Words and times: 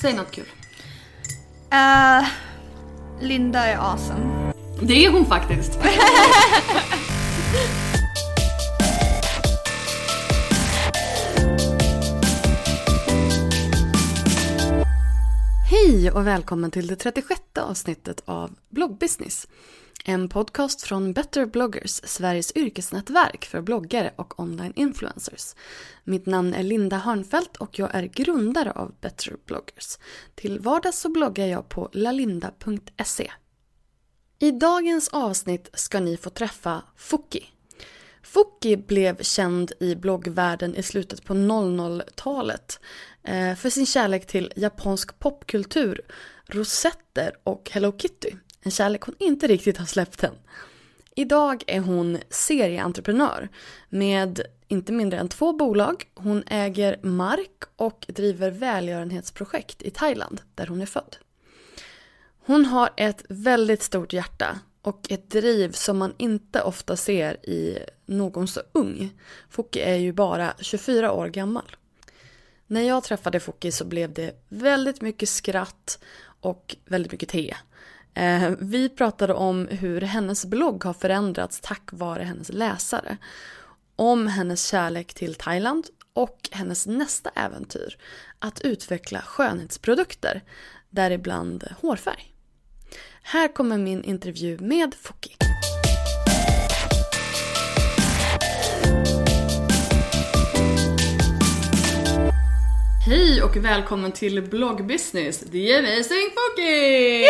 Säg 0.00 0.14
något 0.14 0.30
kul. 0.30 0.44
Eh, 1.70 2.28
Linda 3.20 3.66
är 3.66 3.76
awesome. 3.76 4.52
Det 4.82 5.06
är 5.06 5.10
hon 5.10 5.26
faktiskt. 5.26 5.78
Hej 15.70 16.10
och 16.10 16.26
välkommen 16.26 16.70
till 16.70 16.86
det 16.86 16.96
36 16.96 17.40
avsnittet 17.60 18.22
av 18.24 18.50
Bloggbusiness. 18.70 19.48
En 20.08 20.28
podcast 20.28 20.82
från 20.82 21.12
Better 21.12 21.46
bloggers, 21.46 22.00
Sveriges 22.04 22.56
yrkesnätverk 22.56 23.44
för 23.44 23.60
bloggare 23.60 24.12
och 24.16 24.40
online 24.40 24.72
influencers. 24.76 25.54
Mitt 26.04 26.26
namn 26.26 26.54
är 26.54 26.62
Linda 26.62 26.96
Hörnfeldt 26.96 27.56
och 27.56 27.78
jag 27.78 27.94
är 27.94 28.02
grundare 28.02 28.72
av 28.72 28.94
Better 29.00 29.36
bloggers. 29.46 29.98
Till 30.34 30.60
vardags 30.60 31.00
så 31.00 31.08
bloggar 31.08 31.46
jag 31.46 31.68
på 31.68 31.90
lalinda.se. 31.92 33.32
I 34.38 34.50
dagens 34.50 35.08
avsnitt 35.08 35.70
ska 35.72 36.00
ni 36.00 36.16
få 36.16 36.30
träffa 36.30 36.82
Fuki. 36.96 37.44
Fuki 38.22 38.76
blev 38.76 39.22
känd 39.22 39.72
i 39.80 39.94
bloggvärlden 39.94 40.74
i 40.76 40.82
slutet 40.82 41.24
på 41.24 41.34
00-talet 41.34 42.80
eh, 43.22 43.54
för 43.54 43.70
sin 43.70 43.86
kärlek 43.86 44.26
till 44.26 44.52
japansk 44.56 45.18
popkultur, 45.18 46.00
rosetter 46.46 47.32
och 47.44 47.70
Hello 47.72 47.98
Kitty. 47.98 48.30
En 48.66 48.70
kärlek 48.70 49.02
hon 49.02 49.14
inte 49.18 49.46
riktigt 49.46 49.76
har 49.76 49.86
släppt 49.86 50.24
än. 50.24 50.34
Idag 51.14 51.64
är 51.66 51.80
hon 51.80 52.18
serieentreprenör 52.30 53.48
med 53.88 54.40
inte 54.68 54.92
mindre 54.92 55.18
än 55.18 55.28
två 55.28 55.52
bolag. 55.52 56.04
Hon 56.14 56.42
äger 56.46 56.98
mark 57.02 57.64
och 57.76 58.06
driver 58.08 58.50
välgörenhetsprojekt 58.50 59.82
i 59.82 59.90
Thailand 59.90 60.40
där 60.54 60.66
hon 60.66 60.80
är 60.80 60.86
född. 60.86 61.16
Hon 62.46 62.64
har 62.64 62.90
ett 62.96 63.24
väldigt 63.28 63.82
stort 63.82 64.12
hjärta 64.12 64.60
och 64.82 65.12
ett 65.12 65.30
driv 65.30 65.72
som 65.72 65.98
man 65.98 66.14
inte 66.18 66.62
ofta 66.62 66.96
ser 66.96 67.46
i 67.50 67.78
någon 68.06 68.48
så 68.48 68.60
ung. 68.72 69.10
Foki 69.50 69.80
är 69.80 69.96
ju 69.96 70.12
bara 70.12 70.54
24 70.60 71.12
år 71.12 71.28
gammal. 71.28 71.76
När 72.66 72.82
jag 72.82 73.04
träffade 73.04 73.40
Foki 73.40 73.72
så 73.72 73.84
blev 73.84 74.12
det 74.12 74.44
väldigt 74.48 75.00
mycket 75.00 75.28
skratt 75.28 75.98
och 76.40 76.76
väldigt 76.84 77.12
mycket 77.12 77.28
te. 77.28 77.54
Eh, 78.16 78.50
vi 78.58 78.88
pratade 78.88 79.34
om 79.34 79.68
hur 79.70 80.00
hennes 80.00 80.46
blogg 80.46 80.84
har 80.84 80.92
förändrats 80.92 81.60
tack 81.62 81.88
vare 81.92 82.22
hennes 82.22 82.48
läsare. 82.48 83.16
Om 83.96 84.26
hennes 84.26 84.66
kärlek 84.66 85.14
till 85.14 85.34
Thailand 85.34 85.86
och 86.12 86.48
hennes 86.52 86.86
nästa 86.86 87.30
äventyr. 87.34 87.98
Att 88.38 88.60
utveckla 88.60 89.20
skönhetsprodukter, 89.20 90.42
däribland 90.90 91.64
hårfärg. 91.80 92.32
Här 93.22 93.48
kommer 93.48 93.78
min 93.78 94.04
intervju 94.04 94.58
med 94.58 94.94
Foki. 94.94 95.36
Hej 103.08 103.42
och 103.42 103.56
välkommen 103.56 104.12
till 104.12 104.42
bloggbusiness. 104.42 105.40
Det 105.40 105.72
är 105.72 105.82
mig 105.82 106.02
Foki! 106.04 107.24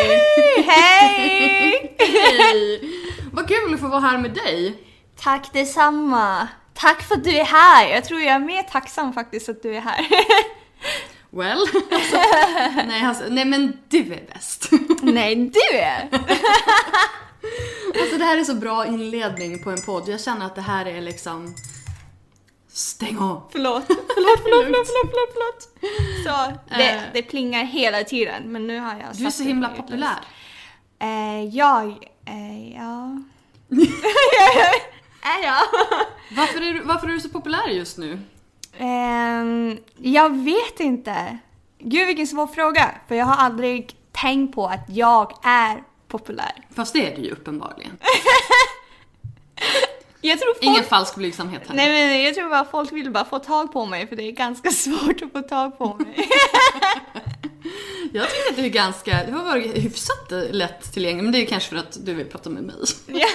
Hej! 0.71 1.97
Hej! 1.99 2.81
Vad 3.33 3.49
kul 3.49 3.75
att 3.75 3.81
få 3.81 3.89
vara 3.89 4.01
här 4.01 4.19
med 4.19 4.35
dig. 4.35 4.83
Tack 5.21 5.53
detsamma. 5.53 6.49
Tack 6.75 7.03
för 7.03 7.15
att 7.15 7.25
du 7.25 7.31
är 7.31 7.45
här. 7.45 7.89
Jag 7.89 8.05
tror 8.05 8.21
jag 8.21 8.35
är 8.35 8.39
mer 8.39 8.63
tacksam 8.63 9.13
faktiskt 9.13 9.49
att 9.49 9.63
du 9.63 9.77
är 9.77 9.81
här. 9.81 10.07
Well, 11.31 11.61
alltså, 11.91 12.17
nej, 12.87 13.05
alltså, 13.05 13.25
nej 13.29 13.45
men 13.45 13.79
du 13.89 13.99
är 13.99 14.27
bäst. 14.35 14.71
Nej, 15.03 15.37
du 15.37 15.79
är! 15.79 16.09
Alltså 18.01 18.19
det 18.19 18.25
här 18.25 18.39
är 18.39 18.45
så 18.45 18.55
bra 18.55 18.87
inledning 18.87 19.63
på 19.63 19.71
en 19.71 19.83
podd. 19.83 20.09
Jag 20.09 20.21
känner 20.21 20.47
att 20.47 20.55
det 20.55 20.63
här 20.63 20.87
är 20.87 21.01
liksom... 21.01 21.55
Stäng 22.77 23.19
av! 23.19 23.43
Förlåt, 23.53 23.85
förlåt, 23.87 24.07
förlåt, 24.15 24.41
förlåt, 24.43 24.87
förlåt, 24.87 25.11
förlåt, 25.11 25.33
förlåt. 25.33 25.69
Så, 26.25 26.59
det, 26.77 26.91
Eh. 26.91 27.03
det 27.13 27.23
plingar 27.23 27.65
hela 27.65 28.05
tiden, 28.05 28.53
men 28.53 28.67
nu 28.67 28.79
har 28.79 28.91
jag 28.91 29.17
Du 29.17 29.27
är 29.27 29.31
så 29.31 29.43
himla 29.43 29.69
populär. 29.69 30.19
Eh, 30.99 31.45
jag, 31.45 31.87
eh, 32.25 32.75
ja... 32.77 33.23
är 35.23 35.45
jag? 35.45 35.63
Varför 36.37 36.61
är, 36.61 36.75
du, 36.75 36.81
varför 36.81 37.09
är 37.09 37.13
du 37.13 37.21
så 37.21 37.29
populär 37.29 37.69
just 37.69 37.99
nu? 37.99 38.19
Ehm, 38.79 39.79
jag 39.97 40.37
vet 40.37 40.81
inte. 40.81 41.39
Gud 41.79 42.07
vilken 42.07 42.27
svår 42.27 42.47
fråga. 42.47 42.95
För 43.09 43.15
jag 43.15 43.27
har 43.27 43.37
aldrig 43.37 43.97
tänkt 44.13 44.55
på 44.55 44.67
att 44.67 44.85
jag 44.89 45.33
är 45.43 45.83
populär. 46.09 46.67
Fast 46.75 46.93
det 46.93 47.13
är 47.13 47.17
du 47.17 47.23
ju 47.23 47.31
uppenbarligen. 47.31 47.99
Jag 50.21 50.39
tror 50.41 50.55
folk... 50.55 50.65
Ingen 50.65 50.85
falsk 50.85 51.15
blygsamhet 51.15 51.63
här. 51.69 51.75
Nej 51.75 51.89
men 51.89 52.23
jag 52.25 52.35
tror 52.35 52.49
bara 52.49 52.65
folk 52.65 52.93
vill 52.93 53.11
bara 53.11 53.25
få 53.25 53.39
tag 53.39 53.73
på 53.73 53.87
mig 53.87 54.07
för 54.07 54.17
det 54.17 54.23
är 54.23 54.33
ganska 54.33 54.71
svårt 54.85 55.23
att 55.23 55.33
få 55.33 55.43
tag 55.43 55.79
på 55.79 55.95
mig. 55.95 56.29
Jag 58.13 58.31
tycker 58.31 58.51
att 58.51 58.57
du 58.57 58.65
är 58.65 58.69
ganska, 58.69 59.25
du 59.27 59.33
har 59.33 59.45
varit 59.45 59.77
hyfsat 59.77 60.33
lätt 60.51 60.93
tillgänglig, 60.93 61.23
men 61.23 61.33
det 61.33 61.43
är 61.43 61.47
kanske 61.47 61.69
för 61.71 61.77
att 61.77 62.07
du 62.07 62.15
vill 62.15 62.27
prata 62.27 62.51
med 62.51 62.63
mig. 62.63 62.75
ja. 63.07 63.27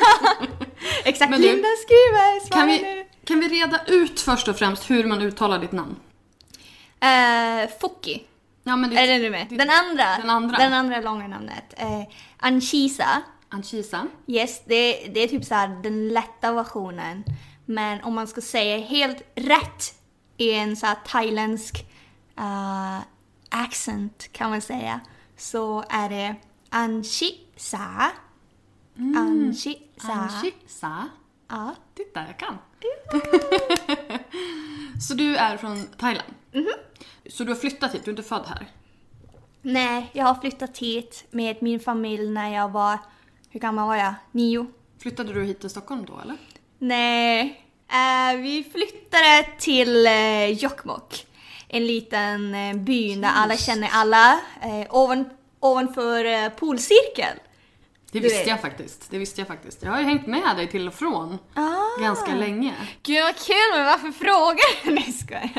Exakt, 1.03 1.31
Men 1.31 1.41
du, 1.41 1.47
Linda 1.47 1.67
skriver, 1.85 2.49
Kan 2.51 2.67
nu. 2.67 2.73
vi, 2.73 3.05
kan 3.25 3.39
vi 3.39 3.47
reda 3.47 3.79
ut 3.87 4.21
först 4.21 4.47
och 4.47 4.57
främst 4.57 4.89
hur 4.89 5.03
man 5.03 5.21
uttalar 5.21 5.59
ditt 5.59 5.71
namn? 5.71 5.95
Eh, 6.99 7.69
Fuki. 7.81 8.23
Ja, 8.63 8.75
men 8.75 8.89
ditt, 8.89 8.99
Är 8.99 9.07
det 9.07 9.17
du 9.17 9.29
med? 9.29 9.47
Den 9.49 9.69
andra. 9.69 10.17
Den 10.17 10.29
andra. 10.29 10.57
Den 10.57 10.73
andra 10.73 11.01
långa 11.01 11.27
namnet. 11.27 11.73
Eh, 11.77 12.01
Anchisa. 12.37 13.21
Anchisa. 13.51 14.07
Yes, 14.27 14.61
det, 14.65 15.07
det 15.13 15.19
är 15.19 15.27
typ 15.27 15.45
så 15.45 15.55
här 15.55 15.81
den 15.83 16.09
lätta 16.09 16.53
versionen. 16.53 17.23
Men 17.65 18.03
om 18.03 18.15
man 18.15 18.27
ska 18.27 18.41
säga 18.41 18.77
helt 18.77 19.23
rätt 19.35 19.95
i 20.37 20.53
en 20.53 20.75
så 20.75 20.87
thailändsk 21.05 21.85
uh, 22.39 22.99
accent 23.49 24.29
kan 24.31 24.49
man 24.49 24.61
säga. 24.61 24.99
Så 25.37 25.83
är 25.89 26.09
det 26.09 26.35
Anchisa. 26.69 28.11
Anchisa. 28.97 30.11
Anchisa. 30.11 31.09
Ja. 31.47 31.75
Titta, 31.95 32.25
jag 32.27 32.39
kan. 32.39 32.57
Så 35.01 35.13
du 35.13 35.35
är 35.35 35.57
från 35.57 35.87
Thailand? 35.97 36.33
Så 37.29 37.43
du 37.43 37.51
har 37.51 37.55
flyttat 37.55 37.95
hit, 37.95 38.05
du 38.05 38.11
är 38.11 38.13
inte 38.13 38.29
född 38.29 38.45
här? 38.47 38.67
Nej, 39.61 40.09
jag 40.13 40.25
har 40.25 40.35
flyttat 40.35 40.77
hit 40.77 41.25
med 41.31 41.63
min 41.63 41.79
familj 41.79 42.29
när 42.29 42.53
jag 42.53 42.69
var, 42.69 42.97
hur 43.51 43.59
gammal 43.59 43.87
var 43.87 43.95
jag? 43.95 44.13
Nio? 44.31 44.67
Flyttade 45.01 45.33
du 45.33 45.43
hit 45.43 45.59
till 45.59 45.69
Stockholm 45.69 46.05
då 46.05 46.19
eller? 46.23 46.37
Nej. 46.79 47.65
Eh, 47.89 48.37
vi 48.41 48.63
flyttade 48.71 49.47
till 49.59 50.07
eh, 50.07 50.45
Jokkmokk. 50.51 51.25
En 51.67 51.87
liten 51.87 52.55
eh, 52.55 52.75
by 52.75 53.15
där 53.15 53.31
alla 53.35 53.57
känner 53.57 53.89
alla. 53.91 54.39
Eh, 54.61 54.95
ovan, 54.95 55.29
ovanför 55.59 56.25
eh, 56.25 56.49
polcirkel. 56.49 57.37
Det 58.11 58.19
visste 58.19 58.37
vet. 58.39 58.47
jag 58.47 58.61
faktiskt. 58.61 59.07
Det 59.11 59.17
visste 59.17 59.41
jag 59.41 59.47
faktiskt. 59.47 59.83
Jag 59.83 59.91
har 59.91 59.99
ju 59.99 60.05
hängt 60.05 60.27
med 60.27 60.55
dig 60.57 60.67
till 60.67 60.87
och 60.87 60.93
från 60.93 61.37
Ah. 61.53 62.01
ganska 62.01 62.35
länge. 62.35 62.73
Gud 63.03 63.23
vad 63.23 63.35
kul, 63.35 63.55
men 63.75 63.85
varför 63.85 64.11
frågar 64.11 64.85
du? 64.85 64.91
Nej 64.95 65.13
skojar. 65.13 65.49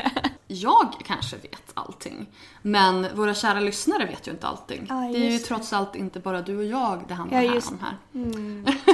Jag 0.47 0.93
kanske 1.05 1.35
vet 1.35 1.71
allting, 1.73 2.25
men 2.61 3.07
våra 3.15 3.33
kära 3.33 3.59
lyssnare 3.59 4.05
vet 4.05 4.27
ju 4.27 4.31
inte 4.31 4.47
allting. 4.47 4.85
Ja, 4.89 4.95
det 4.95 5.27
är 5.27 5.31
ju 5.31 5.37
trots 5.39 5.73
allt 5.73 5.95
inte 5.95 6.19
bara 6.19 6.41
du 6.41 6.57
och 6.57 6.63
jag 6.65 7.03
det 7.07 7.13
handlar 7.13 7.41
Ja, 7.41 7.47
här 7.49 7.55
just- 7.55 7.71
om 7.71 7.79
här. 7.79 7.97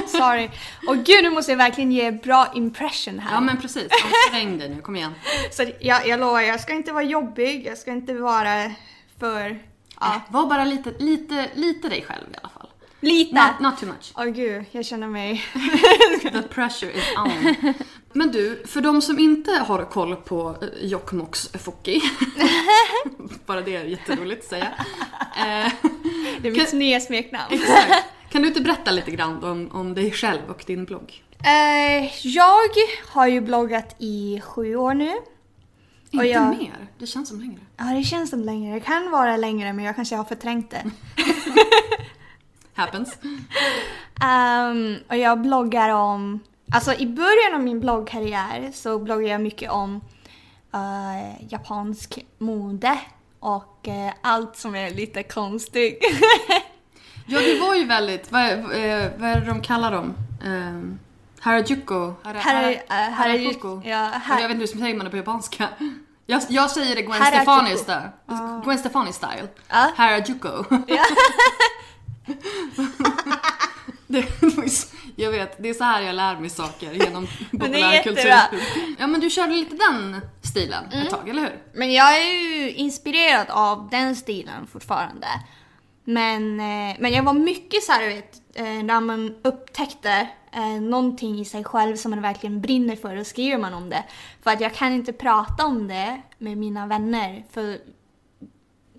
Sorry. 0.08 0.50
Och 0.88 0.96
gud, 0.96 1.24
nu 1.24 1.30
måste 1.30 1.52
jag 1.52 1.56
verkligen 1.56 1.92
ge 1.92 2.10
bra 2.10 2.46
impression 2.54 3.18
här. 3.18 3.34
Ja 3.34 3.40
men 3.40 3.60
precis, 3.60 3.88
ansträng 4.04 4.58
dig 4.58 4.68
nu, 4.68 4.80
kom 4.82 4.96
igen. 4.96 5.14
Så 5.52 5.64
jag, 5.80 6.06
jag 6.08 6.20
lovar, 6.20 6.40
jag 6.40 6.60
ska 6.60 6.72
inte 6.72 6.92
vara 6.92 7.04
jobbig, 7.04 7.66
jag 7.66 7.78
ska 7.78 7.90
inte 7.92 8.14
vara 8.14 8.70
för... 9.18 9.62
Ja, 10.00 10.20
Var 10.28 10.46
bara 10.46 10.64
lite, 10.64 10.90
lite, 10.98 11.48
lite 11.54 11.88
dig 11.88 12.04
själv 12.08 12.26
i 12.32 12.36
alla 12.42 12.48
fall. 12.48 12.69
Lite. 13.00 13.34
Not, 13.34 13.60
not 13.60 13.78
too 13.80 13.86
much. 13.88 14.12
Åh 14.16 14.24
gud, 14.26 14.64
jag 14.70 14.84
känner 14.86 15.06
mig... 15.08 15.44
The 16.22 16.42
pressure 16.42 16.92
is 16.92 17.04
on. 17.18 17.54
Men 18.12 18.32
du, 18.32 18.62
för 18.66 18.80
de 18.80 19.02
som 19.02 19.18
inte 19.18 19.50
har 19.52 19.84
koll 19.84 20.16
på 20.16 20.56
eh, 20.62 20.68
Jokkmokks 20.86 21.48
Fokki. 21.52 22.00
bara 23.46 23.60
det 23.60 23.76
är 23.76 23.84
jätteroligt 23.84 24.42
att 24.44 24.48
säga. 24.50 24.68
Eh, 25.36 25.72
Det 26.42 26.48
är 26.48 26.52
mitt 26.52 26.72
nya 26.72 27.00
smeknamn. 27.00 27.44
exakt. 27.54 28.04
Kan 28.30 28.42
du 28.42 28.48
inte 28.48 28.60
berätta 28.60 28.90
lite 28.90 29.10
grann 29.10 29.44
om, 29.44 29.70
om 29.72 29.94
dig 29.94 30.10
själv 30.12 30.40
och 30.48 30.64
din 30.66 30.84
blogg? 30.84 31.22
Eh, 31.44 32.26
jag 32.26 32.60
har 33.08 33.26
ju 33.26 33.40
bloggat 33.40 33.96
i 33.98 34.40
sju 34.44 34.76
år 34.76 34.94
nu. 34.94 35.12
Inte 36.10 36.26
jag- 36.26 36.48
mer, 36.58 36.88
det 36.98 37.06
känns 37.06 37.28
som 37.28 37.40
längre. 37.40 37.60
Ja, 37.76 37.84
det 37.84 38.02
känns 38.02 38.30
som 38.30 38.40
längre. 38.40 38.74
Det 38.74 38.80
kan 38.80 39.10
vara 39.10 39.36
längre, 39.36 39.72
men 39.72 39.84
jag 39.84 39.96
kanske 39.96 40.16
har 40.16 40.24
förträngt 40.24 40.70
det. 40.70 40.90
Happens. 42.74 43.18
Ehm, 44.20 44.96
och 45.08 45.16
jag 45.16 45.40
bloggar 45.40 45.88
om... 45.90 46.40
Alltså 46.74 46.94
i 46.94 47.06
början 47.06 47.54
av 47.54 47.60
min 47.60 47.80
bloggkarriär 47.80 48.70
så 48.74 48.98
bloggade 48.98 49.28
jag 49.28 49.40
mycket 49.40 49.70
om 49.70 50.00
eh, 50.74 51.44
japansk 51.52 52.24
mode 52.38 52.98
och 53.40 53.88
eh, 53.88 54.12
allt 54.22 54.56
som 54.56 54.74
är 54.74 54.90
lite 54.90 55.22
konstigt. 55.22 55.98
Ja, 57.26 57.40
det 57.40 57.60
var 57.60 57.74
ju 57.74 57.84
väldigt, 57.84 58.32
vad, 58.32 58.42
är- 58.42 58.56
eh, 58.58 59.10
vad 59.18 59.30
är 59.30 59.40
det 59.40 59.46
de 59.46 59.62
kallar 59.62 59.92
dem? 59.92 60.14
Um, 60.44 60.98
Harajuku? 61.40 61.94
Hara, 62.22 62.38
Hara- 62.38 63.10
Harajuku? 63.10 63.80
Ja, 63.84 64.10
jag 64.28 64.36
vet 64.36 64.50
inte 64.50 64.60
hur 64.60 64.66
säger 64.80 64.94
man 64.96 65.04
det 65.04 65.10
på 65.10 65.16
japanska. 65.16 65.68
Jag, 66.26 66.42
jag 66.48 66.70
säger 66.70 66.94
det 66.96 67.02
Gwen. 67.02 67.22
Stefani 67.24 67.76
style. 67.76 68.10
Gwen 68.64 68.78
Stefani 68.78 69.12
style. 69.12 69.48
Harajuku. 69.68 70.48
Det 74.06 74.24
jag 75.16 75.30
vet, 75.30 75.62
det 75.62 75.68
är 75.68 75.74
så 75.74 75.84
här 75.84 76.02
jag 76.02 76.14
lär 76.14 76.36
mig 76.36 76.50
saker 76.50 76.92
genom 76.92 77.26
populärkultur. 77.50 78.32
Ja 78.98 79.06
men 79.06 79.20
du 79.20 79.30
körde 79.30 79.52
lite 79.52 79.76
den 79.76 80.20
stilen 80.42 80.84
ett 80.92 81.10
tag, 81.10 81.28
eller 81.28 81.42
hur? 81.42 81.62
Men 81.72 81.92
jag 81.92 82.18
är 82.18 82.32
ju 82.32 82.72
inspirerad 82.72 83.46
av 83.50 83.88
den 83.90 84.16
stilen 84.16 84.66
fortfarande. 84.66 85.26
Men, 86.04 86.60
eh, 86.60 86.96
men 86.98 87.12
jag 87.12 87.22
var 87.22 87.32
mycket 87.32 87.82
så 87.82 87.92
här, 87.92 88.08
vet, 88.08 88.42
eh, 88.54 88.64
när 88.64 89.00
man 89.00 89.34
upptäckte 89.42 90.28
eh, 90.52 90.80
någonting 90.80 91.40
i 91.40 91.44
sig 91.44 91.64
själv 91.64 91.96
som 91.96 92.10
man 92.10 92.22
verkligen 92.22 92.60
brinner 92.60 92.96
för, 92.96 93.16
då 93.16 93.24
skriver 93.24 93.58
man 93.58 93.74
om 93.74 93.90
det. 93.90 94.04
För 94.42 94.50
att 94.50 94.60
jag 94.60 94.74
kan 94.74 94.92
inte 94.92 95.12
prata 95.12 95.66
om 95.66 95.88
det 95.88 96.22
med 96.38 96.58
mina 96.58 96.86
vänner. 96.86 97.44
För 97.50 97.78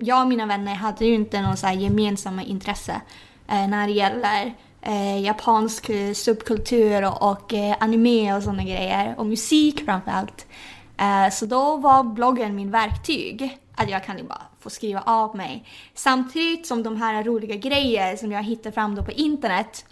jag 0.01 0.21
och 0.21 0.27
mina 0.27 0.45
vänner 0.45 0.75
hade 0.75 1.05
ju 1.05 1.13
inte 1.13 1.41
någon 1.41 1.57
så 1.57 1.67
här 1.67 1.73
gemensamma 1.73 2.43
intresse 2.43 3.01
eh, 3.47 3.67
när 3.67 3.87
det 3.87 3.93
gäller 3.93 4.53
eh, 4.81 5.21
japansk 5.21 5.89
eh, 5.89 6.13
subkultur 6.13 7.07
och, 7.07 7.31
och 7.31 7.53
eh, 7.53 7.75
anime 7.79 8.35
och 8.35 8.43
sådana 8.43 8.63
grejer. 8.63 9.15
Och 9.17 9.25
musik 9.25 9.85
framförallt. 9.85 10.45
Eh, 10.97 11.29
så 11.31 11.45
då 11.45 11.75
var 11.75 12.03
bloggen 12.03 12.55
min 12.55 12.71
verktyg. 12.71 13.57
Att 13.75 13.89
jag 13.89 14.03
kan 14.03 14.27
bara 14.27 14.41
få 14.59 14.69
skriva 14.69 15.01
av 15.01 15.35
mig. 15.35 15.65
Samtidigt 15.93 16.67
som 16.67 16.83
de 16.83 17.01
här 17.01 17.23
roliga 17.23 17.55
grejer 17.55 18.15
som 18.15 18.31
jag 18.31 18.43
hittade 18.43 18.71
fram 18.71 18.95
då 18.95 19.03
på 19.03 19.11
internet 19.11 19.85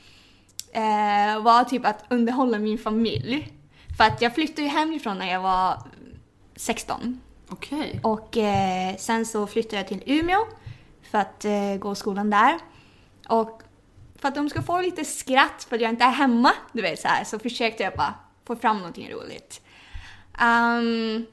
eh, 0.71 1.43
var 1.43 1.63
typ 1.63 1.85
att 1.85 2.05
underhålla 2.09 2.59
min 2.59 2.77
familj. 2.77 3.53
För 3.97 4.03
att 4.03 4.21
jag 4.21 4.35
flyttade 4.35 4.61
ju 4.61 4.67
hemifrån 4.67 5.17
när 5.17 5.31
jag 5.31 5.41
var 5.41 5.77
16. 6.55 7.21
Okej. 7.49 7.99
Och 8.03 8.37
eh, 8.37 8.95
sen 8.97 9.25
så 9.25 9.47
flyttade 9.47 9.75
jag 9.75 9.87
till 9.87 10.03
Umeå 10.05 10.45
för 11.11 11.17
att 11.17 11.45
eh, 11.45 11.75
gå 11.79 11.95
skolan 11.95 12.29
där. 12.29 12.59
Och 13.27 13.61
för 14.15 14.27
att 14.27 14.35
de 14.35 14.49
ska 14.49 14.61
få 14.61 14.81
lite 14.81 15.05
skratt 15.05 15.65
för 15.69 15.75
att 15.75 15.81
jag 15.81 15.91
inte 15.91 16.03
är 16.03 16.11
hemma, 16.11 16.53
du 16.71 16.81
vet 16.81 16.99
så 16.99 17.07
här, 17.07 17.23
så 17.23 17.39
försökte 17.39 17.83
jag 17.83 17.93
bara 17.93 18.13
få 18.47 18.55
fram 18.55 18.77
någonting 18.77 19.11
roligt. 19.11 19.61
Ehm, 20.39 21.25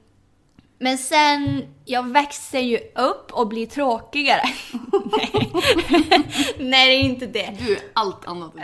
men 0.79 0.99
sen, 0.99 1.75
jag 1.85 2.09
växer 2.09 2.61
ju 2.61 2.79
upp 2.95 3.33
och 3.33 3.49
blir 3.49 3.67
tråkigare. 3.67 4.43
Nej. 5.17 5.53
Nej, 6.59 6.89
det 6.89 6.95
är 6.95 7.11
inte 7.11 7.27
det. 7.27 7.57
Du 7.59 7.73
är 7.73 7.81
allt 7.93 8.27
annat 8.27 8.55
än 8.55 8.63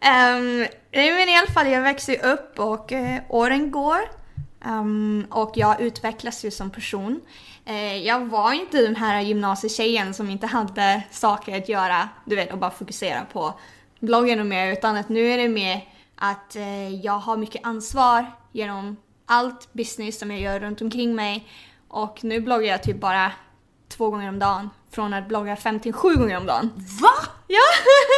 Um, 0.00 0.58
nej 0.92 1.10
men 1.10 1.28
i 1.28 1.36
alla 1.36 1.46
fall, 1.46 1.68
jag 1.68 1.82
växer 1.82 2.26
upp 2.26 2.58
och 2.58 2.92
eh, 2.92 3.22
åren 3.28 3.70
går. 3.70 4.15
Ehm, 4.66 5.26
och 5.30 5.52
jag 5.54 5.80
utvecklas 5.80 6.44
ju 6.44 6.50
som 6.50 6.70
person. 6.70 7.20
Eh, 7.64 7.96
jag 7.96 8.26
var 8.26 8.52
inte 8.52 8.82
den 8.82 8.96
här 8.96 9.20
gymnasietjejen 9.20 10.14
som 10.14 10.30
inte 10.30 10.46
hade 10.46 11.02
saker 11.10 11.56
att 11.56 11.68
göra, 11.68 12.08
du 12.24 12.36
vet, 12.36 12.52
och 12.52 12.58
bara 12.58 12.70
fokusera 12.70 13.24
på 13.32 13.54
bloggen 14.00 14.40
och 14.40 14.46
mer. 14.46 14.72
Utan 14.72 14.96
att 14.96 15.08
nu 15.08 15.32
är 15.32 15.36
det 15.38 15.48
mer 15.48 15.88
att 16.16 16.56
eh, 16.56 16.94
jag 16.94 17.18
har 17.18 17.36
mycket 17.36 17.66
ansvar 17.66 18.26
genom 18.52 18.96
allt 19.26 19.72
business 19.72 20.18
som 20.18 20.30
jag 20.30 20.40
gör 20.40 20.60
runt 20.60 20.82
omkring 20.82 21.14
mig. 21.14 21.48
Och 21.88 22.24
nu 22.24 22.40
bloggar 22.40 22.66
jag 22.66 22.82
typ 22.82 23.00
bara 23.00 23.32
två 23.88 24.10
gånger 24.10 24.28
om 24.28 24.38
dagen. 24.38 24.70
Från 24.90 25.14
att 25.14 25.28
blogga 25.28 25.56
fem 25.56 25.80
till 25.80 25.92
sju 25.92 26.14
gånger 26.14 26.36
om 26.36 26.46
dagen. 26.46 26.70
Va? 26.76 27.14
Ja! 27.46 27.58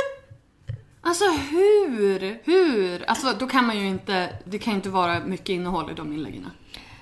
Alltså 1.08 1.24
hur? 1.30 2.38
Hur? 2.44 3.04
Alltså 3.10 3.32
då 3.38 3.46
kan 3.46 3.66
man 3.66 3.78
ju 3.78 3.86
inte, 3.86 4.28
det 4.44 4.58
kan 4.58 4.72
ju 4.72 4.76
inte 4.76 4.88
vara 4.90 5.20
mycket 5.20 5.48
innehåll 5.48 5.90
i 5.90 5.94
de 5.94 6.12
inläggen. 6.12 6.50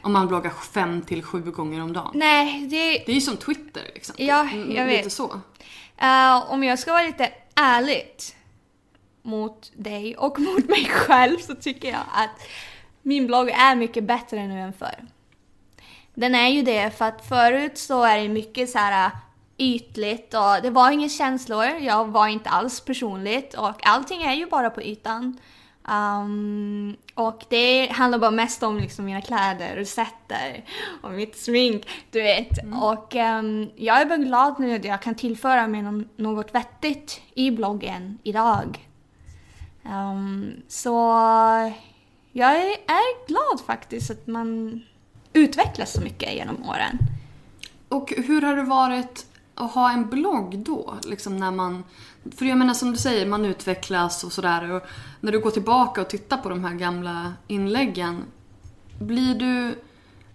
Om 0.03 0.13
man 0.13 0.29
bloggar 0.29 0.51
fem 0.51 1.03
till 1.03 1.23
sju 1.23 1.41
gånger 1.41 1.83
om 1.83 1.93
dagen. 1.93 2.11
Nej, 2.15 2.67
det, 2.67 2.77
Det 2.93 3.09
är 3.09 3.15
ju 3.15 3.21
som 3.21 3.37
Twitter 3.37 3.83
liksom. 3.95 4.15
Ja, 4.19 4.49
jag 4.53 4.67
Lite 4.69 4.85
vet. 4.85 5.13
så. 5.13 5.41
Eh, 5.99 6.51
om 6.53 6.65
jag 6.65 6.79
ska 6.79 6.93
vara 6.93 7.03
lite 7.03 7.33
ärligt 7.55 8.37
mot 9.23 9.73
dig 9.77 10.17
och 10.17 10.39
mot 10.39 10.69
mig 10.69 10.85
själv 10.85 11.39
så 11.39 11.55
tycker 11.55 11.89
jag 11.89 12.03
att 12.15 12.49
min 13.03 13.27
blogg 13.27 13.49
är 13.49 13.75
mycket 13.77 14.05
bättre 14.05 14.47
nu 14.47 14.61
än 14.61 14.73
förr. 14.73 15.07
Den 16.15 16.35
är 16.35 16.49
ju 16.49 16.63
det 16.63 16.99
för 16.99 17.05
att 17.05 17.29
förut 17.29 17.79
så 17.79 18.03
är 18.05 18.19
det 18.23 18.29
mycket 18.29 18.71
så 18.71 18.79
här 18.79 19.11
ytligt 19.59 20.35
och 20.35 20.63
det 20.63 20.71
var 20.71 20.91
inga 20.91 21.09
känslor. 21.09 21.65
Jag 21.65 22.07
var 22.07 22.29
inte 22.29 22.51
alls 22.51 22.81
personligt 22.81 23.55
och 23.55 23.87
allting 23.87 24.23
är 24.23 24.35
ju 24.35 24.47
bara 24.47 24.71
på 24.71 24.83
ytan. 24.83 25.39
Um, 25.89 26.97
och 27.15 27.45
det 27.49 27.87
handlar 27.93 28.19
bara 28.19 28.31
mest 28.31 28.63
om 28.63 28.79
liksom 28.79 29.05
mina 29.05 29.21
kläder, 29.21 29.77
rosetter 29.77 30.65
och 31.03 31.11
mitt 31.11 31.37
smink, 31.37 31.89
du 32.11 32.23
vet. 32.23 32.51
Och 32.83 33.17
ehm, 33.17 33.71
jag 33.77 34.01
är 34.01 34.07
bara 34.07 34.19
glad 34.19 34.61
nu 34.61 34.75
att 34.75 34.85
jag 34.85 35.03
kan 35.03 35.15
tillföra 35.15 35.67
mig 35.67 35.83
något 36.17 36.55
vettigt 36.55 37.21
i 37.35 37.51
bloggen 37.51 38.19
idag. 38.23 38.89
Ehm, 39.85 40.53
så 40.69 40.91
jag 42.33 42.51
är, 42.57 42.71
är 42.87 43.27
glad 43.27 43.67
faktiskt 43.67 44.11
att 44.11 44.27
man 44.27 44.81
utvecklas 45.33 45.93
så 45.93 46.01
mycket 46.01 46.35
genom 46.35 46.69
åren. 46.69 46.99
Och 47.89 48.13
hur 48.17 48.43
har 48.43 48.57
det 48.57 48.63
varit 48.63 49.27
att 49.57 49.73
ha 49.73 49.91
en 49.93 50.09
blogg 50.09 50.59
då? 50.59 50.95
Liksom 51.05 51.37
när 51.37 51.51
man, 51.51 51.85
för 52.37 52.45
jag 52.45 52.59
menar 52.59 52.75
som 52.75 52.91
du 52.91 52.97
säger, 52.97 53.27
man 53.27 53.45
utvecklas 53.45 54.25
och 54.25 54.33
sådär. 54.33 54.71
Och 54.71 54.83
när 55.21 55.33
du 55.33 55.41
går 55.41 55.51
tillbaka 55.51 56.01
och 56.01 56.09
tittar 56.09 56.37
på 56.37 56.49
de 56.49 56.65
här 56.65 56.75
gamla 56.75 57.33
inläggen. 57.47 58.25
Blir 59.01 59.35
du... 59.35 59.79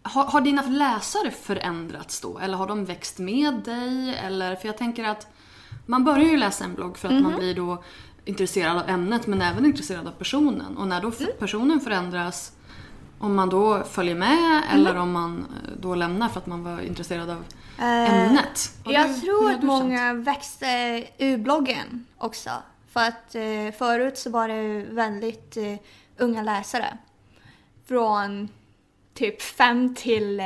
Har, 0.04 0.24
har 0.26 0.42
dina 0.42 0.62
läsare 0.62 1.32
förändrats 1.32 2.22
då? 2.22 2.40
Eller 2.40 2.58
har 2.58 2.68
de 2.68 2.86
växt 2.86 3.20
med 3.20 3.54
dig? 3.54 4.16
Eller, 4.16 4.56
för 4.56 4.68
jag 4.68 4.78
tänker 4.78 5.04
att 5.04 5.28
man 5.86 6.04
börjar 6.04 6.26
ju 6.30 6.38
läsa 6.38 6.64
en 6.64 6.74
blogg 6.74 6.98
för 6.98 7.08
att 7.08 7.24
man 7.24 7.36
blir 7.40 7.56
då 7.56 7.84
intresserad 8.26 8.78
av 8.78 8.90
ämnet 8.90 9.28
men 9.28 9.42
även 9.42 9.66
intresserad 9.66 10.08
av 10.08 10.12
personen. 10.12 10.78
Och 10.78 10.88
när 10.88 11.02
då 11.02 11.08
f- 11.08 11.28
personen 11.40 11.80
förändras 11.80 12.52
om 13.20 13.36
man 13.36 13.50
då 13.50 13.84
följer 13.84 14.16
med 14.16 14.62
eller 14.74 14.96
om 14.96 15.12
man 15.12 15.38
eh, 15.38 15.72
då 15.82 15.96
lämnar 15.96 16.30
för 16.30 16.40
att 16.40 16.48
man 16.48 16.64
var 16.64 16.80
intresserad 16.82 17.30
av 17.30 17.44
ämnet. 17.86 18.72
Har 18.86 18.94
Jag 18.94 19.10
du- 19.10 19.14
tror 19.22 19.52
att 19.52 19.64
många 19.64 20.14
växte 20.14 21.04
ur 21.18 21.38
bloggen 21.38 22.06
också. 22.18 22.50
För 22.92 23.00
att 23.08 23.36
eh, 23.36 23.72
förut 23.78 24.18
så 24.18 24.30
var 24.30 24.48
det 24.48 24.84
väldigt 24.84 25.58
eh, 25.58 25.76
unga 26.18 26.42
läsare. 26.44 26.98
från 27.86 28.50
typ 29.14 29.42
5 29.42 29.96
till 29.96 30.40
eh, 30.40 30.46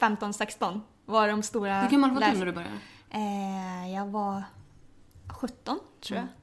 15-16 0.00 0.80
var 1.04 1.28
de 1.28 1.42
stora 1.42 1.80
Hur 1.82 1.88
gammal 1.90 2.10
var 2.10 2.20
du 2.20 2.38
när 2.38 2.46
du 2.46 2.52
började? 2.52 2.74
Eh, 3.10 3.94
jag 3.94 4.06
var 4.06 4.42
17 5.40 5.78
tror 6.00 6.18
Mm. 6.18 6.28
jag. 6.28 6.41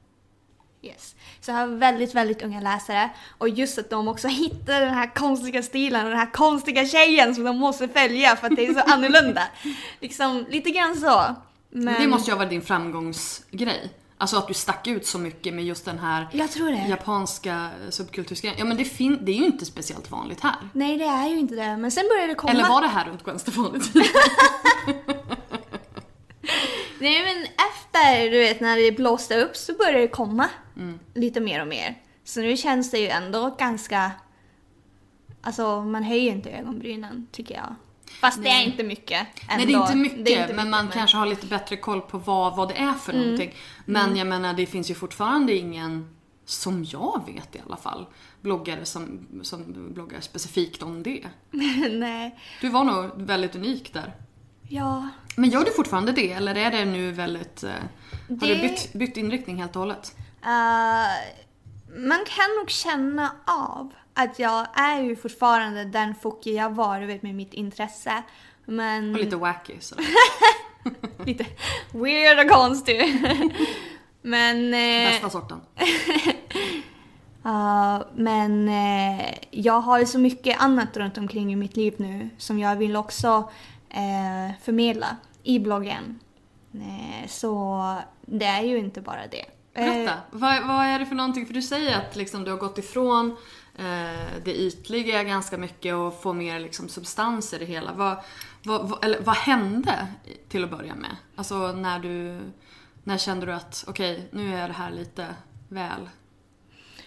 Yes. 0.82 1.14
Så 1.40 1.50
jag 1.50 1.56
har 1.56 1.66
väldigt, 1.66 2.14
väldigt 2.14 2.42
unga 2.42 2.60
läsare. 2.60 3.10
Och 3.38 3.48
just 3.48 3.78
att 3.78 3.90
de 3.90 4.08
också 4.08 4.28
hittar 4.28 4.80
den 4.80 4.94
här 4.94 5.14
konstiga 5.14 5.62
stilen 5.62 6.04
och 6.04 6.10
den 6.10 6.18
här 6.18 6.32
konstiga 6.32 6.86
tjejen 6.86 7.34
som 7.34 7.44
de 7.44 7.56
måste 7.58 7.88
följa 7.88 8.36
för 8.36 8.46
att 8.46 8.56
det 8.56 8.66
är 8.66 8.74
så 8.74 8.80
annorlunda. 8.92 9.42
Liksom 10.00 10.46
lite 10.50 10.70
grann 10.70 10.96
så. 10.96 11.34
Men 11.70 12.00
Det 12.02 12.06
måste 12.06 12.30
ju 12.30 12.34
ha 12.34 12.38
varit 12.38 12.50
din 12.50 12.62
framgångsgrej. 12.62 13.90
Alltså 14.18 14.36
att 14.36 14.48
du 14.48 14.54
stack 14.54 14.86
ut 14.86 15.06
så 15.06 15.18
mycket 15.18 15.54
med 15.54 15.64
just 15.64 15.84
den 15.84 15.98
här 15.98 16.28
japanska 16.88 17.68
subkultursgrejen. 17.90 18.58
Ja 18.58 18.64
men 18.64 18.76
det, 18.76 18.84
fin- 18.84 19.18
det 19.22 19.32
är 19.32 19.36
ju 19.36 19.44
inte 19.46 19.66
speciellt 19.66 20.10
vanligt 20.10 20.40
här. 20.40 20.54
Nej, 20.72 20.96
det 20.96 21.04
är 21.04 21.28
ju 21.28 21.38
inte 21.38 21.54
det. 21.54 21.76
Men 21.76 21.90
sen 21.90 22.04
började 22.08 22.26
det 22.32 22.34
komma. 22.34 22.52
Eller 22.52 22.68
var 22.68 22.80
det 22.80 22.88
här 22.88 23.04
runt 23.04 23.24
Gwen 23.24 23.38
Stefani-tiden? 23.38 24.04
Nej 27.00 27.22
men 27.24 27.42
efter, 27.42 28.30
du 28.30 28.38
vet, 28.38 28.60
när 28.60 28.76
det 28.76 28.92
blåste 28.92 29.40
upp 29.44 29.56
så 29.56 29.72
började 29.72 29.98
det 30.00 30.08
komma 30.08 30.48
Mm. 30.76 30.98
lite 31.14 31.40
mer 31.40 31.60
och 31.62 31.68
mer. 31.68 31.98
Så 32.24 32.40
nu 32.40 32.56
känns 32.56 32.90
det 32.90 32.98
ju 32.98 33.08
ändå 33.08 33.56
ganska... 33.58 34.10
Alltså 35.42 35.80
man 35.82 36.02
höjer 36.02 36.32
inte 36.32 36.50
ögonbrynen 36.50 37.26
tycker 37.32 37.54
jag. 37.54 37.74
Fast 38.20 38.42
det 38.42 38.48
är 38.48 38.64
inte 38.64 38.82
mycket 38.82 39.26
ändå. 39.48 39.64
Nej 39.64 39.66
det 39.66 39.72
är 39.72 39.80
inte 39.82 39.96
mycket, 39.96 40.28
är 40.36 40.42
inte 40.42 40.54
men 40.54 40.70
man 40.70 40.84
mycket, 40.84 40.98
kanske 40.98 41.16
har 41.16 41.26
lite 41.26 41.46
bättre 41.46 41.76
koll 41.76 42.00
på 42.00 42.18
vad, 42.18 42.56
vad 42.56 42.68
det 42.68 42.74
är 42.74 42.92
för 42.92 43.12
Mm. 43.12 43.22
någonting. 43.24 43.54
Men 43.84 44.16
jag 44.16 44.26
menar 44.26 44.54
det 44.54 44.66
finns 44.66 44.90
ju 44.90 44.94
fortfarande 44.94 45.54
ingen, 45.56 46.14
som 46.44 46.84
jag 46.84 47.22
vet 47.26 47.56
i 47.56 47.60
alla 47.66 47.76
fall, 47.76 48.06
bloggare 48.40 48.84
som, 48.84 49.26
som 49.42 49.92
bloggar 49.94 50.20
specifikt 50.20 50.82
om 50.82 51.02
det. 51.02 51.22
Nej. 51.90 52.38
Du 52.60 52.68
var 52.68 52.84
nog 52.84 53.10
väldigt 53.26 53.56
unik 53.56 53.92
där. 53.92 54.12
Ja. 54.72 55.08
Men 55.36 55.50
gör 55.50 55.64
du 55.64 55.70
fortfarande 55.72 56.12
det 56.12 56.32
eller 56.32 56.54
är 56.54 56.70
det 56.70 56.84
nu 56.84 57.12
väldigt... 57.12 57.62
eh, 57.62 57.70
Har 57.70 57.80
du 58.28 58.54
Det- 58.54 58.62
bytt, 58.62 58.92
bytt 58.92 59.16
inriktning 59.16 59.56
helt 59.60 59.76
och 59.76 59.80
hållet? 59.80 60.14
eh, 60.42 61.10
man 61.96 62.18
kan 62.26 62.46
nog 62.60 62.70
känna 62.70 63.32
av 63.46 63.92
att 64.14 64.38
jag 64.38 64.66
är 64.80 65.00
ju 65.02 65.16
fortfarande 65.16 65.84
den 65.84 66.14
Foki 66.14 66.56
jag 66.56 66.70
varit 66.74 67.22
med 67.22 67.34
mitt 67.34 67.54
intresse. 67.54 68.22
Men... 68.64 69.14
Och 69.14 69.20
lite 69.20 69.36
wacky 69.36 69.72
sådär. 69.80 70.04
lite 71.26 71.46
weird 71.92 72.38
och 72.46 72.50
konstig. 72.52 73.22
Men... 74.22 74.74
eh, 74.74 75.10
Bästa 75.10 75.30
sorten. 75.30 75.60
Ja, 77.42 78.04
men 78.16 78.68
eh, 78.68 79.34
jag 79.50 79.80
har 79.80 79.98
ju 79.98 80.06
så 80.06 80.18
mycket 80.18 80.60
annat 80.62 80.96
runt 80.96 81.18
omkring 81.18 81.52
i 81.52 81.56
mitt 81.56 81.76
liv 81.76 81.94
nu 81.96 82.30
som 82.38 82.58
jag 82.58 82.76
vill 82.76 82.96
också 82.96 83.50
eh, 83.90 84.54
förmedla 84.62 85.16
i 85.42 85.58
bloggen. 85.58 86.20
Eh, 86.74 87.28
så 87.28 87.96
det 88.20 88.44
är 88.44 88.62
ju 88.62 88.78
inte 88.78 89.00
bara 89.00 89.26
det. 89.26 89.44
Eh, 89.74 89.84
Berätta, 89.84 90.14
vad, 90.30 90.66
vad 90.66 90.86
är 90.86 90.98
det 90.98 91.06
för 91.06 91.14
någonting? 91.14 91.46
För 91.46 91.54
du 91.54 91.62
säger 91.62 91.98
att 91.98 92.16
liksom, 92.16 92.44
du 92.44 92.50
har 92.50 92.58
gått 92.58 92.78
ifrån 92.78 93.36
eh, 93.78 94.42
det 94.44 94.54
ytliga 94.60 95.22
ganska 95.22 95.58
mycket 95.58 95.94
och 95.94 96.22
får 96.22 96.34
mer 96.34 96.60
liksom, 96.60 96.88
substans 96.88 97.52
i 97.52 97.58
det 97.58 97.64
hela. 97.64 97.92
Vad, 97.92 98.16
vad, 98.62 99.04
eller, 99.04 99.20
vad 99.20 99.36
hände 99.36 100.06
till 100.48 100.64
att 100.64 100.70
börja 100.70 100.94
med? 100.94 101.16
Alltså 101.36 101.72
när 101.72 101.98
du... 101.98 102.40
När 103.04 103.18
kände 103.18 103.46
du 103.46 103.52
att 103.52 103.84
okej, 103.88 104.28
nu 104.30 104.56
är 104.56 104.68
det 104.68 104.74
här 104.74 104.90
lite 104.90 105.26
väl 105.68 106.08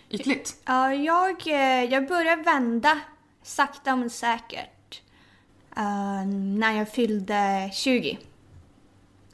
ytligt? 0.10 0.62
Ja, 0.66 0.94
jag, 0.94 1.48
eh, 1.48 1.84
jag 1.84 2.08
började 2.08 2.44
vända 2.44 3.00
sakta 3.44 3.96
men 3.96 4.10
säkert 4.10 4.73
eh, 5.78 6.26
när 6.28 6.72
jag 6.78 6.90
fyllde 6.92 7.70
20. 7.74 8.20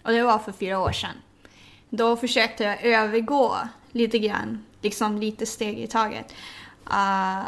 Och 0.04 0.12
det 0.12 0.24
var 0.24 0.40
för 0.40 0.52
fyra 0.52 0.80
år 0.80 0.92
sedan. 0.92 1.16
Då 1.90 2.16
försökte 2.16 2.64
jag 2.64 2.84
övergå 2.84 3.58
lite 3.92 4.20
grann, 4.20 4.66
liksom 4.82 5.18
lite 5.18 5.46
steg 5.46 5.80
i 5.80 5.88
taget. 5.88 6.34
Eh, 6.92 7.44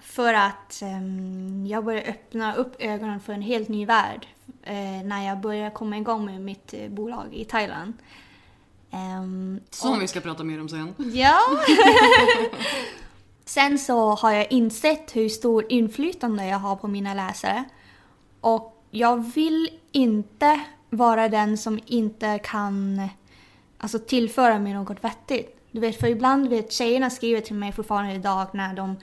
för 0.00 0.34
att 0.34 0.82
ehm, 0.82 1.66
jag 1.66 1.84
började 1.84 2.06
öppna 2.10 2.54
upp 2.54 2.76
ögonen 2.78 3.20
för 3.20 3.32
en 3.32 3.42
helt 3.42 3.68
ny 3.68 3.86
värld 3.86 4.26
eh, 4.62 5.02
när 5.04 5.26
jag 5.26 5.38
började 5.40 5.70
komma 5.70 5.96
igång 5.96 6.24
med 6.24 6.40
mitt 6.40 6.74
eh, 6.74 6.88
bolag 6.88 7.34
i 7.34 7.44
Thailand. 7.44 7.92
Ehm, 8.90 9.60
Som 9.70 9.98
vi 10.00 10.08
ska 10.08 10.20
prata 10.20 10.44
mer 10.44 10.60
om 10.60 10.68
sen. 10.68 10.94
Ja. 11.14 11.38
Sen 13.44 13.78
så 13.78 14.14
har 14.14 14.32
jag 14.32 14.52
insett 14.52 15.16
hur 15.16 15.28
stor 15.28 15.66
inflytande 15.68 16.46
jag 16.46 16.58
har 16.58 16.76
på 16.76 16.88
mina 16.88 17.14
läsare. 17.14 17.64
Och 18.42 18.84
jag 18.90 19.32
vill 19.34 19.68
inte 19.92 20.60
vara 20.90 21.28
den 21.28 21.58
som 21.58 21.80
inte 21.86 22.38
kan 22.38 23.08
alltså, 23.78 23.98
tillföra 23.98 24.58
mig 24.58 24.74
något 24.74 25.04
vettigt. 25.04 25.58
Du 25.70 25.80
vet, 25.80 26.00
för 26.00 26.06
ibland 26.06 26.48
vet 26.48 26.72
tjejerna 26.72 27.10
skriver 27.10 27.40
till 27.40 27.54
mig 27.54 27.72
fortfarande 27.72 28.14
idag 28.14 28.46
när 28.52 28.74
de 28.74 28.96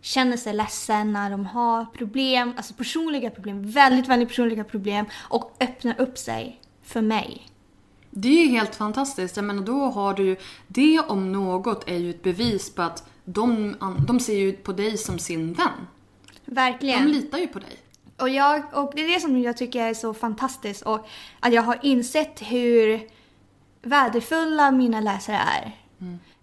känner 0.00 0.36
sig 0.36 0.52
ledsen, 0.52 1.12
när 1.12 1.30
de 1.30 1.46
har 1.46 1.84
problem, 1.84 2.54
alltså 2.56 2.74
personliga 2.74 3.30
problem, 3.30 3.70
väldigt, 3.70 4.08
väldigt 4.08 4.28
personliga 4.28 4.64
problem 4.64 5.06
och 5.28 5.56
öppnar 5.60 6.00
upp 6.00 6.18
sig 6.18 6.60
för 6.82 7.00
mig. 7.00 7.46
Det 8.10 8.28
är 8.28 8.46
ju 8.46 8.50
helt 8.50 8.74
fantastiskt. 8.74 9.36
Jag 9.36 9.44
menar, 9.44 9.62
då 9.62 9.84
har 9.84 10.14
du 10.14 10.24
ju... 10.24 10.36
Det 10.66 11.00
om 11.00 11.32
något 11.32 11.88
är 11.88 11.96
ju 11.96 12.10
ett 12.10 12.22
bevis 12.22 12.74
på 12.74 12.82
att 12.82 13.10
de, 13.24 13.76
de 14.06 14.20
ser 14.20 14.38
ju 14.38 14.52
på 14.52 14.72
dig 14.72 14.98
som 14.98 15.18
sin 15.18 15.52
vän. 15.52 15.86
Verkligen. 16.44 17.04
De 17.04 17.12
litar 17.12 17.38
ju 17.38 17.46
på 17.46 17.58
dig. 17.58 17.76
Och, 18.18 18.28
jag, 18.28 18.62
och 18.72 18.92
det 18.96 19.02
är 19.04 19.14
det 19.14 19.20
som 19.20 19.42
jag 19.42 19.56
tycker 19.56 19.82
är 19.86 19.94
så 19.94 20.14
fantastiskt. 20.14 20.82
Och 20.82 21.08
att 21.40 21.52
jag 21.52 21.62
har 21.62 21.78
insett 21.82 22.42
hur 22.42 23.00
värdefulla 23.82 24.70
mina 24.70 25.00
läsare 25.00 25.36
är. 25.36 25.72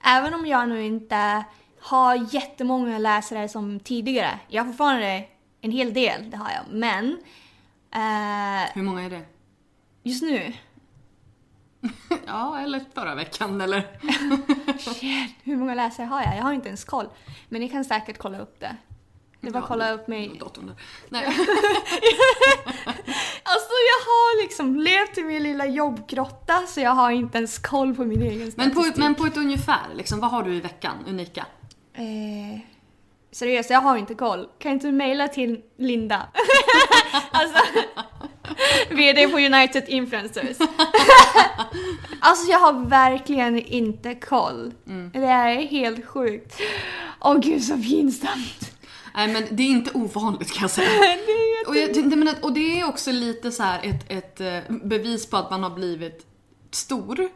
Även 0.03 0.34
om 0.34 0.46
jag 0.46 0.70
nu 0.70 0.84
inte 0.86 1.44
har 1.82 2.34
jättemånga 2.34 2.98
läsare 2.98 3.50
som 3.50 3.79
tidigare. 3.79 4.39
Jag 4.48 4.63
har 4.63 4.67
fortfarande 4.67 5.25
en 5.62 5.72
hel 5.72 5.94
del, 5.94 6.29
det 6.29 6.38
har 6.38 6.51
jag. 6.51 6.63
Men 6.72 7.05
eh, 7.91 8.70
Hur 8.74 8.84
många 8.84 9.01
är 9.03 9.10
det? 9.10 9.22
just 10.03 10.24
nu, 10.24 10.53
Ja, 12.27 12.60
eller 12.60 12.82
förra 12.94 13.15
veckan 13.15 13.62
eller... 13.62 14.00
shit, 14.94 15.36
hur 15.44 15.58
många 15.58 15.75
läsare 15.75 16.05
har 16.05 16.22
jag? 16.22 16.38
Jag 16.38 16.44
har 16.44 16.53
inte 16.53 16.67
ens 16.67 16.86
koll. 16.86 17.05
Men 17.50 17.62
ni 17.62 17.70
kan 17.70 17.86
säkert 17.86 18.17
kolla 18.17 18.39
upp 18.39 18.60
det. 18.60 18.75
Det 19.45 19.51
bara 19.51 19.63
att 19.63 19.67
kolla 19.69 19.91
upp 19.93 20.07
mig. 20.07 20.37
Datorn 20.39 20.65
där. 20.65 20.75
Nej. 21.09 21.25
Alltså 23.47 23.69
jag 23.69 24.05
har 24.11 24.41
liksom 24.41 24.75
levt 24.75 25.17
i 25.17 25.23
min 25.23 25.43
lilla 25.43 25.65
jobbgrotta 25.65 26.61
så 26.67 26.79
jag 26.79 26.91
har 26.91 27.11
inte 27.11 27.37
ens 27.37 27.57
koll 27.57 27.95
på 27.95 28.05
min 28.05 28.21
egen 28.21 28.39
Men 28.39 28.51
statistik. 28.71 28.93
på, 28.93 28.99
men 28.99 29.15
på 29.15 29.25
ett 29.25 29.37
ungefär, 29.37 29.87
liksom, 29.95 30.19
vad 30.19 30.31
har 30.31 30.43
du 30.43 30.55
i 30.55 30.59
veckan? 30.61 30.95
Unika? 31.07 31.45
Eh, 31.93 32.59
seriöst, 33.31 33.69
jag 33.69 33.81
har 33.81 33.97
inte 33.97 34.15
koll. 34.15 34.47
Kan 34.59 34.71
inte 34.71 34.87
du 34.87 34.91
mejla 34.93 35.27
till 35.27 35.61
Linda? 35.77 36.27
alltså, 37.31 37.57
VD 38.89 39.27
på 39.27 39.37
United 39.37 39.83
Influencers. 39.89 40.57
alltså 42.19 42.51
jag 42.51 42.59
har 42.59 42.85
verkligen 42.89 43.59
inte 43.59 44.15
koll. 44.15 44.73
Det 45.13 45.19
är 45.25 45.55
helt 45.67 46.05
sjukt. 46.05 46.55
Åh 47.21 47.37
gud 47.39 47.63
så 47.63 47.77
pinsamt. 47.77 48.75
Nej 49.15 49.34
men 49.34 49.43
det 49.51 49.63
är 49.63 49.67
inte 49.67 49.91
ovanligt 49.93 50.51
kan 50.51 50.62
jag 50.62 50.72
säga. 50.72 50.89
och, 51.67 51.77
jag, 51.77 52.10
det, 52.10 52.15
men, 52.15 52.36
och 52.41 52.53
det 52.53 52.79
är 52.79 52.88
också 52.88 53.12
lite 53.12 53.51
så 53.51 53.63
här 53.63 53.79
ett, 53.84 54.12
ett 54.12 54.41
eh, 54.41 54.75
bevis 54.84 55.29
på 55.29 55.38
att 55.38 55.51
man 55.51 55.63
har 55.63 55.69
blivit 55.69 56.25
stor. 56.72 57.29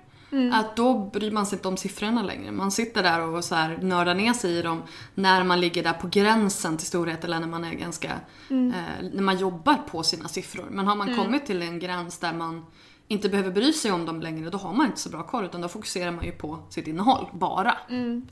Att 0.53 0.75
då 0.75 1.09
bryr 1.13 1.31
man 1.31 1.45
sig 1.45 1.55
inte 1.57 1.67
om 1.67 1.77
siffrorna 1.77 2.23
längre. 2.23 2.51
Man 2.51 2.71
sitter 2.71 3.03
där 3.03 3.21
och 3.21 3.43
så 3.43 3.55
här 3.55 3.77
nördar 3.81 4.15
ner 4.15 4.33
sig 4.33 4.51
i 4.51 4.61
dem 4.61 4.83
när 5.15 5.43
man 5.43 5.61
ligger 5.61 5.83
där 5.83 5.93
på 5.93 6.07
gränsen 6.07 6.77
till 6.77 6.87
storhet 6.87 7.23
eller 7.23 7.39
när 7.39 7.47
man 7.47 7.63
är 7.63 7.73
ganska, 7.73 8.11
eh, 8.49 9.09
när 9.13 9.21
man 9.21 9.37
jobbar 9.37 9.75
på 9.75 10.03
sina 10.03 10.27
siffror. 10.27 10.67
Men 10.71 10.87
har 10.87 10.95
man 10.95 11.15
kommit 11.15 11.45
till 11.45 11.61
en 11.61 11.79
gräns 11.79 12.17
där 12.17 12.33
man 12.33 12.65
inte 13.11 13.29
behöver 13.29 13.51
bry 13.51 13.73
sig 13.73 13.91
om 13.91 14.05
dem 14.05 14.21
längre, 14.21 14.49
då 14.49 14.57
har 14.57 14.73
man 14.73 14.85
inte 14.85 14.99
så 14.99 15.09
bra 15.09 15.23
koll 15.23 15.45
utan 15.45 15.61
då 15.61 15.67
fokuserar 15.67 16.11
man 16.11 16.25
ju 16.25 16.31
på 16.31 16.59
sitt 16.69 16.87
innehåll, 16.87 17.27
bara. 17.31 17.77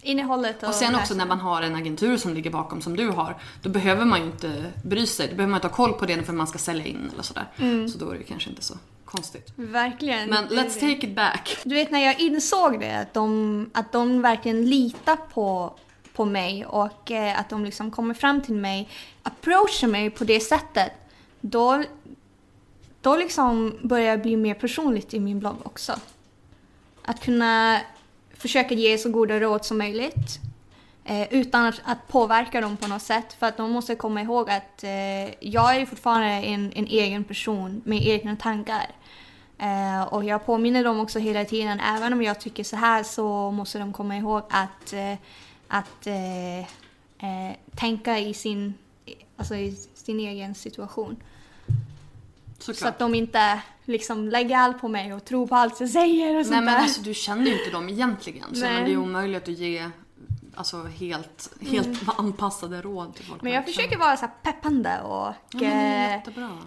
Innehållet 0.02 0.64
och, 0.64 0.70
Och 0.70 0.76
sen 0.76 0.96
också 0.96 1.14
när 1.14 1.26
man 1.26 1.40
har 1.40 1.62
en 1.62 1.76
agentur 1.76 2.18
som 2.18 2.34
ligger 2.34 2.50
bakom 2.50 2.82
som 2.82 2.96
du 2.96 3.08
har, 3.10 3.38
då 3.62 3.70
behöver 3.70 4.06
man 4.06 4.20
ju 4.20 4.26
inte 4.26 4.72
bry 4.84 5.06
sig. 5.06 5.28
Då 5.28 5.36
behöver 5.36 5.52
man 5.52 5.58
inte 5.58 5.68
ha 5.68 5.76
koll 5.76 5.94
på 5.94 6.06
det 6.06 6.24
för 6.24 6.34
man 6.34 6.48
ska 6.48 6.58
sälja 6.58 6.86
in 6.86 7.10
eller 7.14 7.24
sådär. 7.24 7.48
Så 7.88 7.98
då 7.98 8.10
är 8.12 8.18
det 8.18 8.24
kanske 8.24 8.50
inte 8.50 8.64
så 8.64 8.74
konstigt. 9.06 9.54
Verkligen. 9.56 10.30
Men 10.30 10.48
let's 10.48 10.74
take 10.74 11.08
it 11.08 11.16
back. 11.16 11.58
Du 11.64 11.76
vet 11.76 11.92
när 11.92 12.06
jag 12.06 12.20
insåg 12.20 12.80
det, 12.80 13.00
att 13.00 13.14
de, 13.14 13.70
att 13.74 13.92
de 13.92 14.22
verkligen 14.22 14.70
litar 14.70 15.16
på, 15.34 15.76
på 16.14 16.26
mig 16.26 16.66
och 16.66 17.12
eh, 17.12 17.40
att 17.40 17.50
de 17.50 17.66
liksom 17.66 17.92
kommer 17.92 18.14
fram 18.14 18.42
till 18.42 18.56
mig, 18.56 18.90
approachar 19.24 19.88
mig 19.88 20.10
på 20.10 20.24
det 20.24 20.40
sättet. 20.40 20.92
Då, 21.42 21.84
då 23.08 23.16
liksom 23.16 23.78
börjar 23.82 24.06
jag 24.06 24.22
bli 24.22 24.36
mer 24.36 24.54
personligt 24.54 25.14
i 25.14 25.20
min 25.20 25.40
blogg 25.40 25.58
också. 25.64 25.94
Att 27.02 27.20
kunna 27.22 27.82
försöka 28.34 28.76
ge 28.76 28.98
så 28.98 29.10
goda 29.10 29.40
råd 29.40 29.66
som 29.66 29.78
möjligt. 29.78 30.40
Eh, 31.06 31.34
utan 31.34 31.66
att, 31.66 31.82
att 31.84 32.08
påverka 32.08 32.62
dem 32.62 32.78
på 32.78 32.88
något 32.88 33.02
sätt. 33.02 33.34
För 33.34 33.48
att 33.48 33.58
de 33.58 33.72
måste 33.72 33.96
komma 33.96 34.22
ihåg 34.22 34.50
att 34.50 34.84
eh, 34.84 35.48
jag 35.54 35.76
är 35.76 35.86
fortfarande 35.86 36.28
en, 36.28 36.72
en 36.76 36.88
egen 36.88 37.24
person 37.24 37.82
med 37.86 38.08
egna 38.08 38.36
tankar. 38.36 38.88
Eh, 39.58 40.04
och 40.14 40.24
jag 40.26 40.46
påminner 40.46 40.84
dem 40.84 41.00
också 41.00 41.20
hela 41.20 41.46
tiden, 41.46 41.80
även 41.80 42.14
om 42.14 42.22
jag 42.22 42.40
tycker 42.40 42.64
så 42.64 42.76
här 42.76 43.04
så 43.04 43.52
måste 43.52 43.80
de 43.80 43.94
komma 43.94 44.18
ihåg 44.18 44.44
att, 44.50 44.94
eh, 44.94 45.14
att 45.68 46.08
eh, 46.08 46.60
eh, 46.60 47.56
tänka 47.76 48.20
i 48.20 48.34
sin, 48.34 48.74
alltså 49.38 49.56
i 49.56 49.72
sin 49.94 50.20
egen 50.20 50.56
situation. 50.56 51.18
Såklart. 52.74 52.78
Så 52.82 52.88
att 52.88 53.00
de 53.00 53.16
inte 53.16 53.60
liksom 53.86 54.28
lägger 54.30 54.58
allt 54.58 54.82
på 54.82 54.88
mig 54.88 55.14
och 55.14 55.26
tror 55.26 55.48
på 55.48 55.56
allt 55.56 55.80
jag 55.80 55.90
säger 55.90 56.28
och 56.30 56.34
Nej 56.36 56.44
sånt 56.44 56.56
men 56.56 56.66
där. 56.66 56.78
alltså 56.82 57.02
du 57.02 57.14
känner 57.14 57.46
ju 57.46 57.60
inte 57.60 57.70
dem 57.72 57.90
egentligen. 57.90 58.56
Så 58.56 58.60
Nej. 58.62 58.74
men 58.74 58.84
det 58.86 58.92
är 58.92 58.98
omöjligt 58.98 59.44
att 59.44 59.50
ge 59.50 59.90
alltså, 60.56 60.84
helt, 60.84 61.50
helt 61.62 62.20
anpassade 62.20 62.82
råd 62.82 63.16
till 63.16 63.26
folk. 63.26 63.42
Mm. 63.42 63.52
Men 63.52 63.54
jag 63.54 63.66
försöker 63.66 63.90
känner. 63.90 64.06
vara 64.06 64.18
så 64.18 64.28
peppande 64.44 65.02
och 65.02 65.34
Ja, 65.52 65.68
eh, 65.68 66.20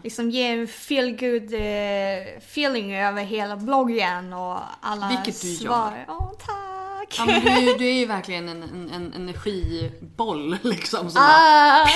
liksom 0.04 0.30
ge 0.30 0.46
en 0.46 0.66
feel 0.68 1.10
good 1.16 1.54
eh, 1.54 2.36
feeling 2.38 2.94
över 2.96 3.22
hela 3.24 3.56
bloggen 3.56 4.32
och 4.32 4.58
alla 4.80 5.08
Vilket 5.08 5.42
du 5.42 5.48
gör. 5.48 5.56
svar. 5.58 6.04
Åh, 6.08 6.32
tack! 6.38 7.14
Ja, 7.18 7.24
men 7.26 7.64
du, 7.64 7.74
du 7.78 7.88
är 7.88 7.92
ju 7.92 8.06
verkligen 8.06 8.48
en, 8.48 8.62
en, 8.62 8.90
en 8.94 9.12
energiboll 9.12 10.56
liksom. 10.62 11.10
Som 11.10 11.14
bara, 11.22 11.26
Ah. 11.26 11.86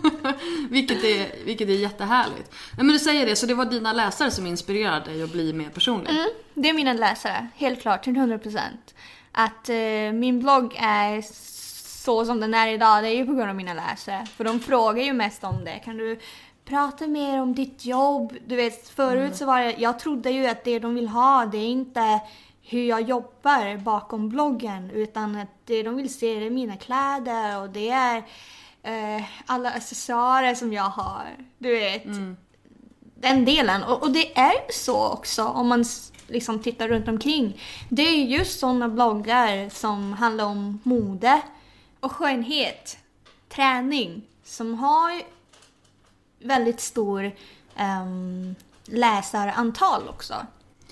vilket, 0.69 1.03
är, 1.03 1.45
vilket 1.45 1.69
är 1.69 1.73
jättehärligt. 1.73 2.55
Men 2.77 2.87
du 2.87 2.99
säger 2.99 3.25
det, 3.25 3.35
så 3.35 3.45
det 3.45 3.53
var 3.53 3.65
dina 3.65 3.93
läsare 3.93 4.31
som 4.31 4.47
inspirerade 4.47 5.05
dig 5.05 5.23
att 5.23 5.31
bli 5.31 5.53
mer 5.53 5.69
personlig? 5.69 6.09
Mm, 6.09 6.29
det 6.53 6.69
är 6.69 6.73
mina 6.73 6.93
läsare, 6.93 7.47
helt 7.55 7.81
klart, 7.81 8.03
till 8.03 8.13
100%. 8.13 8.59
Att 9.31 9.69
eh, 9.69 9.75
min 10.13 10.39
blogg 10.39 10.75
är 10.79 11.21
så 12.03 12.25
som 12.25 12.39
den 12.39 12.53
är 12.53 12.67
idag, 12.67 13.03
det 13.03 13.09
är 13.09 13.15
ju 13.15 13.25
på 13.25 13.33
grund 13.33 13.49
av 13.49 13.55
mina 13.55 13.73
läsare. 13.73 14.25
För 14.35 14.43
de 14.43 14.59
frågar 14.59 15.03
ju 15.03 15.13
mest 15.13 15.43
om 15.43 15.65
det. 15.65 15.79
Kan 15.79 15.97
du 15.97 16.19
prata 16.65 17.07
mer 17.07 17.41
om 17.41 17.55
ditt 17.55 17.85
jobb? 17.85 18.37
Du 18.45 18.55
vet, 18.55 18.89
förut 18.89 19.35
så 19.35 19.45
var 19.45 19.59
det, 19.59 19.75
jag 19.77 19.99
trodde 19.99 20.31
ju 20.31 20.47
att 20.47 20.63
det 20.63 20.79
de 20.79 20.95
vill 20.95 21.07
ha, 21.07 21.45
det 21.45 21.57
är 21.57 21.67
inte 21.67 22.19
hur 22.61 22.83
jag 22.83 23.01
jobbar 23.01 23.77
bakom 23.77 24.29
bloggen, 24.29 24.91
utan 24.91 25.35
att 25.35 25.47
det 25.65 25.83
de 25.83 25.95
vill 25.95 26.13
se 26.13 26.45
är 26.45 26.49
mina 26.49 26.77
kläder 26.77 27.61
och 27.61 27.69
det 27.69 27.89
är 27.89 28.23
eh, 28.83 29.23
alla 29.45 29.71
accessoarer 29.71 30.55
som 30.55 30.73
jag 30.73 30.89
har. 30.89 31.25
Du 31.57 31.71
vet 31.71 32.05
den 33.21 33.45
delen. 33.45 33.83
Och, 33.83 34.03
och 34.03 34.11
det 34.11 34.37
är 34.37 34.51
ju 34.51 34.73
så 34.73 35.07
också 35.09 35.43
om 35.45 35.67
man 35.67 35.85
liksom 36.27 36.59
tittar 36.59 36.87
runt 36.87 37.07
omkring. 37.07 37.61
Det 37.89 38.01
är 38.01 38.25
just 38.25 38.59
sådana 38.59 38.89
bloggar 38.89 39.69
som 39.69 40.13
handlar 40.13 40.45
om 40.45 40.79
mode 40.83 41.41
och 41.99 42.11
skönhet, 42.11 42.97
träning, 43.49 44.21
som 44.43 44.75
har 44.75 45.21
väldigt 46.39 46.81
stor 46.81 47.31
um, 47.79 48.55
läsarantal 48.85 50.07
också 50.09 50.35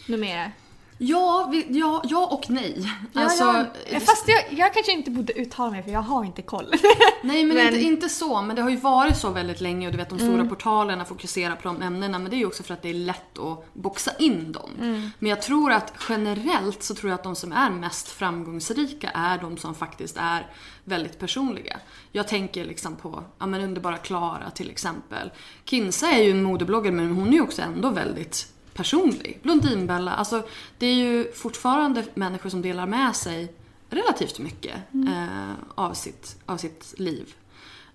numera. 0.07 0.51
Ja, 1.01 1.47
vi, 1.51 1.65
ja, 1.69 2.01
ja 2.09 2.27
och 2.31 2.49
nej. 2.49 2.91
Ja, 3.13 3.21
Alltså, 3.23 3.43
ja. 3.91 3.99
Fast 3.99 4.27
jag, 4.27 4.59
jag 4.59 4.73
kanske 4.73 4.91
inte 4.91 5.11
borde 5.11 5.33
uttala 5.33 5.71
mig 5.71 5.83
för 5.83 5.91
jag 5.91 6.01
har 6.01 6.23
inte 6.25 6.41
koll. 6.41 6.65
Nej 7.23 7.43
men, 7.43 7.57
Men- 7.57 7.67
Inte, 7.67 7.79
inte 7.79 8.09
så, 8.09 8.41
men 8.41 8.55
det 8.55 8.61
har 8.61 8.69
ju 8.69 8.75
varit 8.77 9.17
så 9.17 9.29
väldigt 9.29 9.61
länge 9.61 9.85
och 9.87 9.91
du 9.91 9.97
vet 9.97 10.09
de 10.09 10.19
stora 10.19 10.33
Mm. 10.33 10.49
portalerna 10.49 11.05
fokuserar 11.05 11.55
på 11.55 11.61
de 11.67 11.81
ämnena 11.81 12.19
men 12.19 12.29
det 12.29 12.35
är 12.35 12.37
ju 12.37 12.45
också 12.45 12.63
för 12.63 12.73
att 12.73 12.81
det 12.81 12.89
är 12.89 12.93
lätt 12.93 13.37
att 13.39 13.73
boxa 13.73 14.11
in 14.19 14.51
dem. 14.51 14.69
Mm. 14.79 15.09
Men 15.19 15.29
jag 15.29 15.41
tror 15.41 15.71
att 15.71 15.93
generellt 16.09 16.83
så 16.83 16.95
tror 16.95 17.09
jag 17.09 17.17
att 17.17 17.23
de 17.23 17.35
som 17.35 17.51
är 17.51 17.69
mest 17.69 18.07
framgångsrika 18.11 19.09
är 19.09 19.37
de 19.37 19.57
som 19.57 19.75
faktiskt 19.75 20.17
är 20.19 20.47
väldigt 20.83 21.19
personliga. 21.19 21.79
Jag 22.11 22.27
tänker 22.27 22.65
liksom 22.65 22.95
på, 22.95 23.23
ja 23.39 23.45
men 23.45 23.61
underbara 23.61 23.97
Klara 23.97 24.49
till 24.55 24.69
exempel. 24.69 25.31
Kinsa 25.65 26.07
är 26.11 26.23
ju 26.23 26.31
en 26.31 26.43
modebloggare 26.43 26.93
men 26.93 27.11
hon 27.11 27.27
är 27.27 27.33
ju 27.33 27.41
också 27.41 27.61
ändå 27.61 27.89
väldigt 27.89 28.47
personlig. 28.79 29.39
Blondinbella, 29.43 30.11
alltså 30.11 30.43
det 30.77 30.85
är 30.85 30.93
ju 30.93 31.31
fortfarande 31.31 32.05
människor 32.13 32.49
som 32.49 32.61
delar 32.61 32.85
med 32.85 33.15
sig 33.15 33.53
relativt 33.89 34.39
mycket 34.39 34.75
eh, 34.93 35.53
av, 35.75 35.93
sitt, 35.93 36.37
av 36.45 36.57
sitt 36.57 36.93
liv. 36.97 37.33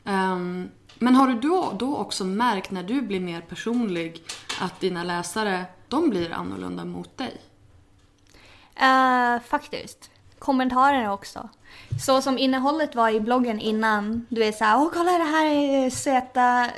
Ehm, 0.04 0.68
men 0.98 1.14
har 1.14 1.28
du 1.28 1.34
då, 1.34 1.76
då 1.78 1.96
också 1.96 2.24
märkt 2.24 2.70
när 2.70 2.82
du 2.82 3.02
blir 3.02 3.20
mer 3.20 3.40
personlig 3.40 4.22
att 4.60 4.80
dina 4.80 5.04
läsare, 5.04 5.64
de 5.88 6.10
blir 6.10 6.32
annorlunda 6.32 6.84
mot 6.84 7.18
dig? 7.18 7.40
Eh, 8.74 9.40
faktiskt. 9.46 10.10
Kommentarer 10.38 11.10
också. 11.10 11.48
Så 12.06 12.22
som 12.22 12.38
innehållet 12.38 12.94
var 12.94 13.10
i 13.10 13.20
bloggen 13.20 13.60
innan. 13.60 14.26
Du 14.28 14.40
vet 14.40 14.58
såhär, 14.58 14.76
åh 14.76 14.90
kolla 14.92 15.18
det 15.18 15.24
här 15.24 15.46
är 15.46 15.90
söta 15.90 16.70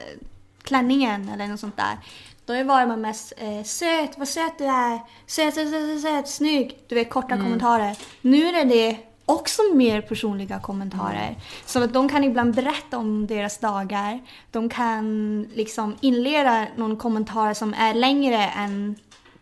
klänningen 0.62 1.28
eller 1.28 1.46
något 1.46 1.60
sånt 1.60 1.76
där. 1.76 1.98
Då 2.46 2.62
var 2.64 2.86
man 2.86 3.00
mest 3.00 3.32
eh, 3.36 3.62
söt, 3.64 4.18
vad 4.18 4.28
söt 4.28 4.58
du 4.58 4.64
är, 4.64 5.00
söt, 5.26 5.54
söt, 5.54 5.70
söt, 5.70 6.00
söt, 6.02 6.28
snygg. 6.28 6.78
Du 6.88 6.94
vet 6.94 7.10
korta 7.10 7.28
kommentarer. 7.44 7.96
Nu 8.20 8.46
är 8.48 8.64
det 8.64 8.96
också 9.24 9.62
mer 9.74 10.00
personliga 10.00 10.60
kommentarer. 10.60 11.36
Så 11.66 11.82
att 11.82 11.92
de 11.92 12.08
kan 12.08 12.24
ibland 12.24 12.54
berätta 12.54 12.98
om 12.98 13.26
deras 13.26 13.58
dagar. 13.58 14.20
De 14.50 14.68
kan 14.68 15.42
liksom 15.54 15.96
inleda 16.00 16.66
någon 16.76 16.96
kommentar 16.96 17.54
som 17.54 17.74
är 17.74 17.94
längre 17.94 18.36
än 18.48 18.96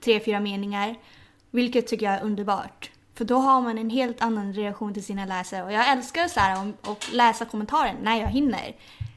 tre, 0.04 0.20
fyra 0.20 0.40
meningar. 0.40 0.94
Vilket 1.50 1.86
tycker 1.86 2.06
jag 2.06 2.14
är 2.14 2.22
underbart. 2.22 2.90
För 3.14 3.24
då 3.24 3.36
har 3.36 3.60
man 3.60 3.78
en 3.78 3.90
helt 3.90 4.22
annan 4.22 4.52
reaktion 4.52 4.94
till 4.94 5.04
sina 5.04 5.24
läsare. 5.26 5.62
Och 5.64 5.72
jag 5.72 5.90
älskar 5.90 6.28
så 6.28 6.40
här 6.40 6.52
att- 6.68 6.88
att 6.88 7.12
läsa 7.12 7.44
kommentarer 7.44 7.94
när 8.02 8.20
jag 8.20 8.28
hinner. 8.28 8.74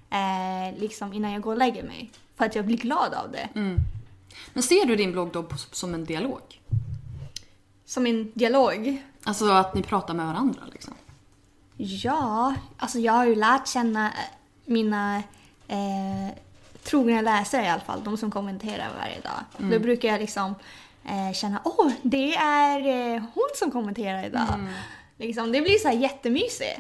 Eh, 0.10 0.80
liksom 0.80 1.14
innan 1.14 1.32
jag 1.32 1.42
går 1.42 1.52
och 1.52 1.58
lägger 1.58 1.84
mig. 1.84 2.12
För 2.38 2.46
att 2.46 2.56
jag 2.56 2.66
blir 2.66 2.78
glad 2.78 3.14
av 3.14 3.32
det. 3.32 3.50
Men 4.54 4.64
ser 4.64 4.86
du 4.86 4.96
din 4.96 5.12
blogg 5.12 5.32
då 5.32 5.46
som 5.72 5.94
en 5.94 6.06
dialog? 6.06 6.42
Som 7.86 8.08
en 8.08 8.32
dialog. 8.34 9.04
Alltså 9.24 9.52
att 9.52 9.76
ni 9.76 9.84
pratar 9.84 10.14
med 10.14 10.26
varandra 10.28 10.62
liksom? 10.72 10.94
Ja, 11.78 12.54
alltså 12.78 13.00
jag 13.00 13.14
har 13.14 13.26
ju 13.26 13.36
lärt 13.36 13.68
känna 13.68 14.08
eh, 14.08 14.14
mina 14.66 15.18
eh, 15.68 16.36
trogna 16.84 17.22
läsare 17.22 17.66
i 17.66 17.70
alla 17.70 17.82
fall. 17.82 18.04
De 18.04 18.18
som 18.18 18.32
kommenterar 18.32 18.90
varje 19.00 19.20
dag. 19.22 19.72
Då 19.72 19.80
brukar 19.80 20.10
jag 20.10 20.20
liksom 20.22 20.56
eh, 21.06 21.34
känna, 21.34 21.62
åh, 21.64 21.92
det 22.02 22.36
är 22.36 22.80
eh, 23.16 23.22
hon 23.34 23.50
som 23.56 23.72
kommenterar 23.72 24.26
idag. 24.26 24.48
Liksom, 25.18 25.52
det 25.52 25.62
blir 25.62 25.78
så 25.78 25.88
här 25.88 25.96
jättemysigt. 25.96 26.80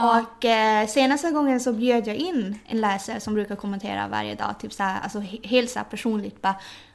Och 0.00 0.44
eh, 0.44 0.86
senaste 0.86 1.30
gången 1.30 1.60
så 1.60 1.72
bjöd 1.72 2.06
jag 2.06 2.16
in 2.16 2.58
en 2.66 2.80
läsare 2.80 3.20
som 3.20 3.34
brukar 3.34 3.56
kommentera 3.56 4.08
varje 4.08 4.34
dag. 4.34 4.54
Typ 4.60 4.72
så 4.72 4.82
här, 4.82 5.00
alltså 5.00 5.18
he- 5.18 5.46
helt 5.48 5.70
så 5.70 5.78
här 5.78 5.86
personligt. 5.86 6.42
Bara, 6.42 6.54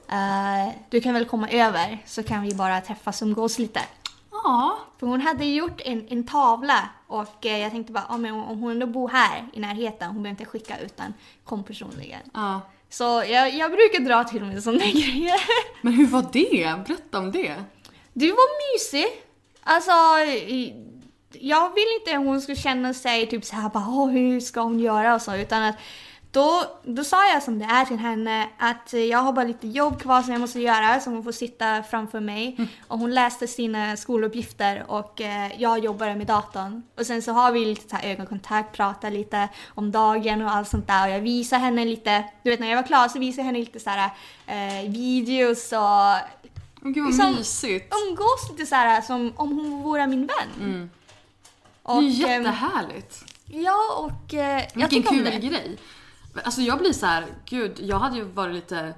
eh, 0.09 0.73
du 0.89 1.01
kan 1.01 1.13
väl 1.13 1.25
komma 1.25 1.49
över 1.49 1.97
så 2.05 2.23
kan 2.23 2.41
vi 2.41 2.53
bara 2.55 2.81
träffas 2.81 3.21
och 3.21 3.27
umgås 3.27 3.59
lite. 3.59 3.79
Ja. 4.31 4.77
För 4.99 5.07
hon 5.07 5.21
hade 5.21 5.45
gjort 5.45 5.81
en, 5.85 6.07
en 6.09 6.27
tavla 6.27 6.89
och 7.07 7.45
eh, 7.45 7.57
jag 7.59 7.71
tänkte 7.71 7.93
bara, 7.93 8.05
ah, 8.09 8.17
men 8.17 8.33
om 8.33 8.59
hon 8.59 8.71
ändå 8.71 8.85
bor 8.87 9.09
här 9.09 9.47
i 9.53 9.59
närheten, 9.59 10.07
hon 10.07 10.23
behöver 10.23 10.29
inte 10.41 10.45
skicka 10.45 10.77
utan 10.79 11.13
kom 11.43 11.63
personligen. 11.63 12.19
ja. 12.33 12.61
Så 12.89 13.03
jag, 13.03 13.53
jag 13.53 13.71
brukar 13.71 13.99
dra 14.05 14.23
till 14.23 14.43
med 14.43 14.63
sådana 14.63 14.79
grejer. 14.93 15.35
Men 15.81 15.93
hur 15.93 16.07
var 16.07 16.25
det? 16.31 16.85
Berätta 16.87 17.19
om 17.19 17.31
det. 17.31 17.55
Du 18.13 18.27
var 18.31 18.73
mysig. 18.73 19.05
Alltså, 19.63 19.91
jag 21.41 21.73
vill 21.73 21.85
inte 21.99 22.17
att 22.17 22.25
hon 22.25 22.41
skulle 22.41 22.57
känna 22.57 22.93
sig 22.93 23.29
typ 23.29 23.45
så 23.45 23.55
här 23.55 23.69
bara, 23.69 23.85
"Åh, 23.87 24.09
hur 24.09 24.39
ska 24.39 24.61
hon 24.61 24.79
göra 24.79 25.15
och 25.15 25.21
så, 25.21 25.35
utan 25.35 25.63
att 25.63 25.75
då, 26.31 26.63
då 26.83 27.03
sa 27.03 27.27
jag 27.33 27.43
som 27.43 27.59
det 27.59 27.65
är 27.65 27.85
till 27.85 27.97
henne 27.97 28.49
att 28.59 28.93
jag 28.93 29.17
har 29.19 29.33
bara 29.33 29.45
lite 29.45 29.67
jobb 29.67 30.01
kvar 30.01 30.21
som 30.21 30.31
jag 30.31 30.41
måste 30.41 30.59
göra 30.59 30.99
så 30.99 31.09
hon 31.09 31.23
får 31.23 31.31
sitta 31.31 31.83
framför 31.83 32.19
mig. 32.19 32.57
Och 32.87 32.99
hon 32.99 33.13
läste 33.13 33.47
sina 33.47 33.97
skoluppgifter 33.97 34.83
och 34.87 35.21
eh, 35.21 35.61
jag 35.61 35.79
jobbade 35.79 36.15
med 36.15 36.27
datorn. 36.27 36.83
Och 36.99 37.05
sen 37.05 37.21
så 37.21 37.31
har 37.31 37.51
vi 37.51 37.65
lite 37.65 37.89
så 37.89 37.95
här 37.95 38.11
ögonkontakt, 38.11 38.75
pratar 38.75 39.11
lite 39.11 39.47
om 39.69 39.91
dagen 39.91 40.41
och 40.41 40.51
allt 40.51 40.67
sånt 40.69 40.87
där. 40.87 41.07
Och 41.07 41.13
jag 41.13 41.19
visar 41.21 41.57
henne 41.57 41.85
lite, 41.85 42.23
du 42.43 42.49
vet 42.49 42.59
när 42.59 42.69
jag 42.69 42.75
var 42.75 42.83
klar 42.87 43.07
så 43.07 43.19
visade 43.19 43.41
jag 43.41 43.45
henne 43.45 43.59
lite 43.59 43.79
så 43.79 43.89
här 43.89 44.09
eh, 44.47 44.89
videos 44.91 45.71
och 45.71 46.17
gud 46.81 47.03
vad 47.03 47.13
Liksom- 47.13 47.35
mysigt. 47.35 47.93
umgås 48.09 48.49
lite 48.51 48.65
så 48.65 48.75
här 48.75 49.01
som 49.01 49.33
om 49.35 49.51
hon 49.51 49.81
vore 49.81 50.07
min 50.07 50.27
vän. 50.27 50.89
Det 51.85 51.91
är 51.91 51.97
ehm, 51.97 52.09
jättehärligt. 52.09 53.25
Ja, 53.45 53.95
och 53.97 54.33
eh, 54.33 54.39
jag 54.39 54.67
Vilken 54.73 54.89
tycker 54.89 55.09
om 55.09 55.39
kul 55.39 55.49
grej. 55.49 55.77
Alltså 56.43 56.61
jag 56.61 56.79
blir 56.79 56.93
så 56.93 57.05
här, 57.05 57.25
gud, 57.45 57.79
jag 57.79 57.99
hade 57.99 58.15
ju 58.15 58.23
varit 58.23 58.55
lite... 58.55 58.93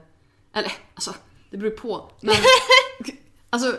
Eller 0.54 0.72
alltså, 0.94 1.14
det 1.50 1.58
beror 1.58 1.72
på. 1.72 2.10
Men, 2.22 2.36
alltså, 3.50 3.72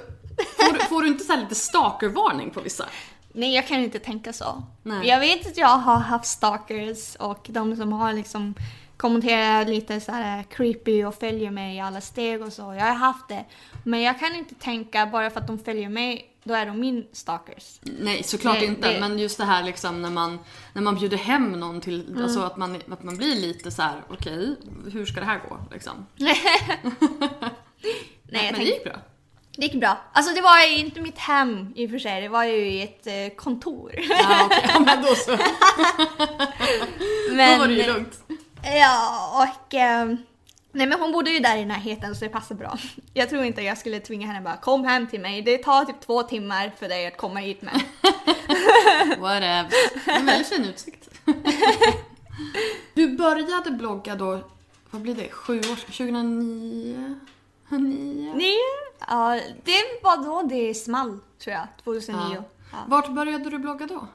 får, 0.56 0.72
du- 0.72 0.84
får 0.84 1.02
du 1.02 1.08
inte 1.08 1.24
så 1.24 1.32
här 1.32 1.40
lite 1.40 1.54
stalkervarning 1.54 2.50
på 2.50 2.60
vissa? 2.60 2.86
Nej, 3.32 3.54
jag 3.54 3.66
kan 3.66 3.80
inte 3.80 3.98
tänka 3.98 4.32
så. 4.32 4.62
Nej. 4.82 5.08
Jag 5.08 5.20
vet 5.20 5.46
att 5.46 5.56
jag 5.56 5.68
har 5.78 5.98
haft 5.98 6.26
stalkers 6.26 7.16
och 7.16 7.46
de 7.50 7.76
som 7.76 7.92
har 7.92 8.12
liksom 8.12 8.54
kommenterar 8.96 9.64
lite 9.64 10.00
så 10.00 10.12
här 10.12 10.42
creepy 10.42 11.04
och 11.04 11.14
följer 11.14 11.50
mig 11.50 11.76
i 11.76 11.80
alla 11.80 12.00
steg 12.00 12.42
och 12.42 12.52
så. 12.52 12.62
Jag 12.62 12.84
har 12.84 12.94
haft 12.94 13.28
det. 13.28 13.44
Men 13.84 14.02
jag 14.02 14.18
kan 14.18 14.34
inte 14.34 14.54
tänka 14.54 15.06
bara 15.06 15.30
för 15.30 15.40
att 15.40 15.46
de 15.46 15.58
följer 15.58 15.88
mig, 15.88 16.30
då 16.46 16.54
är 16.54 16.66
de 16.66 16.80
min 16.80 17.06
stalkers. 17.12 17.78
Nej, 17.82 18.22
såklart 18.22 18.60
Det- 18.60 18.66
inte. 18.66 18.92
det- 18.92 19.00
Men 19.00 19.18
just 19.18 19.38
det 19.38 19.44
här 19.44 19.62
liksom 19.62 20.02
när 20.02 20.10
man, 20.10 20.38
när 20.72 20.82
man 20.82 20.94
bjuder 20.94 21.16
hem 21.16 21.52
någon 21.52 21.80
till, 21.80 22.08
Mm. 22.08 22.22
alltså 22.22 22.40
att 22.40 22.56
man, 22.56 22.80
att 22.90 23.02
man 23.02 23.16
blir 23.16 23.36
lite 23.36 23.70
så 23.70 23.82
här: 23.82 24.02
okej, 24.08 24.56
hur 24.92 25.06
ska 25.06 25.20
det 25.20 25.26
här 25.26 25.40
gå 25.48 25.58
liksom? 25.72 26.06
Nej, 26.16 26.36
Men 28.30 28.44
jag 28.46 28.54
det 28.54 28.62
gick 28.64 28.84
bra. 28.84 28.96
det 29.56 29.62
gick 29.62 29.80
bra. 29.80 29.98
Alltså 30.12 30.34
det 30.34 30.40
var 30.40 30.60
ju 30.60 30.78
inte 30.78 31.00
mitt 31.00 31.18
hem 31.18 31.72
i 31.76 31.86
och 31.86 31.90
för 31.90 31.98
sig, 31.98 32.20
det 32.22 32.28
var 32.28 32.44
ju 32.44 32.56
i 32.68 32.82
ett 32.82 33.06
eh, 33.06 33.36
kontor. 33.36 33.92
Ja, 34.08 34.48
ja, 34.68 34.80
men 34.80 35.02
då 35.02 35.14
så. 35.14 35.38
men, 37.30 37.52
Då 37.52 37.58
var 37.58 37.68
det 37.68 37.74
ju 37.74 37.86
lugnt. 37.86 38.20
Ja, 38.64 39.46
och... 39.68 39.74
ehm, 39.74 40.16
nej 40.76 40.86
men 40.86 41.00
hon 41.00 41.12
bodde 41.12 41.30
ju 41.30 41.38
där 41.38 41.56
i 41.56 41.64
närheten 41.64 42.14
så 42.14 42.24
det 42.24 42.30
passar 42.30 42.54
bra. 42.54 42.78
Jag 43.14 43.30
tror 43.30 43.44
inte 43.44 43.62
jag 43.62 43.78
skulle 43.78 44.00
tvinga 44.00 44.26
henne 44.26 44.40
bara 44.40 44.56
kom 44.56 44.84
hem 44.84 45.06
till 45.06 45.20
mig. 45.20 45.42
Det 45.42 45.58
tar 45.58 45.84
typ 45.84 46.00
två 46.00 46.22
timmar 46.22 46.72
för 46.78 46.88
dig 46.88 47.06
att 47.06 47.16
komma 47.16 47.40
hit 47.40 47.62
med. 47.62 47.82
Whatever. 49.18 49.70
En 50.06 50.26
väldigt 50.26 50.48
fin 50.48 50.64
utsikt. 50.64 51.08
Du 52.94 53.16
började 53.16 53.70
blogga 53.70 54.14
då, 54.14 54.40
vad 54.90 55.02
blir 55.02 55.14
det, 55.14 55.28
sju 55.30 55.58
år 55.58 55.76
2009? 55.76 57.20
Nio? 57.68 58.34
Nej, 58.34 58.56
ja, 59.08 59.40
det 59.64 60.02
var 60.02 60.24
då 60.24 60.42
det 60.48 60.74
small 60.74 61.18
tror 61.38 61.54
jag, 61.54 61.66
2009. 61.84 62.20
Ja. 62.34 62.42
Ja. 62.72 62.78
Vart 62.86 63.08
började 63.08 63.50
du 63.50 63.58
blogga 63.58 63.86
då? 63.86 64.08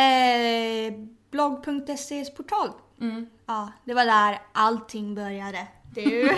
Eh, 0.00 0.92
blogg.ses 1.30 2.34
portal. 2.34 2.70
Mm. 3.00 3.26
Ja, 3.46 3.72
det 3.84 3.94
var 3.94 4.04
där 4.04 4.38
allting 4.52 5.14
började. 5.14 5.66
Det 5.94 6.22
är. 6.22 6.34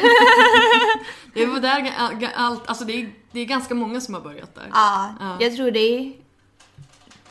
Det 1.35 1.47
var 1.47 1.61
där 1.61 1.93
allt, 2.37 2.67
alltså 2.69 2.85
det 2.85 2.93
är, 2.93 3.13
det 3.33 3.41
är 3.41 3.45
ganska 3.45 3.75
många 3.75 4.01
som 4.01 4.15
har 4.15 4.21
börjat 4.21 4.55
där. 4.55 4.71
ja, 4.73 5.15
Ja. 5.21 5.37
jag 5.41 5.57
tror 5.57 5.71
det 5.71 5.79
är 5.99 6.13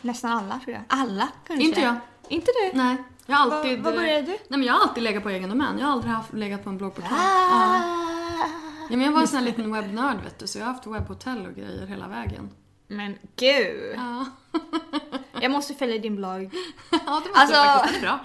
nästan 0.02 0.32
alla 0.32 0.60
tror 0.60 0.74
jag. 0.76 0.84
Alla 0.88 1.28
kanske? 1.48 1.66
Inte 1.66 1.82
jag. 1.82 1.96
Inte 2.30 2.52
du? 2.64 2.78
Nej, 2.78 2.96
jag 3.26 3.36
har 3.36 3.52
alltid... 3.52 3.80
Vad- 3.84 3.94
började 3.96 4.22
du? 4.22 4.32
Nej 4.32 4.40
men 4.50 4.64
jag 4.64 4.74
har 4.74 4.82
alltid 4.82 5.04
legat 5.04 5.24
på 5.24 5.30
egen 5.30 5.50
domän. 5.50 5.78
Jag 5.80 5.86
har 5.86 5.94
aldrig 5.94 6.14
haft, 6.14 6.34
legat 6.34 6.64
på 6.64 6.70
en 6.70 6.78
bloggportal. 6.78 7.12
Ja. 7.12 7.52
Ah. 7.52 8.48
ja 8.90 8.98
men 8.98 9.02
jag 9.02 9.12
var 9.12 9.22
en 9.22 9.28
sån 9.28 9.38
här 9.40 9.46
liten 9.46 9.72
webbnörd 9.74 10.24
vet 10.24 10.40
du, 10.40 10.48
så 10.48 10.58
jag 10.60 10.66
har 10.66 10.74
haft 10.74 10.88
webbhotell 10.88 11.46
och 11.48 11.56
grejer 11.56 11.88
hela 11.88 12.08
vägen. 12.08 12.50
Men 12.88 13.18
gud. 13.36 13.96
Ja, 13.96 14.26
Jag 15.42 15.52
måste 15.52 15.74
följa 15.74 15.98
din 15.98 16.16
blogg. 16.16 16.54
ja 16.92 17.22
det 17.26 17.30
var 17.32 17.42
Alltså- 17.42 17.56
faktiskt 17.56 18.02
bra. 18.02 18.20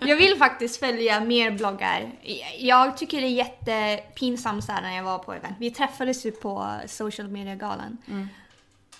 Jag 0.08 0.16
vill 0.16 0.36
faktiskt 0.38 0.80
följa 0.80 1.20
mer 1.20 1.50
bloggar. 1.50 2.10
Jag 2.58 2.96
tycker 2.96 3.20
det 3.20 3.26
är 3.26 3.28
jättepinsamt 3.30 4.64
så 4.64 4.72
här 4.72 4.82
när 4.82 4.96
jag 4.96 5.04
var 5.04 5.18
på 5.18 5.32
event. 5.32 5.56
Vi 5.60 5.70
träffades 5.70 6.26
ju 6.26 6.30
på 6.32 6.72
social 6.86 7.28
media-galan. 7.28 7.98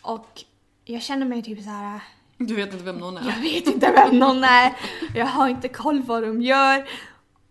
Och 0.03 0.45
jag 0.85 1.03
känner 1.03 1.27
mig 1.27 1.43
typ 1.43 1.63
så 1.65 1.71
här. 1.71 2.01
Du 2.37 2.55
vet 2.57 2.73
inte 2.73 2.85
vem 2.85 2.97
någon 2.99 3.17
är. 3.17 3.25
Jag 3.31 3.41
vet 3.53 3.67
inte 3.67 3.93
vem 3.93 4.19
någon 4.19 4.45
är. 4.45 4.73
Jag 5.15 5.27
har 5.27 5.49
inte 5.49 5.69
koll 5.69 6.03
vad 6.03 6.23
de 6.23 6.43
gör. 6.43 6.89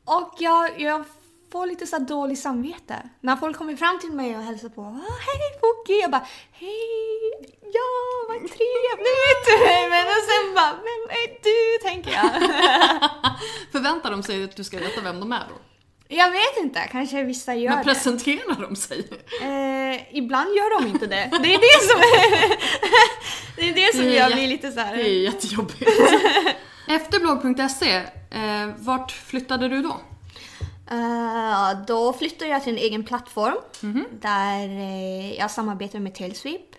Och 0.05 0.33
jag, 0.39 0.81
jag 0.81 1.05
får 1.51 1.67
lite 1.67 1.87
så 1.87 1.95
här 1.97 2.03
dålig 2.05 2.37
samvete. 2.37 3.09
När 3.21 3.35
folk 3.35 3.57
kommer 3.57 3.75
fram 3.75 3.99
till 3.99 4.11
mig 4.11 4.37
och 4.37 4.43
hälsar 4.43 4.69
på. 4.69 4.81
"Ah, 4.81 5.13
Hej 5.27 5.59
Foki! 5.61 5.99
Jag 6.01 6.11
bara 6.11 6.25
hej! 6.51 7.31
Ja, 7.73 7.89
vad 8.27 8.37
trevligt! 8.37 9.45
Men 9.89 10.05
och 10.07 10.23
sen 10.29 10.53
bara, 10.55 10.71
vem 10.73 11.03
är 11.09 11.27
du? 11.43 11.89
Tänker 11.89 12.11
jag. 12.11 12.31
Förväntar 13.71 14.11
de 14.11 14.23
sig 14.23 14.43
att 14.43 14.55
du 14.55 14.63
ska 14.63 14.77
veta 14.77 15.01
vem 15.01 15.19
de 15.19 15.31
är 15.31 15.39
då? 15.49 15.55
Jag 16.11 16.31
vet 16.31 16.57
inte, 16.57 16.79
kanske 16.91 17.23
vissa 17.23 17.55
gör 17.55 17.69
Men 17.69 17.77
det. 17.77 17.83
presenterar 17.83 18.61
de 18.61 18.75
sig? 18.75 18.99
Eh, 19.41 20.17
ibland 20.17 20.49
gör 20.55 20.81
de 20.81 20.87
inte 20.89 21.07
det. 21.07 21.29
Det 21.43 21.53
är 21.53 21.59
det 21.59 21.87
som, 21.89 22.01
det 23.55 23.69
är 23.69 23.73
det 23.73 23.95
som 23.97 24.05
Det 24.05 24.17
är 24.17 24.19
jag 24.19 24.31
blir 24.33 24.47
lite 24.47 24.71
så 24.71 24.79
här. 24.79 24.95
Det 24.95 25.01
är 25.09 25.19
jättejobbigt. 25.21 25.89
Efter 26.87 27.19
blogg.se, 27.19 27.95
eh, 28.31 28.69
vart 28.77 29.11
flyttade 29.11 29.67
du 29.69 29.81
då? 29.81 30.01
Eh, 30.91 31.85
då 31.87 32.13
flyttar 32.13 32.45
jag 32.45 32.63
till 32.63 32.73
en 32.73 32.79
egen 32.79 33.03
plattform 33.03 33.55
Mhm. 33.81 34.05
där 34.21 34.67
eh, 34.69 35.33
jag 35.33 35.51
samarbetar 35.51 35.99
med 35.99 36.15
Tailsweep. 36.15 36.75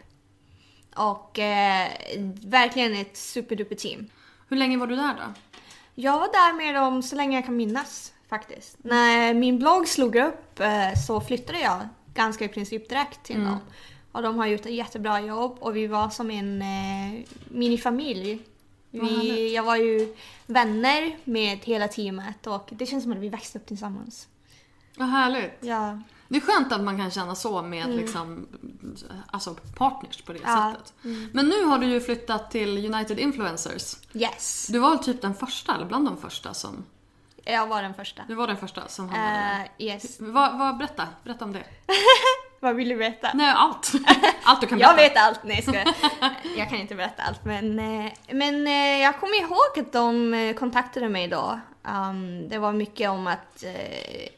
Och 0.96 1.38
eh, 1.38 1.88
verkligen 2.44 2.94
ett 2.96 3.16
superduper 3.16 3.74
team. 3.76 4.06
Hur 4.48 4.56
länge 4.56 4.76
var 4.78 4.86
du 4.86 4.96
där 4.96 5.14
då? 5.14 5.32
Jag 5.94 6.12
var 6.18 6.26
där 6.26 6.52
med 6.52 6.74
dem 6.74 7.02
så 7.02 7.16
länge 7.16 7.36
jag 7.36 7.44
kan 7.44 7.56
minnas 7.56 8.12
faktiskt. 8.28 8.76
När 8.78 9.34
min 9.34 9.58
blogg 9.58 9.88
slog 9.88 10.16
upp 10.16 10.60
så 11.06 11.20
flyttade 11.20 11.60
jag 11.60 11.88
ganska 12.14 12.44
i 12.44 12.48
princip 12.48 12.88
direkt 12.88 13.22
till 13.22 13.44
dem. 13.44 13.58
Och 14.12 14.22
de 14.22 14.38
har 14.38 14.46
gjort 14.46 14.60
ett 14.66 14.72
jättebra 14.72 15.20
jobb 15.20 15.56
och 15.60 15.76
vi 15.76 15.86
var 15.86 16.08
som 16.10 16.30
en 16.30 16.62
eh, 16.62 17.20
minifamilj. 17.48 18.38
Vi, 18.90 19.54
jag 19.54 19.62
var 19.62 19.76
ju 19.76 20.14
vänner 20.46 21.16
med 21.24 21.58
hela 21.58 21.88
teamet 21.88 22.46
och 22.46 22.68
det 22.72 22.86
känns 22.86 23.02
som 23.02 23.12
att 23.12 23.18
vi 23.18 23.28
växte 23.28 23.58
upp 23.58 23.66
tillsammans. 23.66 24.28
Vad 24.96 25.08
härligt. 25.08 25.58
Ja. 25.60 26.00
Det 26.28 26.36
är 26.36 26.40
skönt 26.40 26.72
att 26.72 26.80
man 26.80 26.98
kan 26.98 27.10
känna 27.10 27.34
så 27.34 27.62
med 27.62 27.88
liksom, 27.88 28.46
alltså 29.30 29.56
partners 29.76 30.22
på 30.22 30.32
det 30.32 30.38
Mm. 30.38 30.50
Ja. 30.50 30.62
Mm. 30.62 30.74
sättet. 30.74 30.94
Men 31.34 31.48
nu 31.48 31.64
har 31.64 31.78
du 31.78 31.86
ju 31.86 32.00
flyttat 32.00 32.50
till 32.50 32.94
United 32.94 33.18
Influencers. 33.18 33.96
Yes. 34.14 34.66
Du 34.72 34.78
var 34.78 34.96
typ 34.96 35.22
den 35.22 35.34
första, 35.34 35.74
eller 35.74 35.86
bland 35.86 36.04
de 36.06 36.16
första 36.16 36.54
som... 36.54 36.84
Jag 37.44 37.66
var 37.66 37.82
den 37.82 37.94
första. 37.94 38.22
Du 38.28 38.34
var 38.34 38.46
den 38.46 38.56
första 38.56 38.88
som 38.88 39.08
hamnade 39.08 39.36
där. 39.38 39.70
Eh, 39.78 39.86
yes. 39.94 40.20
Vad, 40.20 40.58
vad, 40.58 40.78
berätta, 40.78 41.08
berätta 41.24 41.44
om 41.44 41.52
det. 41.52 41.64
Vad 42.60 42.76
vill 42.76 42.88
du 42.88 42.94
veta? 42.94 43.30
Nej, 43.34 43.52
allt. 43.56 43.92
Allt 44.44 44.60
du 44.60 44.66
kan 44.66 44.78
berätta. 44.78 45.02
Jag 45.02 45.08
vet 45.08 45.16
allt, 45.16 45.40
nej 45.42 45.54
jag 45.56 45.64
skojar. 45.64 45.94
Jag 46.56 46.68
kan 46.68 46.78
inte 46.78 46.94
berätta 46.94 47.22
allt 47.22 47.44
men, 47.44 47.78
eh, 47.78 48.12
men 48.30 48.66
eh, 48.66 49.02
jag 49.02 49.20
kommer 49.20 49.40
ihåg 49.40 49.86
att 49.86 49.92
de 49.92 50.34
eh, 50.34 50.54
kontaktade 50.54 51.08
mig 51.08 51.28
då. 51.28 51.60
Um, 51.82 52.48
det 52.48 52.58
var 52.58 52.72
mycket 52.72 53.10
om 53.10 53.26
att 53.26 53.62
eh, 53.62 54.28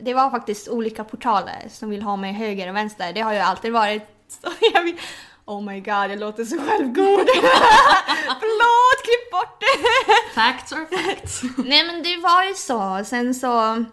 det 0.00 0.14
var 0.14 0.30
faktiskt 0.30 0.68
olika 0.68 1.04
portaler 1.04 1.68
som 1.70 1.90
vill 1.90 2.02
ha 2.02 2.16
mig 2.16 2.32
höger 2.32 2.68
och 2.68 2.76
vänster. 2.76 3.12
Det 3.12 3.20
har 3.20 3.32
ju 3.32 3.38
alltid 3.38 3.72
varit 3.72 4.02
så 4.28 4.50
jag 4.74 4.82
vill, 4.82 5.00
Oh 5.44 5.62
my 5.62 5.80
god, 5.80 6.10
jag 6.10 6.18
låter 6.18 6.44
så 6.44 6.58
självgod. 6.58 7.28
Förlåt, 8.40 9.04
klipp 9.04 9.30
bort 9.32 9.60
det. 9.60 10.34
Facts 10.34 10.72
are 10.72 10.86
facts. 10.86 11.42
Nej 11.56 11.86
men 11.86 12.02
det 12.02 12.16
var 12.16 12.44
ju 12.44 12.54
så. 12.54 13.04
Sen 13.04 13.34
så... 13.34 13.84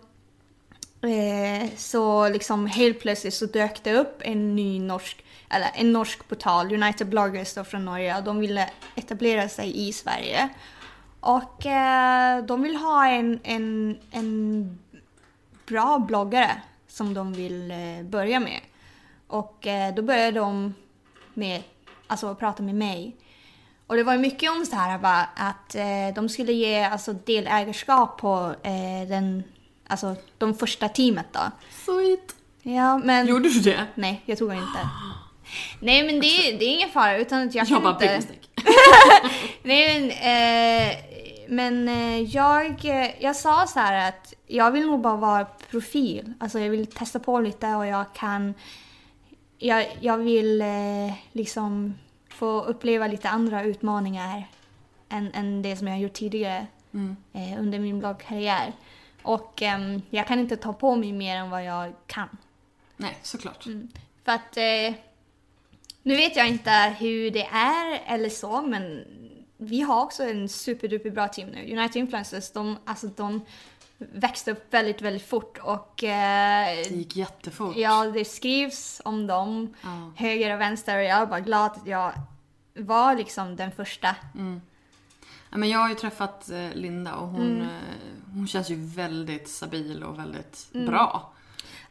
Eh, 1.01 1.69
så 1.75 2.29
liksom 2.29 2.67
helt 2.67 2.99
plötsligt 2.99 3.33
så 3.33 3.45
dök 3.45 3.83
det 3.83 3.93
upp 3.93 4.21
en 4.21 4.55
ny 4.55 4.79
norsk, 4.79 5.23
eller 5.49 5.71
en 5.75 5.93
norsk 5.93 6.27
portal, 6.27 6.73
United 6.73 7.09
Bloggers 7.09 7.53
då 7.53 7.63
från 7.63 7.85
Norge, 7.85 8.17
och 8.17 8.23
de 8.23 8.39
ville 8.39 8.69
etablera 8.95 9.49
sig 9.49 9.87
i 9.87 9.93
Sverige. 9.93 10.49
Och 11.19 11.65
eh, 11.65 12.45
de 12.45 12.61
vill 12.61 12.75
ha 12.75 13.07
en, 13.07 13.39
en, 13.43 13.97
en 14.11 14.79
bra 15.67 15.99
bloggare 15.99 16.61
som 16.87 17.13
de 17.13 17.33
vill 17.33 17.71
eh, 17.71 18.03
börja 18.03 18.39
med. 18.39 18.59
Och 19.27 19.67
eh, 19.67 19.93
då 19.95 20.01
började 20.01 20.39
de 20.39 20.73
med, 21.33 21.63
alltså 22.07 22.27
att 22.27 22.39
prata 22.39 22.63
med 22.63 22.75
mig. 22.75 23.15
Och 23.87 23.95
det 23.95 24.03
var 24.03 24.17
mycket 24.17 24.51
om 24.51 24.65
så 24.65 24.75
här 24.75 24.99
bara 24.99 25.29
att 25.35 25.75
eh, 25.75 26.15
de 26.15 26.29
skulle 26.29 26.53
ge 26.53 26.83
alltså, 26.83 27.13
delägarskap 27.13 28.17
på 28.17 28.55
eh, 28.63 29.07
den, 29.09 29.43
alltså, 29.89 30.15
de 30.37 30.53
första 30.55 30.89
teamet 30.89 31.25
då. 31.31 31.39
Sweet. 31.85 32.35
Ja, 32.61 32.97
men... 32.97 33.27
Gjorde 33.27 33.49
du 33.49 33.59
det? 33.59 33.85
Nej, 33.95 34.21
jag 34.25 34.37
tror 34.37 34.53
inte. 34.53 34.79
Nej, 35.79 36.03
men 36.03 36.19
det, 36.19 36.27
är- 36.27 36.59
det 36.59 36.65
är 36.65 36.73
ingen 36.73 36.89
fara 36.89 37.17
utan 37.17 37.47
att 37.47 37.55
jag 37.55 37.67
kan 37.67 37.73
Jag 37.73 37.83
bara, 37.83 37.93
inte... 37.93 38.21
Nej, 39.63 39.99
men, 39.99 40.09
eh, 40.11 40.95
men 41.47 41.89
eh, 41.89 42.21
jag, 42.21 42.85
eh, 42.85 43.11
jag 43.19 43.35
sa 43.35 43.65
så 43.67 43.79
här 43.79 44.09
att 44.09 44.33
jag 44.47 44.71
vill 44.71 44.85
nog 44.85 45.01
bara 45.01 45.15
vara 45.15 45.45
profil. 45.45 46.33
Alltså 46.39 46.59
jag 46.59 46.69
vill 46.69 46.87
testa 46.87 47.19
på 47.19 47.39
lite 47.39 47.67
och 47.67 47.85
jag 47.87 48.13
kan... 48.13 48.53
Jag, 49.57 49.97
jag 50.01 50.17
vill 50.17 50.61
eh, 50.61 51.13
liksom 51.31 51.93
få 52.29 52.61
uppleva 52.63 53.07
lite 53.07 53.29
andra 53.29 53.63
utmaningar 53.63 54.43
än, 55.09 55.31
än 55.33 55.61
det 55.61 55.75
som 55.77 55.87
jag 55.87 55.93
har 55.95 56.01
gjort 56.01 56.13
tidigare 56.13 56.67
eh, 57.33 57.59
under 57.59 57.79
min 57.79 57.99
bloggkarriär. 57.99 58.73
Och 59.21 59.61
ehm, 59.61 60.01
jag 60.09 60.27
kan 60.27 60.39
inte 60.39 60.57
ta 60.57 60.73
på 60.73 60.95
mig 60.95 61.11
mer 61.11 61.35
än 61.35 61.49
vad 61.49 61.63
jag 61.65 61.93
kan. 62.07 62.37
Nej, 62.97 63.17
såklart. 63.21 63.63
För 64.25 64.31
att 64.31 64.57
eh, 64.57 64.93
nu 66.03 66.15
vet 66.15 66.35
jag 66.35 66.47
inte 66.47 66.95
hur 66.99 67.31
det 67.31 67.45
är 67.45 68.01
eller 68.07 68.29
så, 68.29 68.61
men 68.61 69.05
vi 69.57 69.81
har 69.81 70.01
också 70.03 70.23
en 70.23 70.49
superduper 70.49 71.09
bra 71.09 71.27
team 71.27 71.49
nu. 71.49 71.77
United 71.77 71.95
Influencers, 71.99 72.51
de, 72.51 72.77
alltså, 72.85 73.07
de 73.07 73.45
växte 73.97 74.51
upp 74.51 74.73
väldigt, 74.73 75.01
väldigt 75.01 75.25
fort 75.27 75.57
och 75.57 76.03
eh, 76.03 76.65
Det 76.75 76.89
gick 76.95 77.15
jättefort. 77.15 77.75
ja, 77.77 78.03
det 78.05 78.25
skrivs 78.25 79.01
om 79.05 79.27
dem 79.27 79.75
Ja. 79.83 80.11
höger 80.15 80.53
och 80.53 80.61
vänster 80.61 80.97
och 80.97 81.03
jag 81.03 81.21
är 81.21 81.25
bara 81.25 81.39
glad 81.39 81.71
att 81.71 81.87
jag 81.87 82.11
var 82.75 83.15
liksom 83.15 83.55
den 83.55 83.71
första. 83.71 84.15
Ja, 85.51 85.57
men 85.57 85.69
jag 85.69 85.79
har 85.79 85.89
ju 85.89 85.95
träffat 85.95 86.49
eh, 86.49 86.73
Linda 86.73 87.15
och 87.15 87.27
hon, 87.27 87.41
Mm. 87.41 87.61
eh, 87.61 87.67
Hon 88.33 88.47
känns 88.47 88.69
ju 88.69 88.75
väldigt 88.75 89.49
stabil 89.49 90.03
och 90.03 90.19
väldigt 90.19 90.67
Mm. 90.73 90.85
bra. 90.87 91.33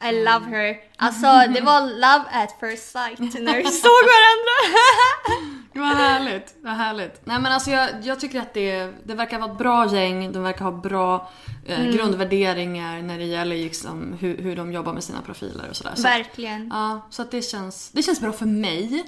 I 0.01 0.13
love 0.25 0.47
her. 0.47 0.77
Alltså 0.97 1.27
det 1.55 1.61
var 1.61 1.81
love 1.81 2.25
at 2.33 2.57
first 2.61 2.93
sight 2.93 3.19
när 3.41 3.57
vi 3.57 3.65
såg 3.85 4.03
varandra. 4.15 4.57
Det 5.73 5.79
var 5.81 5.87
härligt, 5.95 6.55
vad 6.63 6.73
härligt. 6.73 7.21
Nej 7.27 7.41
men 7.41 7.53
alltså 7.53 7.71
jag, 7.71 7.89
jag 8.03 8.21
tycker 8.21 8.41
att 8.41 8.55
det, 8.55 8.93
det 9.05 9.15
verkar 9.15 9.39
vara 9.39 9.53
ett 9.53 9.59
bra 9.59 9.87
gäng, 9.95 10.33
de 10.33 10.43
verkar 10.43 10.65
ha 10.65 10.73
bra 10.73 11.31
eh, 11.67 11.81
Mm. 11.81 11.93
grundvärderingar 11.97 13.03
när 13.03 13.19
det 13.19 13.25
gäller 13.25 13.57
liksom 13.57 14.17
hur, 14.21 14.37
hur 14.43 14.57
de 14.57 14.73
jobbar 14.73 14.93
med 14.93 15.05
sina 15.05 15.21
profiler 15.23 15.69
och 15.71 15.77
sådär. 15.77 15.93
Så, 15.97 16.03
Verkligen. 16.03 16.69
ja, 16.75 17.07
så 17.11 17.23
att 17.23 17.31
det 17.31 17.43
känns, 17.43 17.91
det 17.91 18.03
känns 18.03 18.21
bra 18.21 18.33
för 18.33 18.47
mig. 18.47 19.05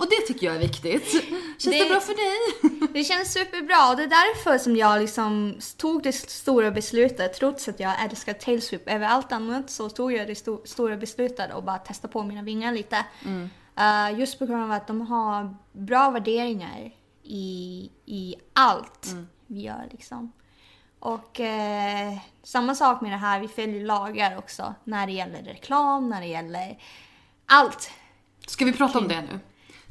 Och 0.00 0.06
det 0.10 0.26
tycker 0.26 0.46
jag 0.46 0.56
är 0.56 0.60
viktigt. 0.60 1.10
Känns 1.10 1.64
det, 1.64 1.70
Det- 1.84 1.90
bra 1.90 2.00
för 2.00 2.14
dig? 2.14 2.88
Det 2.92 3.04
känns 3.04 3.32
superbra 3.32 3.90
och 3.90 3.96
det 3.96 4.02
är 4.02 4.06
därför 4.08 4.58
som 4.58 4.76
jag 4.76 5.00
liksom 5.00 5.58
tog 5.76 6.02
det 6.02 6.12
stora 6.12 6.70
beslutet. 6.70 7.34
Trots 7.34 7.68
att 7.68 7.80
jag 7.80 8.04
älskar 8.04 8.32
Tailswip 8.32 8.88
över 8.88 9.06
allt 9.06 9.32
annat 9.32 9.70
så 9.70 9.88
tog 9.90 10.12
jag 10.12 10.26
det 10.26 10.34
sto- 10.34 10.64
stora 10.66 10.96
beslutet 10.96 11.54
och 11.54 11.62
bara 11.64 11.78
testa 11.78 12.08
på 12.08 12.22
mina 12.22 12.42
vingar 12.42 12.72
lite. 12.72 13.04
Eh, 13.76 14.18
just 14.18 14.38
på 14.38 14.46
grund 14.46 14.62
av 14.62 14.72
att 14.72 14.86
de 14.86 15.00
har 15.00 15.56
bra 15.72 16.10
värderingar 16.10 16.92
i, 17.22 17.90
i 18.06 18.34
allt 18.52 19.06
vi 19.46 19.60
gör 19.60 19.88
liksom. 19.90 20.32
Och 20.98 21.40
eh, 21.40 22.18
samma 22.42 22.74
sak 22.74 23.00
med 23.00 23.10
det 23.12 23.16
här, 23.16 23.40
vi 23.40 23.48
följer 23.48 23.84
lagar 23.84 24.38
också 24.38 24.74
när 24.84 25.06
det 25.06 25.12
gäller 25.12 25.42
reklam, 25.42 26.08
när 26.08 26.20
det 26.20 26.26
gäller 26.26 26.78
allt. 27.46 27.90
Ska 28.46 28.64
vi 28.64 28.72
prata 28.72 28.98
om 28.98 29.08
det 29.08 29.20
nu? 29.20 29.40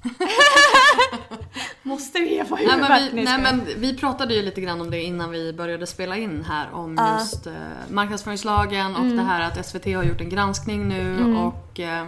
Måste 1.84 2.20
vi 2.20 2.44
få 2.50 2.56
Nej 2.56 2.68
men, 2.68 2.92
huvudet? 2.92 3.14
vi, 3.14 3.24
Nej, 3.24 3.42
men 3.42 3.62
vi 3.78 3.98
pratade 3.98 4.34
ju 4.34 4.42
lite 4.42 4.62
grann 4.62 4.82
om 4.82 4.92
det 4.92 5.04
innan 5.04 5.30
vi 5.30 5.54
började 5.54 5.88
spela 5.88 6.18
in 6.18 6.44
här 6.44 6.74
om 6.74 7.18
just 7.20 7.48
eh, 7.48 7.54
marknadsföringslagen 7.90 8.96
och 8.96 9.06
det 9.06 9.22
här 9.22 9.42
att 9.42 9.66
SVT 9.66 9.86
har 9.86 10.04
gjort 10.04 10.22
en 10.22 10.30
granskning 10.30 10.88
nu 10.88 11.36
och 11.36 11.80
eh, 11.80 12.06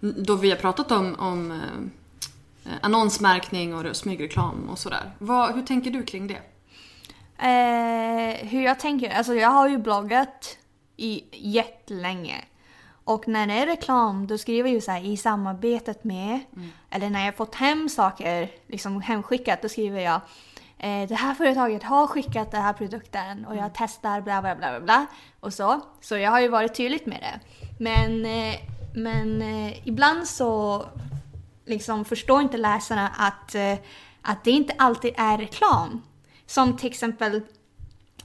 då 0.00 0.36
vi 0.36 0.50
har 0.50 0.56
pratat 0.56 0.92
om, 0.92 1.14
om 1.18 1.50
eh, 1.50 2.72
annonsmärkning 2.80 3.74
och 3.74 3.96
smygreklam 3.96 4.68
och 4.70 4.78
sådär. 4.78 5.10
Vad, 5.18 5.54
hur 5.54 5.62
tänker 5.62 5.90
du 5.90 6.02
kring 6.02 6.26
det? 6.26 6.42
Eh, 7.38 8.48
hur 8.48 8.62
jag 8.62 8.80
tänker, 8.80 9.10
alltså 9.10 9.34
jag 9.34 9.48
har 9.48 9.68
ju 9.68 9.78
bloggat 9.78 10.56
i 10.96 11.24
jättelänge. 11.32 12.44
Och 13.04 13.28
när 13.28 13.46
det 13.46 13.52
är 13.52 13.66
reklam 13.66 14.26
då 14.26 14.38
skriver 14.38 14.68
jag 14.68 14.74
ju 14.74 14.80
så 14.80 14.90
här 14.90 15.04
i 15.04 15.16
samarbetet 15.16 16.04
med, 16.04 16.40
eller 16.90 17.10
när 17.10 17.24
jag 17.24 17.36
fått 17.36 17.54
hem 17.54 17.88
saker 17.88 18.48
liksom 18.66 19.00
hemskickat 19.00 19.62
då 19.62 19.68
skriver 19.68 20.00
jag 20.00 20.20
eh, 20.78 21.08
det 21.08 21.14
här 21.14 21.34
företaget 21.34 21.82
har 21.82 22.06
skickat 22.06 22.50
den 22.50 22.62
här 22.62 22.72
produkten 22.72 23.44
och 23.46 23.56
jag 23.56 23.70
testar 23.74 24.20
bla 24.20 24.42
bla 24.42 24.54
bla 24.54 24.70
bla 24.70 24.80
bla 24.80 25.06
och 25.40 25.54
så. 25.54 25.80
Så 26.00 26.16
jag 26.16 26.30
har 26.30 26.40
ju 26.40 26.48
varit 26.48 26.74
tydligt 26.74 27.06
med 27.06 27.18
det. 27.20 27.40
Men, 27.78 28.24
eh, 28.26 28.54
men 28.94 29.42
eh, 29.42 29.88
ibland 29.88 30.28
så 30.28 30.84
liksom 31.66 32.04
förstår 32.04 32.42
inte 32.42 32.56
läsarna 32.56 33.08
att, 33.18 33.54
eh, 33.54 33.74
att 34.22 34.44
det 34.44 34.50
inte 34.50 34.74
alltid 34.78 35.14
är 35.16 35.38
reklam. 35.38 36.02
Som 36.46 36.76
till 36.76 36.90
exempel 36.90 37.42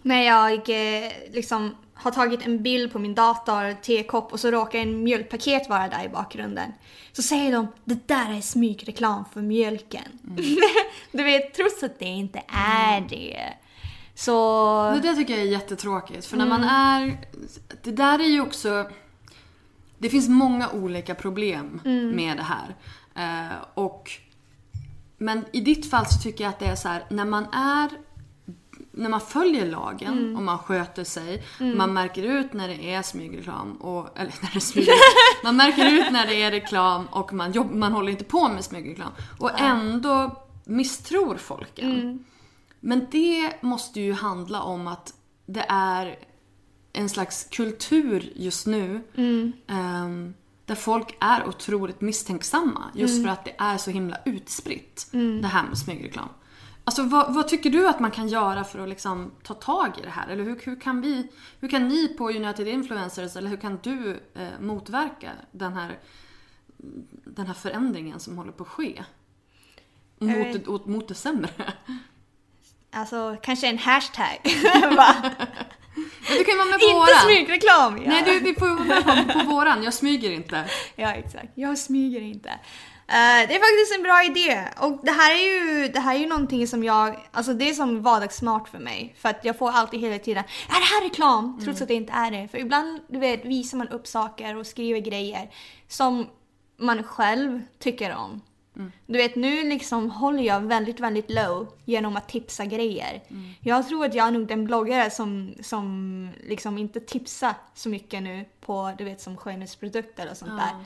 när 0.01 0.21
jag 0.21 0.53
eh, 0.53 1.11
liksom 1.31 1.75
har 1.97 2.11
tagit 2.11 2.45
en 2.45 2.63
bild 2.63 2.91
på 2.91 2.99
min 2.99 3.15
dator, 3.15 3.81
tekopp 3.81 4.33
och 4.33 4.39
så 4.39 4.51
råkar 4.51 4.79
en 4.79 5.03
mjölkpaket 5.03 5.69
vara 5.69 5.87
där 5.87 6.05
i 6.05 6.09
bakgrunden. 6.09 6.71
Så 7.11 7.21
säger 7.21 7.51
de 7.51 7.67
det 7.83 8.07
där 8.07 8.37
är 8.37 8.41
smygreklam 8.41 9.25
för 9.33 9.41
mjölken. 9.41 10.19
du 11.11 11.23
vet, 11.23 11.53
trots 11.53 11.83
att 11.83 11.99
det 11.99 12.05
inte 12.05 12.41
är 12.47 13.01
det. 13.01 13.53
Så... 14.15 14.91
Det 14.91 14.99
där 14.99 15.15
tycker 15.15 15.33
jag 15.33 15.43
är 15.43 15.51
jättetråkigt 15.51 16.25
för 16.25 16.37
när 16.37 16.45
man 16.45 16.63
är... 16.63 17.17
Det 17.83 17.91
där 17.91 18.19
är 18.19 18.27
ju 18.27 18.41
också... 18.41 18.89
Det 19.97 20.09
finns 20.09 20.29
många 20.29 20.69
olika 20.69 21.15
problem 21.15 21.81
med 22.13 22.37
det 22.37 22.43
här. 22.43 22.75
Eh, 23.15 23.57
och, 23.73 24.11
men 25.17 25.45
i 25.53 25.61
ditt 25.61 25.89
fall 25.89 26.05
så 26.05 26.21
tycker 26.21 26.43
jag 26.43 26.49
att 26.49 26.59
det 26.59 26.65
är 26.65 26.75
så 26.75 26.87
här, 26.87 27.03
när 27.09 27.25
man 27.25 27.45
är 27.53 27.89
när 28.97 29.09
man 29.09 29.21
följer 29.21 29.65
lagen 29.65 30.35
och 30.35 30.43
man 30.43 30.57
sköter 30.59 31.03
sig, 31.03 31.43
man 31.59 31.93
märker 31.93 32.23
ut 32.23 32.53
när 32.53 32.67
det 32.67 32.93
är 32.93 33.01
smygreklam 33.01 33.73
och, 33.73 34.09
eller 34.19 34.33
när 34.41 34.49
det 34.51 34.57
är 34.57 34.59
smygreklam, 34.59 34.99
man 35.43 35.55
märker 35.55 35.85
ut 35.85 36.11
när 36.11 36.27
det 36.27 36.41
är 36.41 36.51
reklam 36.51 37.05
och 37.11 37.33
man, 37.33 37.51
jobb, 37.51 37.71
man 37.71 37.91
håller 37.91 38.11
inte 38.11 38.23
på 38.23 38.47
med 38.47 38.63
smygreklam 38.63 39.11
och 39.39 39.61
ändå 39.61 40.43
misstror 40.65 41.37
folk 41.37 41.79
en. 41.79 42.25
Men 42.79 43.07
det 43.11 43.61
måste 43.61 44.01
ju 44.01 44.13
handla 44.13 44.61
om 44.61 44.87
att 44.87 45.13
det 45.45 45.65
är 45.69 46.15
en 46.93 47.09
slags 47.09 47.43
kultur 47.51 48.31
just 48.35 48.67
nu 48.67 49.01
ehm, 49.67 50.33
där 50.65 50.75
folk 50.75 51.17
är 51.19 51.47
otroligt 51.47 52.01
misstänksamma 52.01 52.83
just 52.95 53.23
för 53.23 53.29
att 53.29 53.45
det 53.45 53.55
är 53.57 53.77
så 53.77 53.91
himla 53.91 54.17
utspritt 54.25 55.07
det 55.41 55.47
här 55.47 55.63
med 55.67 55.77
smygreklam. 55.77 56.29
Alltså 56.87 57.03
vad, 57.03 57.33
vad 57.33 57.47
tycker 57.47 57.69
du 57.69 57.87
att 57.87 57.99
man 57.99 58.11
kan 58.11 58.27
göra 58.27 58.63
för 58.63 58.79
att 58.79 58.89
liksom 58.89 59.31
ta 59.43 59.53
tag 59.53 59.91
i 59.99 60.01
det 60.01 60.09
här? 60.09 60.27
Eller 60.27 60.43
hur, 60.43 60.59
hur, 60.63 60.79
kan 60.79 61.01
vi, 61.01 61.27
hur 61.59 61.67
kan 61.69 61.87
ni 61.87 62.07
på 62.07 62.29
United 62.29 62.67
Influencers, 62.67 63.35
eller 63.35 63.49
hur 63.49 63.57
kan 63.57 63.79
du 63.83 64.19
eh, 64.35 64.47
motverka 64.59 65.29
den 65.51 65.73
här, 65.73 65.99
den 67.25 67.47
här 67.47 67.53
förändringen 67.53 68.19
som 68.19 68.37
håller 68.37 68.51
på 68.51 68.63
att 68.63 68.69
ske? 68.69 69.03
Mot, 70.19 70.53
det- 70.53 70.67
åt- 70.67 70.85
mot 70.85 71.07
det 71.07 71.13
sämre. 71.15 71.49
Alltså 72.91 73.37
kanske 73.43 73.67
en 73.67 73.77
hashtag. 73.77 74.39
Men 76.29 76.37
du 76.37 76.43
kan 76.43 76.57
vara 76.57 76.67
med 76.67 76.79
på 76.79 76.85
inte 76.85 76.93
våran. 76.95 77.25
smygreklam! 77.25 77.97
Ja. 77.97 78.09
Nej, 78.09 78.23
du, 78.25 78.39
vi 78.39 78.53
får 78.53 78.67
vara 78.67 79.15
med 79.15 79.33
på, 79.33 79.39
på 79.39 79.45
våran. 79.45 79.83
Jag 79.83 79.93
smyger 79.93 80.31
inte. 80.31 80.65
Ja, 80.95 81.11
exakt. 81.13 81.51
Jag 81.55 81.77
smyger 81.77 82.21
inte. 82.21 82.51
Eh, 83.09 83.47
det 83.47 83.55
är 83.55 83.59
faktiskt 83.59 83.95
en 83.97 84.03
bra 84.03 84.23
idé. 84.23 84.63
Och 84.77 84.99
det 85.03 85.11
här 85.11 85.35
är 85.35 85.39
ju, 85.39 85.87
det 85.87 85.99
här 85.99 86.15
är 86.15 86.19
ju 86.19 86.27
någonting 86.27 86.67
som 86.67 86.83
jag, 86.83 87.27
alltså 87.31 87.53
det 87.53 87.69
är 87.69 87.73
som 87.73 88.01
vardagssmart 88.01 88.69
för 88.69 88.79
mig. 88.79 89.15
För 89.17 89.29
att 89.29 89.45
jag 89.45 89.57
får 89.57 89.71
alltid 89.71 89.99
hela 89.99 90.19
tiden, 90.19 90.43
är 90.69 90.79
det 90.79 90.85
här 90.85 91.09
reklam? 91.09 91.59
Trots 91.63 91.81
att 91.81 91.87
det 91.87 91.93
inte 91.93 92.13
är 92.13 92.31
det. 92.31 92.47
För 92.47 92.57
ibland, 92.57 93.01
du 93.07 93.19
vet, 93.19 93.45
visar 93.45 93.77
man 93.77 93.87
upp 93.87 94.07
saker 94.07 94.55
och 94.57 94.67
skriver 94.67 94.99
grejer 94.99 95.49
som 95.87 96.27
man 96.77 97.03
själv 97.03 97.61
tycker 97.79 98.15
om. 98.15 98.41
Du 99.05 99.17
vet, 99.17 99.35
nu 99.35 99.69
liksom 99.69 100.11
håller 100.11 100.43
jag 100.43 100.61
väldigt, 100.61 100.99
väldigt 100.99 101.31
low 101.31 101.67
genom 101.85 102.17
att 102.17 102.29
tipsa 102.29 102.65
grejer. 102.65 103.23
Jag 103.61 103.87
tror 103.87 104.05
att 104.05 104.13
jag 104.13 104.27
är 104.27 104.31
nog 104.31 104.47
den 104.47 104.65
bloggare 104.65 105.09
som, 105.09 105.53
som 105.61 106.29
liksom 106.43 106.77
inte 106.77 106.99
tipsar 106.99 107.53
så 107.73 107.89
mycket 107.89 108.23
nu 108.23 108.45
på, 108.61 108.93
du 108.97 109.03
vet, 109.03 109.21
som 109.21 109.37
skönhetsprodukter 109.37 110.27
och 110.31 110.37
sånt 110.37 110.51
där. 110.57 110.85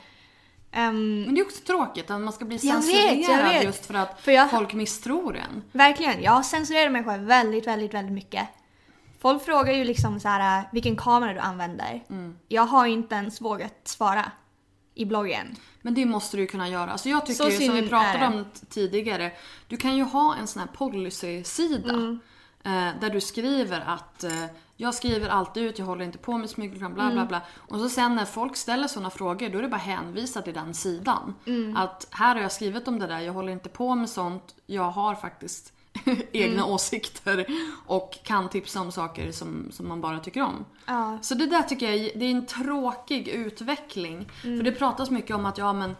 Ehm, 0.72 1.22
Men 1.22 1.34
det 1.34 1.40
är 1.40 1.44
också 1.44 1.62
tråkigt 1.64 2.10
att 2.10 2.20
man 2.20 2.32
ska 2.32 2.44
bli 2.44 2.56
Jag 2.62 2.74
vet, 2.76 2.84
censurerad 2.84 3.38
jag 3.38 3.52
vet. 3.52 3.64
just 3.64 3.86
för 3.86 3.94
att 3.94 4.20
För 4.20 4.32
jag- 4.32 4.50
folk 4.50 4.72
misstror 4.74 5.36
en. 5.36 5.62
Verkligen. 5.72 6.22
Jag 6.22 6.32
har 6.32 6.42
censurerat 6.42 6.92
mig 6.92 7.04
själv 7.04 7.22
väldigt, 7.24 7.66
väldigt, 7.66 7.94
väldigt 7.94 8.12
mycket. 8.12 8.48
Folk 9.20 9.44
frågar 9.44 9.72
ju 9.72 9.84
liksom 9.84 10.20
så 10.20 10.28
här 10.28 10.64
vilken 10.72 10.96
kamera 10.96 11.32
du 11.32 11.38
använder. 11.38 12.04
Mm. 12.10 12.38
Jag 12.48 12.62
har 12.62 12.86
inte 12.86 13.14
ens 13.14 13.40
vågat 13.40 13.80
svara 13.84 14.32
i 14.94 15.04
bloggen. 15.04 15.56
Men 15.82 15.94
det 15.94 16.04
måste 16.06 16.36
du 16.36 16.40
ju 16.42 16.46
kunna 16.46 16.68
göra. 16.68 16.90
Alltså 16.92 17.08
jag 17.08 17.26
tycker 17.26 17.44
Så 17.44 17.50
ju, 17.50 17.66
som 17.66 17.74
vi 17.74 17.88
pratade 17.88 18.26
om 18.26 18.44
tidigare, 18.68 19.32
du 19.68 19.76
kan 19.76 19.96
ju 19.96 20.02
ha 20.02 20.34
en 20.36 20.46
sån 20.46 20.60
här 20.60 20.68
policy-sida. 20.76 21.90
Mm. 21.90 22.20
Eh, 22.64 23.00
där 23.00 23.10
du 23.10 23.20
skriver 23.20 23.80
att 23.86 24.24
eh, 24.24 24.44
jag 24.82 24.94
skriver 24.94 25.28
alltid 25.28 25.62
ut, 25.62 25.78
jag 25.78 25.86
håller 25.86 26.04
inte 26.04 26.18
på 26.18 26.38
med 26.38 26.50
smygreklam, 26.50 26.94
bla 26.94 27.02
Mm. 27.02 27.14
bla 27.14 27.26
bla. 27.26 27.40
Och 27.68 27.78
så 27.78 27.88
sen 27.88 28.16
när 28.16 28.24
folk 28.24 28.56
ställer 28.56 28.88
såna 28.88 29.10
frågor, 29.10 29.48
då 29.48 29.58
är 29.58 29.62
det 29.62 29.68
bara 29.68 29.76
hänvisa 29.76 30.42
till 30.42 30.54
den 30.54 30.74
sidan. 30.74 31.34
Mm. 31.46 31.76
Att 31.76 32.06
här 32.10 32.34
har 32.34 32.42
jag 32.42 32.52
skrivit 32.52 32.88
om 32.88 32.98
det 32.98 33.06
där, 33.06 33.20
jag 33.20 33.32
håller 33.32 33.52
inte 33.52 33.68
på 33.68 33.94
med 33.94 34.10
sånt, 34.10 34.54
jag 34.66 34.90
har 34.90 35.14
faktiskt 35.14 35.72
egna 36.32 36.62
Mm. 36.62 36.70
åsikter 36.74 37.46
och 37.86 38.18
kan 38.24 38.48
tipsa 38.48 38.80
om 38.80 38.92
saker 38.92 39.32
som, 39.32 39.68
som 39.72 39.88
man 39.88 40.00
bara 40.00 40.18
tycker 40.18 40.42
om. 40.42 40.64
Ja. 40.86 41.18
Så 41.22 41.34
det 41.34 41.46
där 41.46 41.62
tycker 41.62 41.90
jag 41.90 42.10
det 42.20 42.24
är 42.24 42.30
en 42.30 42.46
tråkig 42.46 43.28
utveckling. 43.28 44.28
För 44.42 44.62
det 44.62 44.72
pratas 44.72 45.10
mycket 45.10 45.36
om 45.36 45.46
att 45.46 45.58
ja 45.58 45.72
men 45.72 45.96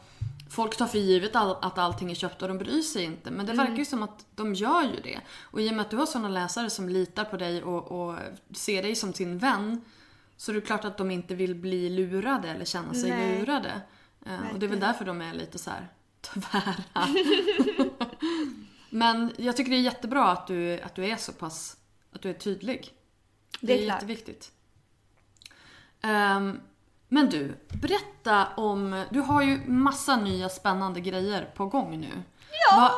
folk 0.52 0.76
tar 0.76 0.86
för 0.86 0.98
givet 0.98 1.36
all, 1.36 1.56
att 1.62 1.78
allting 1.78 2.10
är 2.10 2.14
köpt 2.14 2.42
och 2.42 2.48
de 2.48 2.58
bryr 2.58 2.82
sig 2.82 3.04
inte. 3.04 3.30
Men 3.30 3.46
det 3.46 3.52
verkar 3.52 3.76
ju 3.76 3.84
som 3.84 4.02
att 4.02 4.26
de 4.34 4.54
gör 4.54 4.82
ju 4.82 5.00
det. 5.00 5.20
Och 5.40 5.60
i 5.60 5.70
och 5.70 5.74
med 5.74 5.80
att 5.80 5.90
du 5.90 5.96
har 5.96 6.06
sådana 6.06 6.28
läsare 6.28 6.70
som 6.70 6.88
litar 6.88 7.24
på 7.24 7.36
dig 7.36 7.62
och, 7.62 7.92
och 7.92 8.18
ser 8.54 8.82
dig 8.82 8.96
som 8.96 9.12
sin 9.12 9.38
vän 9.38 9.84
så 10.36 10.50
är 10.50 10.54
det 10.54 10.60
klart 10.60 10.84
att 10.84 10.98
de 10.98 11.10
inte 11.10 11.34
vill 11.34 11.54
bli 11.54 11.90
lurade 11.90 12.48
eller 12.48 12.64
känna 12.64 12.94
sig 12.94 13.10
Nej. 13.10 13.38
lurade. 13.40 13.80
Eh, 14.26 14.52
och 14.52 14.58
det 14.58 14.66
är 14.66 14.70
väl 14.70 14.80
därför 14.80 15.04
de 15.04 15.20
är 15.20 15.34
lite 15.34 15.58
så 15.58 15.70
här 15.70 15.88
tvära. 16.20 16.84
Men 18.90 19.32
jag 19.36 19.56
tycker 19.56 19.70
det 19.70 19.76
är 19.76 19.80
jättebra 19.80 20.24
att 20.24 20.46
du, 20.46 20.80
att 20.80 20.94
du 20.94 21.06
är 21.06 21.16
så 21.16 21.32
pass, 21.32 21.76
att 22.12 22.22
du 22.22 22.30
är 22.30 22.34
tydlig. 22.34 22.94
Det, 23.60 23.66
Det 23.66 23.72
är 23.72 23.78
är, 23.78 23.84
klart. 23.84 23.94
jätteviktigt. 23.94 24.52
Ehm, 26.00 26.60
men 27.12 27.28
du, 27.28 27.56
berätta 27.68 28.46
om... 28.56 29.04
Du 29.10 29.20
har 29.20 29.42
ju 29.42 29.60
massa 29.66 30.16
nya 30.16 30.48
spännande 30.48 31.00
grejer 31.00 31.50
på 31.54 31.66
gång 31.66 32.00
nu. 32.00 32.22
Ja! 32.70 32.76
Va, 32.76 32.90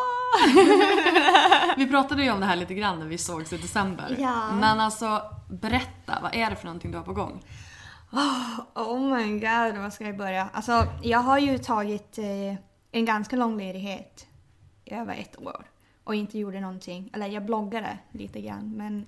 Vi 1.77 1.87
pratade 1.87 2.22
ju 2.22 2.31
om 2.31 2.40
det 2.40 2.46
här 2.46 2.57
lite 2.57 2.74
grann 2.74 2.98
när 2.98 3.07
vi 3.07 3.18
sågs 3.18 3.53
i 3.53 3.57
december. 3.57 4.16
Ja. 4.18 4.53
Men 4.53 4.81
alltså, 4.81 5.22
berätta, 5.50 6.18
vad 6.22 6.35
är 6.35 6.50
det 6.50 6.57
för 6.57 6.64
någonting 6.64 6.90
du 6.90 6.98
har 6.98 7.05
på 7.05 7.12
gång? 7.12 7.44
Oh 8.74 9.16
my 9.16 9.33
god, 9.33 9.83
vad 9.83 9.92
ska 9.92 10.05
jag 10.05 10.16
börja? 10.16 10.48
Alltså, 10.53 10.87
jag 11.03 11.18
har 11.18 11.38
ju 11.38 11.59
tagit 11.59 12.18
eh, 12.18 12.55
en 12.92 13.05
ganska 13.05 13.37
lång 13.37 13.59
ledighet 13.59 14.27
i 14.85 14.94
över 14.94 15.14
ett 15.14 15.38
år 15.38 15.64
och 16.05 16.14
inte 16.14 16.38
gjorde 16.38 16.61
någonting. 16.61 17.11
Eller 17.14 17.27
jag 17.27 17.45
bloggade 17.47 17.99
lite 18.12 18.40
grann, 18.40 18.73
men, 18.77 19.07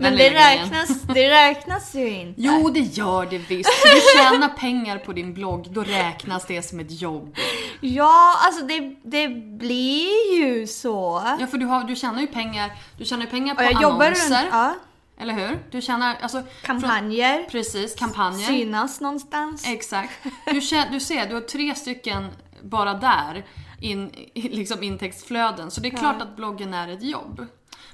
men 0.00 0.16
det, 0.16 0.30
räknas, 0.30 1.02
det 1.02 1.30
räknas 1.30 1.94
ju 1.94 2.08
inte. 2.10 2.40
Jo, 2.42 2.70
det 2.70 2.80
gör 2.80 3.26
det 3.26 3.38
visst. 3.38 3.70
Du 3.84 4.18
tjänar 4.18 4.48
pengar 4.48 4.98
på 4.98 5.12
din 5.12 5.34
blogg, 5.34 5.66
då 5.70 5.82
räknas 5.82 6.46
det 6.46 6.62
som 6.62 6.80
ett 6.80 7.00
jobb. 7.00 7.36
Ja, 7.80 8.34
alltså 8.46 8.64
det, 8.64 8.94
det 9.02 9.28
blir 9.58 10.36
ju 10.36 10.66
så. 10.66 11.22
Ja, 11.40 11.46
för 11.46 11.58
du, 11.58 11.66
har, 11.66 11.84
du 11.84 11.96
tjänar 11.96 12.20
ju 12.20 12.26
pengar, 12.26 12.70
du 12.98 13.04
tjänar 13.04 13.26
pengar 13.26 13.54
på 13.54 13.60
och 13.60 13.66
jag 13.72 13.82
jobbar 13.82 14.04
annonser. 14.06 14.42
runt, 14.42 14.48
ja, 14.52 14.74
Eller 15.18 15.34
hur? 15.34 15.58
Du 15.70 15.80
tjänar, 15.82 16.16
alltså... 16.22 16.42
kampanjer, 16.62 17.34
Från, 17.38 17.50
precis, 17.50 17.94
kampanjer. 17.94 18.46
synas 18.46 19.00
någonstans. 19.00 19.66
Exakt. 19.66 20.12
Du, 20.46 20.60
tjän- 20.60 20.92
du 20.92 21.00
ser, 21.00 21.26
du 21.28 21.34
har 21.34 21.40
tre 21.40 21.74
stycken 21.74 22.28
bara 22.62 22.94
där 22.94 23.44
in, 23.80 24.10
liksom 24.34 24.82
intäktsflöden. 24.82 25.70
Så 25.70 25.80
det 25.80 25.88
är 25.88 25.96
klart 25.96 26.22
att 26.22 26.36
bloggen 26.36 26.74
är 26.74 26.88
ett 26.88 27.02
jobb. 27.02 27.46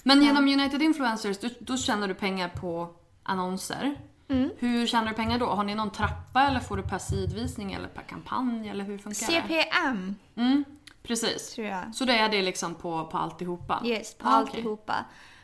Men 0.03 0.23
genom 0.23 0.44
United 0.49 0.83
Influencers, 0.83 1.38
då, 1.38 1.49
då 1.61 1.77
tjänar 1.77 2.09
du 2.09 2.14
pengar 2.14 2.49
på 2.49 2.88
annonser. 3.23 3.94
Mm. 4.29 4.51
Hur 4.59 4.87
tjänar 4.87 5.09
du 5.09 5.14
pengar 5.14 5.38
då? 5.38 5.47
Har 5.47 5.64
ni 5.64 5.75
någon 5.75 5.90
trappa 5.90 6.42
eller 6.42 6.61
får 6.61 6.77
du 6.77 6.83
per 6.83 6.99
sidvisning 6.99 7.73
eller 7.73 7.88
per 7.88 8.03
kampanj 8.03 8.68
eller 8.68 8.85
hur 8.85 8.99
funkar 8.99 9.27
det? 9.27 9.33
CPM, 9.33 10.14
Mm, 10.37 10.64
precis. 11.03 11.57
Så 11.94 12.05
det 12.05 12.18
är 12.18 12.29
det 12.29 12.42
liksom 12.42 12.75
på, 12.75 13.07
på 13.07 13.18
alltihopa? 13.18 13.83
Yes, 13.85 14.14
på 14.14 14.29
Ah, 14.29 14.33
alltihopa. 14.33 14.94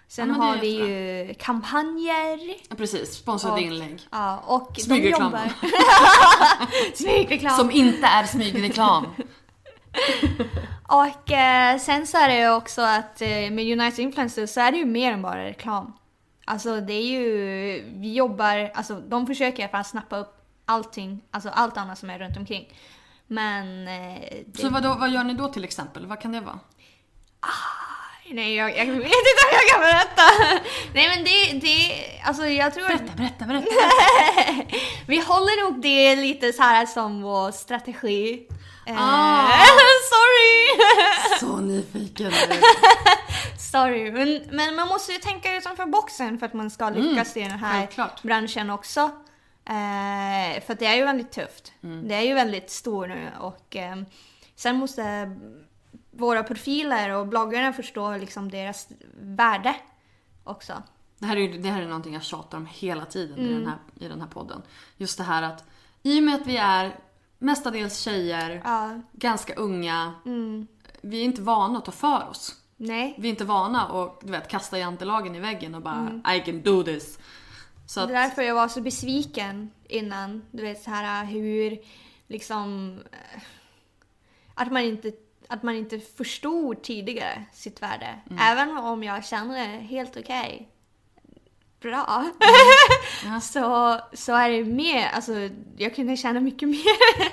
Sen 0.09 0.29
Ja, 0.29 0.35
det 0.35 0.41
har 0.41 0.57
vi 0.57 0.69
ju 0.69 1.35
kampanjer. 1.35 2.39
Ja, 2.69 2.77
precis, 2.77 3.15
sponsrade 3.15 3.63
inlägg. 3.63 4.01
Ja, 4.11 4.39
och 4.47 4.77
Smygreklam. 4.81 5.37
Smygreklam. 6.95 7.57
Som 7.57 7.71
inte 7.71 8.07
är 8.07 8.25
smygreklam. 8.25 9.07
Och 10.89 11.33
eh, 11.33 11.79
sen 11.79 12.07
så 12.07 12.19
är 12.19 12.29
det 12.29 12.39
ju 12.39 12.51
också 12.51 12.83
att 12.83 13.23
eh, 13.23 13.29
med 13.29 13.81
United 13.81 13.99
Influencers 13.99 14.51
så 14.51 14.61
är 14.61 14.73
det 14.73 14.79
ju 14.79 14.85
mer 14.85 15.13
än 15.13 15.23
bara 15.23 15.45
reklam. 15.45 15.93
Alltså 16.45 16.81
det 16.81 16.93
är 16.93 17.07
ju, 17.07 17.23
vi 17.97 18.15
jobbar, 18.15 18.71
alltså 18.75 18.95
de 18.95 19.27
försöker 19.27 19.59
i 19.59 19.63
alla 19.63 19.71
fall 19.71 19.85
snappa 19.85 20.17
upp 20.17 20.37
allting, 20.65 21.21
alltså 21.31 21.49
allt 21.49 21.77
annat 21.77 21.99
som 21.99 22.11
är 22.11 22.19
runt 22.19 22.37
omkring. 22.37 22.73
Men... 23.27 23.89
Eh, 23.89 24.21
det, 24.47 24.61
Så 24.61 24.69
vad, 24.69 24.83
då, 24.83 24.95
vad 24.95 25.11
gör 25.11 25.25
ni 25.25 25.35
då 25.35 25.49
till 25.49 25.65
exempel? 25.65 26.07
Vad 26.07 26.21
kan 26.21 26.33
det 26.33 26.41
vara? 26.41 26.59
Nej 28.33 28.55
jag, 28.55 28.71
jag 28.71 28.87
vet 28.87 28.95
inte 28.95 29.43
om 29.47 29.53
jag 29.53 29.69
kan 29.73 29.81
berätta. 29.81 30.23
Nej 30.95 31.09
men 31.09 31.25
det, 31.25 31.67
det, 31.67 31.95
alltså 32.25 32.47
jag 32.47 32.75
tror... 32.75 32.87
Berätta, 32.89 33.13
berätta, 33.17 33.45
berätta. 33.45 33.67
Vi 35.07 35.21
håller 35.21 35.65
nog 35.65 35.83
det 35.83 36.17
lite 36.17 36.53
så 36.53 36.63
här 36.63 36.87
som 36.87 37.23
vår 37.23 37.51
strategi. 37.51 38.47
Eh, 38.91 38.97
Ah. 38.99 39.49
sorry! 40.11 40.81
Så 41.41 41.57
nyfiken 41.57 42.27
nu. 42.51 42.57
sorry, 43.73 44.11
men, 44.13 44.43
men 44.57 44.75
man 44.77 44.89
måste 44.89 45.13
ju 45.13 45.19
tänka 45.19 45.57
utanför 45.57 45.87
boxen 45.87 46.39
för 46.39 46.47
att 46.47 46.55
man 46.55 46.71
ska 46.71 46.91
lyckas 46.91 47.37
i 47.37 47.41
den 47.41 47.51
här 47.59 47.81
självklart. 47.81 48.23
branschen 48.23 48.71
också. 48.71 49.01
Eh, 49.65 50.63
för 50.67 50.73
att 50.73 50.79
det 50.79 50.87
är 50.87 50.97
ju 50.97 51.05
väldigt 51.05 51.33
tufft. 51.33 51.73
Det 51.81 52.15
är 52.15 52.21
ju 52.23 52.35
väldigt 52.35 52.71
stor 52.71 53.07
nu 53.07 53.29
och 53.41 53.77
eh, 53.77 53.97
sen 54.57 54.77
måste 54.77 55.37
våra 56.11 56.43
profiler 56.43 57.11
och 57.11 57.27
bloggarna 57.27 57.73
förstå 57.73 58.17
liksom 58.17 58.51
deras 58.51 58.89
värde 59.21 59.75
också. 60.45 60.83
Det 61.19 61.27
här, 61.27 61.37
är, 61.37 61.41
ju- 61.41 61.59
det 61.59 61.69
här 61.69 61.83
är 61.83 61.87
någonting 61.87 62.15
jag 62.15 62.23
tjatar 62.23 62.59
om 62.59 62.67
hela 62.71 63.05
tiden 63.05 63.39
i, 63.39 63.53
den 63.55 63.67
här, 63.67 63.79
i 64.01 64.09
den 64.09 64.21
här 64.21 64.29
podden. 64.29 64.63
Just 64.97 65.19
det 65.19 65.25
här 65.25 65.43
att 65.43 65.65
i 66.03 66.19
och 66.21 66.23
med 66.23 66.35
att 66.35 66.47
vi 66.47 66.57
är 66.57 66.97
mestadels 67.41 67.99
tjejer, 67.99 68.61
Ja, 68.65 69.01
ganska 69.13 69.55
unga, 69.55 70.15
vi 71.01 71.21
är 71.21 71.25
inte 71.25 71.43
vana 71.43 71.79
att 71.79 71.85
ta 71.85 71.93
för 71.93 72.29
oss. 72.29 72.57
nej. 72.77 73.15
Vi 73.19 73.29
är 73.29 73.31
inte 73.31 73.45
vana 73.45 73.87
att 73.87 74.21
du 74.21 74.33
vet, 74.33 74.49
kasta 74.49 74.79
jantelagen 74.79 75.35
i 75.37 75.41
väggen 75.41 75.75
och 75.75 75.83
bara 75.83 76.35
I 76.37 76.41
can 76.41 76.63
do 76.63 76.83
this. 76.83 77.19
Så 77.87 78.01
att, 78.01 78.09
Det 78.09 78.15
är 78.15 78.23
därför 78.23 78.43
jag 78.43 78.55
var 78.55 78.69
så 78.69 78.81
besviken 78.81 79.71
innan. 79.89 80.43
Du 80.51 80.63
vet 80.63 80.83
så 80.83 80.91
här 80.91 81.25
hur 81.25 81.79
liksom 82.27 82.99
eh, 83.13 83.43
att 84.55 84.73
man 84.73 84.83
inte 84.83 85.13
att 85.49 85.63
man 85.63 85.75
inte 85.75 86.01
förstod 86.01 86.83
tidigare 86.83 87.45
sitt 87.53 87.83
värde. 87.83 88.21
Även 88.41 88.79
om 88.79 89.03
jag 89.05 89.25
känner 89.25 89.59
det 89.69 89.77
helt 89.79 90.17
okej. 90.17 90.69
Bra. 91.81 92.31
så, 93.43 93.99
så 94.13 94.35
är 94.35 94.51
det 94.51 94.65
mer, 94.65 95.09
alltså 95.09 95.33
jag 95.77 95.95
kunde 95.95 96.17
tjäna 96.17 96.41
mycket 96.41 96.69
mer. 96.69 97.33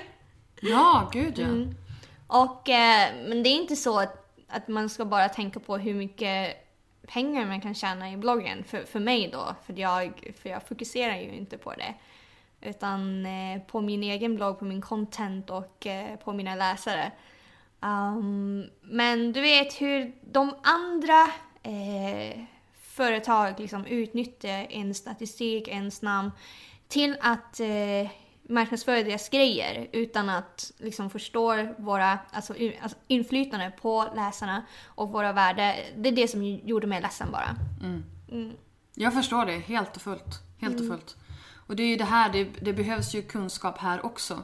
ja, 0.61 1.09
gud 1.13 1.39
ja. 1.39 1.47
Och, 2.27 2.69
eh, 2.69 3.09
men 3.27 3.43
det 3.43 3.49
är 3.49 3.61
inte 3.61 3.75
så 3.75 3.99
att, 3.99 4.35
att 4.47 4.67
man 4.67 4.89
ska 4.89 5.05
bara 5.05 5.29
tänka 5.29 5.59
på 5.59 5.77
hur 5.77 5.93
mycket 5.93 6.67
pengar 7.07 7.45
man 7.45 7.61
kan 7.61 7.73
tjäna 7.73 8.11
i 8.11 8.17
bloggen. 8.17 8.63
För, 8.63 8.83
för 8.83 8.99
mig 8.99 9.29
då, 9.33 9.55
för 9.65 9.79
jag, 9.79 10.33
för 10.41 10.49
jag 10.49 10.63
fokuserar 10.63 11.17
ju 11.17 11.31
inte 11.31 11.57
på 11.57 11.73
det. 11.73 11.93
Utan 12.61 13.25
eh, 13.25 13.61
på 13.61 13.81
min 13.81 14.03
egen 14.03 14.35
blogg, 14.35 14.59
på 14.59 14.65
min 14.65 14.81
content 14.81 15.49
och 15.49 15.87
eh, 15.87 16.15
på 16.15 16.33
mina 16.33 16.55
läsare. 16.55 17.11
Um, 17.79 18.69
men 18.81 19.33
du 19.33 19.41
vet 19.41 19.81
hur 19.81 20.15
de 20.21 20.55
andra 20.63 21.23
eh, 21.63 22.43
företag 22.97 23.59
liksom 23.59 23.85
utnyttjar 23.85 24.67
en 24.69 24.93
statistik, 24.93 25.67
ens 25.67 26.01
namn 26.01 26.31
till 26.87 27.17
att 27.21 27.59
eh, 27.59 28.11
marknadsföra 28.49 29.03
deras 29.03 29.29
grejer 29.29 29.87
utan 29.91 30.29
att 30.29 30.71
liksom 30.77 31.09
förstå 31.09 31.73
våra 31.77 32.19
alltså, 32.31 32.53
alltså, 32.81 32.97
inflytande 33.07 33.71
på 33.81 34.11
läsarna 34.15 34.65
och 34.85 35.09
våra 35.09 35.33
värde. 35.33 35.75
Det 35.97 36.09
är 36.09 36.13
det 36.13 36.27
som 36.27 36.43
gjorde 36.43 36.87
mig 36.87 37.01
ledsen 37.01 37.31
bara. 37.31 37.55
Jag 38.95 39.13
förstår 39.13 39.45
det 39.45 39.59
helt 39.59 39.95
och 39.95 40.01
fullt. 40.01 40.41
Helt 40.59 40.79
och 40.79 40.87
fullt. 40.87 41.15
Och 41.67 41.75
det 41.75 41.83
är 41.83 41.87
ju 41.87 41.95
det 41.95 42.03
här, 42.03 42.29
det, 42.33 42.43
det 42.61 42.73
behövs 42.73 43.15
ju 43.15 43.21
kunskap 43.21 43.77
här 43.77 44.05
också. 44.05 44.41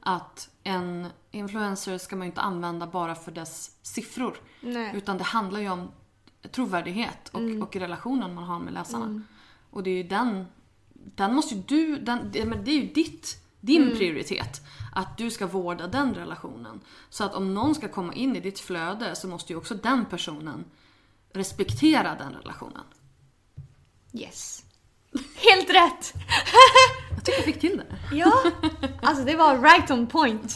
Att 0.00 0.50
en 0.62 1.06
influencer 1.30 1.98
ska 1.98 2.16
man 2.16 2.26
ju 2.26 2.30
inte 2.30 2.40
använda 2.40 2.86
bara 2.86 3.14
för 3.14 3.32
dess 3.32 3.70
siffror. 3.82 4.36
Nej. 4.60 4.92
Utan 4.94 5.18
det 5.18 5.24
handlar 5.24 5.60
ju 5.60 5.70
om 5.70 5.90
trovärdighet 6.50 7.28
och, 7.28 7.62
och 7.62 7.76
relationen 7.76 8.34
man 8.34 8.44
har 8.44 8.58
med 8.58 8.74
läsarna. 8.74 9.22
Och 9.70 9.82
det 9.82 9.90
är 9.90 9.96
ju 9.96 10.02
den, 10.02 10.46
den 10.92 11.34
måste 11.34 11.54
ju 11.54 11.62
du, 11.66 11.98
den, 11.98 12.30
det, 12.32 12.40
är 12.40 12.80
ju 12.80 12.92
ditt, 12.92 13.36
din 13.60 13.96
prioritet. 13.96 14.60
Att 14.94 15.18
du 15.18 15.30
ska 15.30 15.46
vårda 15.46 15.86
den 15.86 16.14
relationen. 16.14 16.80
Så 17.10 17.24
att 17.24 17.34
om 17.34 17.54
någon 17.54 17.74
ska 17.74 17.88
komma 17.88 18.14
in 18.14 18.36
i 18.36 18.40
ditt 18.40 18.60
flöde 18.60 19.14
så 19.16 19.28
måste 19.28 19.52
ju 19.52 19.56
också 19.56 19.74
den 19.74 20.04
personen 20.04 20.64
respektera 21.32 22.14
den 22.14 22.32
relationen. 22.32 22.84
Yes. 24.12 24.64
Helt 25.34 25.70
rätt! 25.70 26.14
Jag 27.10 27.24
tycker 27.24 27.38
jag 27.38 27.44
fick 27.44 27.60
till 27.60 27.76
det. 27.76 28.16
ja, 28.16 28.32
alltså 29.02 29.24
det 29.24 29.36
var 29.36 29.62
right 29.62 29.90
on 29.90 30.06
point. 30.06 30.54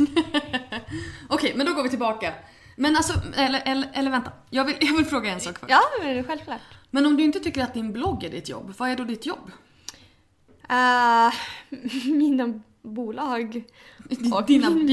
Okej, 1.29 1.53
men 1.57 1.67
då 1.67 1.75
går 1.75 1.83
vi 1.83 1.89
tillbaka. 1.89 2.35
Men 2.77 2.97
alltså, 2.97 3.21
eller, 3.37 3.63
eller, 3.65 3.91
eller 3.95 4.11
vänta. 4.11 4.33
Jag 4.51 4.65
vill, 4.65 4.77
jag 4.81 4.97
vill 4.97 5.07
fråga 5.07 5.31
en 5.31 5.41
sak 5.41 5.59
först. 5.59 5.71
Ja, 5.71 5.81
men 6.03 6.25
självklart. 6.25 6.61
Men 6.91 7.07
om 7.07 7.17
du 7.17 7.23
inte 7.23 7.41
tycker 7.41 7.63
att 7.63 7.75
din 7.75 7.93
blogg 7.93 8.25
är 8.25 8.31
ditt 8.31 8.49
jobb, 8.49 8.75
vad 8.79 8.91
är 8.91 8.97
då 8.97 9.05
ditt 9.05 9.27
jobb? 9.27 9.51
Uh, 10.71 11.35
mina 12.13 12.61
bolag. 12.83 13.65
Och 14.35 14.47
Dina, 14.47 14.93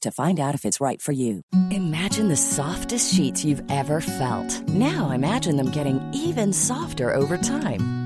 to 0.00 0.10
find 0.10 0.40
out 0.40 0.54
if 0.54 0.64
it's 0.64 0.80
right 0.80 1.00
for 1.00 1.12
you. 1.12 1.42
Imagine 1.70 2.28
the 2.28 2.36
softest 2.36 3.14
sheets 3.14 3.44
you've 3.44 3.62
ever 3.70 4.00
felt. 4.00 4.68
Now 4.68 5.10
imagine 5.10 5.56
them 5.56 5.70
getting 5.70 6.00
even 6.12 6.52
softer 6.52 7.14
over 7.14 7.36
time. 7.38 8.05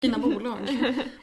Dina 0.00 0.18
bolag. 0.22 0.58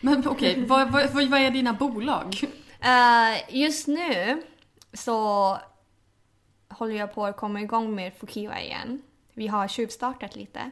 Men 0.01 0.27
okej, 0.27 0.65
vad, 0.65 0.91
vad, 0.91 1.11
vad, 1.13 1.27
vad 1.27 1.39
är 1.39 1.51
dina 1.51 1.73
bolag? 1.73 2.35
Eh, 2.79 3.55
just 3.55 3.87
nu 3.87 4.41
så 4.93 5.57
håller 6.69 6.95
jag 6.95 7.13
på 7.13 7.25
att 7.25 7.37
komma 7.37 7.61
igång 7.61 7.95
med 7.95 8.13
Fukiwa 8.13 8.61
igen. 8.61 9.01
Vi 9.33 9.47
har 9.47 9.67
tjuvstartat 9.67 10.35
lite 10.35 10.71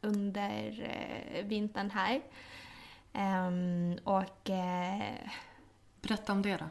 under 0.00 0.90
eh, 0.90 1.44
vintern 1.46 1.90
här. 1.90 2.20
Ehm, 3.12 3.98
och 4.04 4.50
eh, 4.50 5.14
Berätta 6.02 6.32
om 6.32 6.42
det 6.42 6.56
då. 6.56 6.64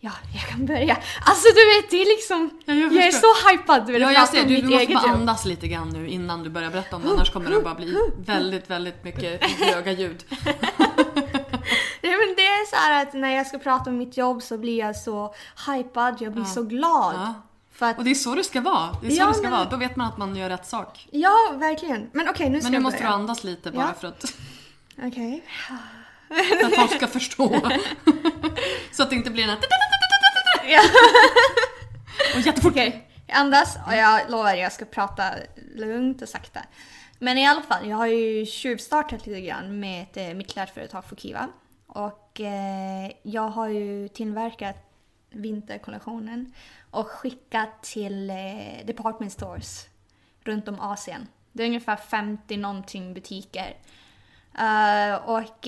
Ja, 0.00 0.10
jag 0.34 0.42
kan 0.42 0.66
börja. 0.66 0.96
Alltså 1.20 1.48
du 1.48 1.54
vet, 1.76 1.90
det 1.90 2.02
är 2.02 2.06
liksom... 2.06 2.50
Ja, 2.64 2.74
jag 2.74 2.92
jag, 2.92 3.06
är 3.06 3.12
så 3.12 3.48
hypad 3.50 3.88
över 3.88 4.00
Ja, 4.00 4.08
att 4.08 4.14
jag 4.14 4.28
ser, 4.28 4.44
du, 4.44 4.56
du 4.56 4.62
måste 4.68 4.86
bara 4.94 5.02
jobb. 5.06 5.10
andas 5.14 5.44
lite 5.44 5.68
grann 5.68 5.88
nu 5.88 6.08
innan 6.08 6.42
du 6.42 6.50
börjar 6.50 6.70
berätta 6.70 6.96
om 6.96 7.02
det, 7.02 7.10
annars 7.10 7.32
kommer 7.32 7.50
det 7.50 7.60
bara 7.60 7.74
bli 7.74 7.98
väldigt, 8.18 8.70
väldigt 8.70 9.04
mycket 9.04 9.44
höga 9.60 9.92
ljud. 9.92 10.24
Nej, 12.02 12.12
men 12.16 12.34
det 12.36 12.46
är 12.46 12.66
så 12.70 12.76
här 12.76 13.02
att 13.02 13.14
när 13.14 13.36
jag 13.36 13.46
ska 13.46 13.58
prata 13.58 13.90
om 13.90 13.98
mitt 13.98 14.16
jobb 14.16 14.42
så 14.42 14.58
blir 14.58 14.78
jag 14.78 14.96
så 14.96 15.34
hypad, 15.66 16.16
jag 16.20 16.32
blir 16.32 16.44
så 16.44 16.62
glad. 16.62 17.14
Ja. 17.14 17.34
För 17.72 17.86
att, 17.86 17.98
Och 17.98 18.04
det 18.04 18.10
är 18.10 18.14
så 18.14 18.34
det 18.34 18.44
ska 18.44 18.60
vara. 18.60 18.88
Det 19.00 19.06
är 19.06 19.10
så 19.10 19.16
Ja, 19.16 19.26
det 19.26 19.34
ska 19.34 19.42
men- 19.42 19.50
vara. 19.52 19.64
Då 19.64 19.76
vet 19.76 19.96
man 19.96 20.06
att 20.08 20.18
man 20.18 20.36
gör 20.36 20.48
rätt 20.48 20.66
sak. 20.66 21.08
ja, 21.10 21.36
verkligen. 21.54 22.10
Men 22.12 22.28
okej, 22.28 22.50
nu 22.50 22.60
ska 22.60 22.64
Men 22.64 22.72
nu 22.72 22.76
jag 22.76 22.82
måste 22.82 22.98
du 22.98 23.02
börja. 23.02 23.14
andas 23.14 23.44
lite 23.44 23.70
bara 23.70 23.86
Ja. 23.86 24.00
för, 24.00 24.08
att, 24.08 24.24
Okej. 25.06 25.44
för 26.28 26.66
att 26.66 26.74
folk 26.74 26.96
ska 26.96 27.06
förstå. 27.06 27.70
så 28.92 29.02
att 29.02 29.10
det 29.10 29.16
inte 29.16 29.30
blir 29.30 29.46
den 29.46 29.50
här... 29.50 29.58
Ja. 30.68 30.80
Och 32.34 32.40
jättefort. 32.40 32.72
Okej, 32.72 33.08
andas 33.28 33.78
och 33.86 33.94
jag 33.94 34.30
lovar 34.30 34.54
jag 34.54 34.72
ska 34.72 34.84
prata 34.84 35.30
lugnt 35.74 36.22
och 36.22 36.28
sakta. 36.28 36.60
Men 37.18 37.38
i 37.38 37.46
alla 37.46 37.62
fall, 37.62 37.88
jag 37.88 37.96
har 37.96 38.06
ju 38.06 38.46
tjuvstartat 38.46 39.26
lite 39.26 39.40
grann 39.40 39.80
med 39.80 40.02
ett, 40.02 40.16
eh, 40.16 40.34
mitt 40.34 40.52
klädföretag 40.52 41.04
Fokiva. 41.04 41.48
Och 41.86 42.40
eh, 42.40 43.10
jag 43.22 43.48
har 43.48 43.68
ju 43.68 44.08
tillverkat 44.08 44.76
vinterkollektionen 45.30 46.52
och 46.90 47.06
skickat 47.06 47.82
till 47.82 48.30
eh, 48.30 48.86
department 48.86 49.32
stores 49.32 49.86
runt 50.44 50.68
om 50.68 50.80
Asien. 50.80 51.28
Det 51.52 51.62
är 51.62 51.66
ungefär 51.66 51.96
50 51.96 52.56
någonting 52.56 53.14
butiker. 53.14 53.76
Eh, 54.58 55.14
och 55.14 55.66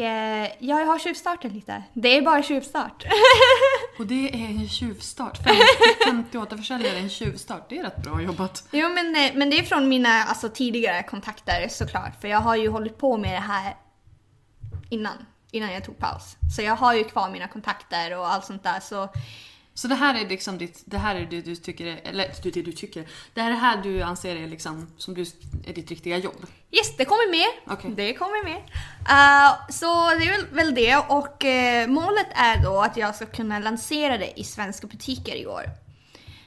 ja, 0.58 0.80
jag 0.80 0.86
har 0.86 0.98
tjuvstartat 0.98 1.52
lite. 1.52 1.82
Det 1.92 2.16
är 2.16 2.22
bara 2.22 2.42
tjuvstart. 2.42 3.04
Och 3.98 4.06
det 4.06 4.28
är 4.28 4.48
en 4.48 4.68
tjuvstart. 4.68 5.36
50, 5.36 5.60
50 6.04 6.38
återförsäljare 6.38 6.96
är 6.96 7.00
en 7.02 7.10
tjuvstart. 7.10 7.66
Det 7.68 7.78
är 7.78 7.82
rätt 7.82 8.02
bra 8.02 8.22
jobbat. 8.22 8.64
Jo 8.70 8.88
men, 8.88 9.16
eh, 9.16 9.30
men 9.34 9.50
det 9.50 9.58
är 9.58 9.62
från 9.62 9.88
mina 9.88 10.24
alltså, 10.24 10.48
tidigare 10.48 11.02
kontakter 11.02 11.68
såklart. 11.68 12.20
För 12.20 12.28
jag 12.28 12.40
har 12.40 12.56
ju 12.56 12.68
hållit 12.68 12.98
på 12.98 13.16
med 13.16 13.32
det 13.32 13.40
här 13.40 13.76
innan. 14.88 15.26
Innan 15.50 15.72
jag 15.72 15.84
tog 15.84 15.98
paus. 15.98 16.36
Så 16.56 16.62
jag 16.62 16.76
har 16.76 16.94
ju 16.94 17.04
kvar 17.04 17.30
mina 17.30 17.48
kontakter 17.48 18.18
och 18.18 18.32
allt 18.32 18.44
sånt 18.44 18.62
där. 18.62 18.80
Så 18.80 19.08
Så 19.80 19.88
det 19.88 19.94
här 19.94 20.14
är 20.14 20.28
liksom 20.28 20.58
ditt, 20.58 20.82
det 20.84 20.98
här 20.98 21.14
är 21.14 21.26
det 21.26 21.40
du 21.40 21.56
tycker 21.56 21.86
är, 21.86 22.00
eller 22.04 22.32
det, 22.42 22.62
du 22.62 22.72
tycker. 22.72 23.06
Det 23.34 23.40
här 23.40 23.50
är 23.50 23.54
det 23.54 23.60
här 23.60 23.82
du 23.82 24.02
anser 24.02 24.36
är 24.36 24.48
liksom, 24.48 24.86
som 24.96 25.14
du, 25.14 25.22
är 25.66 25.72
ditt 25.74 25.90
riktiga 25.90 26.18
jobb. 26.18 26.46
yes, 26.70 26.96
det 26.96 27.04
kommer 27.04 27.30
med. 27.30 27.74
Okej. 27.74 27.90
Det 27.96 28.14
kommer 28.14 28.44
med. 28.44 28.56
Eh, 29.08 29.68
så 29.70 29.86
det 30.18 30.24
är 30.24 30.54
väl, 30.54 30.74
det. 30.74 30.96
Och 30.96 31.44
eh, 31.44 31.88
målet 31.88 32.26
är 32.34 32.62
då 32.64 32.80
att 32.80 32.96
jag 32.96 33.14
ska 33.14 33.26
kunna 33.26 33.58
lansera 33.58 34.18
det 34.18 34.40
i 34.40 34.44
svenska 34.44 34.86
butiker 34.86 35.34
i 35.34 35.46
år. 35.46 35.64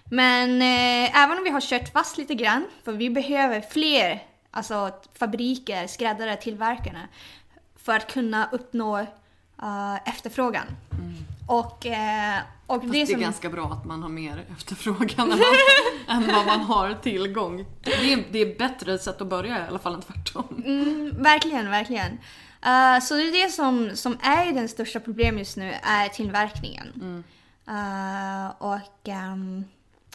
Men 0.06 0.62
eh, 0.62 1.24
även 1.24 1.38
om 1.38 1.44
vi 1.44 1.50
har 1.50 1.62
kört 1.62 1.92
fast 1.92 2.18
lite 2.18 2.36
grann, 2.36 2.66
för 2.84 2.92
vi 2.92 3.10
behöver 3.10 3.62
fler 3.62 4.24
alltså, 4.52 4.92
fabriker, 5.20 5.88
skräddare, 5.88 6.36
tillverkarna 6.36 7.08
för 7.84 7.96
att 7.96 8.14
kunna 8.14 8.50
uppnå 8.52 9.00
eh, 9.62 10.10
efterfrågan. 10.10 10.66
Och, 11.48 11.86
eh, 11.86 12.40
och 12.68 12.82
Fast 12.82 12.94
det, 12.94 13.02
är 13.02 13.06
som... 13.06 13.20
ganska 13.20 13.50
bra 13.50 13.66
att 13.66 13.86
man 13.86 14.02
har 14.02 14.10
mer 14.10 14.46
efterfrågan 14.58 15.32
än, 15.32 15.40
man, 15.40 15.40
än 16.24 16.36
vad 16.36 16.46
man 16.46 16.60
har 16.60 16.94
tillgång. 16.94 17.66
Det 17.82 18.14
är, 18.14 18.24
det 18.32 18.40
är 18.40 18.58
bättre 18.58 19.00
sätt 19.00 19.22
att 19.22 19.28
börja 19.28 19.66
i 19.66 19.68
alla 19.68 19.80
fall 19.80 19.94
än 19.94 20.02
tvärtom. 20.02 20.64
Mm, 20.66 21.24
verkligen, 21.24 21.70
verkligen. 21.70 22.12
Eh, 22.62 23.00
så 23.02 23.14
det 23.14 23.22
är 23.22 23.46
det 23.46 23.52
som, 23.52 23.92
som 23.94 24.18
är 24.22 24.54
den 24.54 24.70
största 24.70 25.00
problemet 25.00 25.40
just 25.40 25.58
nu, 25.58 25.74
är 25.84 26.10
tillverkningen. 26.10 27.24
Eh, 27.68 28.52
och 28.58 29.08
ehm, 29.08 29.66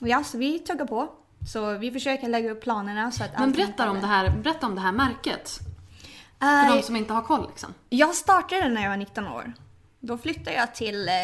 ja, 0.00 0.24
så 0.24 0.38
vi 0.38 0.58
tuggar 0.58 0.86
på. 0.86 1.08
Så 1.52 1.72
vi 1.72 1.90
försöker 1.90 2.28
lägga 2.28 2.50
upp 2.50 2.62
planerna 2.62 3.10
så 3.10 3.24
att 3.24 3.38
Men 3.38 3.52
berätta 3.52 3.90
om, 3.90 4.00
det 4.00 4.06
här, 4.06 4.30
berätta 4.30 4.66
om 4.66 4.74
det 4.74 4.80
här 4.80 4.92
märket. 4.92 5.58
Eh, 6.40 6.66
För 6.66 6.76
de 6.76 6.82
som 6.82 6.96
inte 6.96 7.12
har 7.12 7.22
koll 7.22 7.46
liksom. 7.48 7.74
Jag 7.88 8.14
startade 8.14 8.68
när 8.68 8.82
jag 8.82 8.90
var 8.90 8.96
19 8.96 9.28
år. 9.28 9.52
Då 10.00 10.18
flyttade 10.18 10.56
jag 10.56 10.74
till 10.74 11.08
eh, 11.08 11.14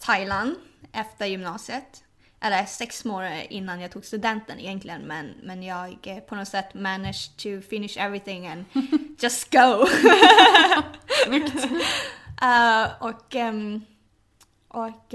Thailand 0.00 0.54
efter 0.92 1.26
gymnasiet. 1.26 2.04
Eller 2.40 2.64
sex 2.64 3.04
månader 3.04 3.52
innan 3.52 3.80
jag 3.80 3.90
tog 3.90 4.04
studenten 4.04 4.58
egentligen. 4.58 5.02
Men, 5.02 5.34
men 5.42 5.62
jag 5.62 5.98
eh, 6.02 6.18
på 6.18 6.34
något 6.34 6.48
sätt 6.48 6.74
managed 6.74 7.36
to 7.36 7.68
finish 7.70 7.98
everything 7.98 8.46
and 8.46 8.64
just 9.18 9.50
go. 9.52 9.86
Eh, 12.42 12.88
och 13.00 13.34
ehm, 13.34 13.80
och 14.68 15.06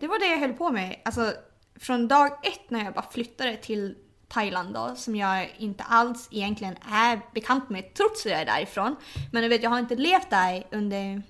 det 0.00 0.06
var 0.08 0.18
det 0.18 0.26
jag 0.26 0.38
höll 0.38 0.52
på 0.52 0.70
med. 0.70 0.96
Alltså 1.04 1.32
från 1.80 2.08
dag 2.08 2.46
ett 2.46 2.70
när 2.70 2.84
jag 2.84 2.94
bara 2.94 3.10
flyttade 3.10 3.56
till 3.56 3.94
Thailand 4.28 4.74
då, 4.74 4.94
som 4.96 5.16
jag 5.16 5.54
inte 5.58 5.84
alls 5.84 6.28
egentligen 6.30 6.76
är 6.90 7.20
bekant 7.34 7.70
med 7.70 7.94
trots 7.94 8.26
att 8.26 8.32
jag 8.32 8.40
är 8.40 8.46
därifrån. 8.46 8.96
Men 9.32 9.42
du 9.42 9.48
vet, 9.48 9.62
jag 9.62 9.70
har 9.70 9.78
inte 9.78 9.96
levt 9.96 10.30
där 10.30 10.66
under, 10.70 11.22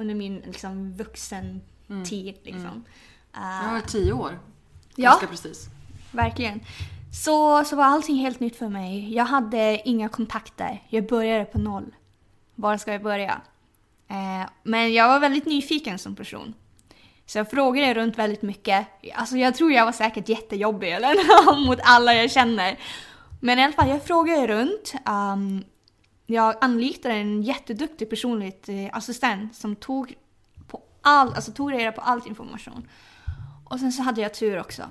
under 0.00 0.14
min 0.14 0.42
liksom, 0.46 0.92
vuxen 0.92 1.60
tid. 2.04 2.34
Liksom. 2.42 2.84
Jag 3.32 3.40
har 3.40 3.80
tio 3.80 4.12
år. 4.12 4.38
Ja. 4.94 5.10
Ganska 5.10 5.26
precis. 5.26 5.66
Verkligen. 6.12 6.60
Så, 7.24 7.64
så 7.64 7.76
var 7.76 7.84
allting 7.84 8.16
helt 8.16 8.40
nytt 8.40 8.56
för 8.56 8.68
mig. 8.68 9.14
Jag 9.14 9.24
hade 9.24 9.82
inga 9.84 10.08
kontakter. 10.08 10.82
Jag 10.88 11.06
började 11.06 11.44
på 11.44 11.58
noll. 11.58 11.94
Var 12.54 12.76
ska 12.76 12.92
jag 12.92 13.02
börja? 13.02 13.40
Eh, 14.08 14.50
men 14.62 14.92
jag 14.92 15.08
var 15.08 15.20
väldigt 15.20 15.46
nyfiken 15.46 15.98
som 15.98 16.16
person. 16.16 16.54
Så 17.26 17.38
jag 17.38 17.50
frågade 17.50 17.94
runt 17.94 18.18
väldigt 18.18 18.42
mycket. 18.42 18.86
Alltså 19.14 19.36
jag 19.36 19.54
tror 19.54 19.72
jag 19.72 19.84
var 19.84 19.92
säkert 19.92 20.28
jättejobbig 20.28 20.92
eller 20.92 21.66
mot 21.66 21.78
alla 21.82 22.14
jag 22.14 22.30
känner. 22.30 22.78
Men 23.40 23.58
i 23.58 23.64
alla 23.64 23.72
fall, 23.72 23.88
jag 23.88 24.04
frågade 24.04 24.46
runt. 24.46 24.94
Um, 25.06 25.64
jag 26.32 26.56
anlitade 26.60 27.14
en 27.14 27.42
jätteduktig 27.42 28.10
personlig 28.10 28.54
eh, 28.66 28.96
assistent 28.96 29.56
som 29.56 29.76
tog, 29.76 30.14
på 30.66 30.82
all, 31.02 31.34
alltså 31.34 31.52
tog 31.52 31.72
reda 31.72 31.92
på 31.92 32.00
all 32.00 32.22
information. 32.26 32.88
Och 33.64 33.80
sen 33.80 33.92
så 33.92 34.02
hade 34.02 34.20
jag 34.20 34.34
tur 34.34 34.60
också. 34.60 34.82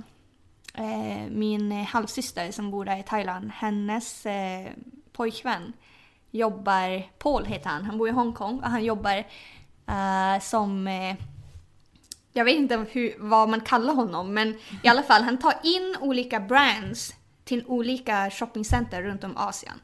Eh, 0.73 1.29
min 1.29 1.71
eh, 1.71 1.85
halvsyster 1.85 2.51
som 2.51 2.71
bor 2.71 2.85
där 2.85 2.99
i 2.99 3.03
Thailand, 3.03 3.51
hennes 3.51 4.27
pojkvän 5.11 5.73
jobbar, 6.31 7.19
Paul 7.19 7.45
heter 7.45 7.69
han, 7.69 7.85
han 7.85 7.97
bor 7.97 8.09
i 8.09 8.11
Hongkong 8.11 8.59
och 8.59 8.69
han 8.69 8.83
jobbar 8.83 9.23
som 10.39 10.87
jag 12.33 12.45
vet 12.45 12.55
inte 12.55 12.85
hur, 12.91 13.15
vad 13.19 13.49
man 13.49 13.61
kallar 13.61 13.93
honom, 13.93 14.33
men 14.33 14.57
i 14.83 14.87
alla 14.87 15.03
fall 15.03 15.23
han 15.23 15.37
tar 15.37 15.53
in 15.63 15.95
olika 15.99 16.39
brands 16.39 17.15
till 17.43 17.65
olika 17.67 18.29
shoppingcenter 18.29 19.03
runt 19.03 19.23
om 19.23 19.37
Asien. 19.37 19.79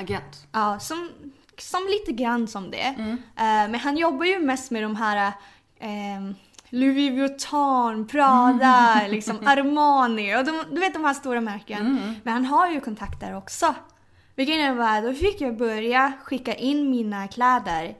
Agent. 0.00 0.46
Ja, 0.52 0.78
som, 0.78 1.10
som 1.58 1.86
lite 1.90 2.12
grann 2.12 2.48
som 2.48 2.70
det. 2.70 2.94
Mm. 2.98 3.10
Uh, 3.10 3.70
men 3.70 3.74
han 3.74 3.96
jobbar 3.96 4.24
ju 4.24 4.38
mest 4.38 4.70
med 4.70 4.82
de 4.82 4.96
här 4.96 5.32
uh, 5.82 6.32
Louis 6.70 7.12
Vuitton, 7.12 8.06
Prada, 8.08 9.06
liksom 9.08 9.46
Armani 9.46 10.36
och 10.36 10.44
de, 10.44 10.64
du 10.70 10.80
vet 10.80 10.94
de 10.94 11.04
här 11.04 11.14
stora 11.14 11.40
märken. 11.40 11.80
Mm. 11.80 12.14
Men 12.22 12.34
han 12.34 12.44
har 12.44 12.70
ju 12.70 12.80
kontakter 12.80 13.36
också. 13.36 13.74
Vilket 14.34 14.54
innebär 14.54 15.02
då 15.02 15.14
fick 15.14 15.40
jag 15.40 15.56
börja 15.56 16.12
skicka 16.24 16.54
in 16.54 16.90
mina 16.90 17.28
kläder 17.28 17.94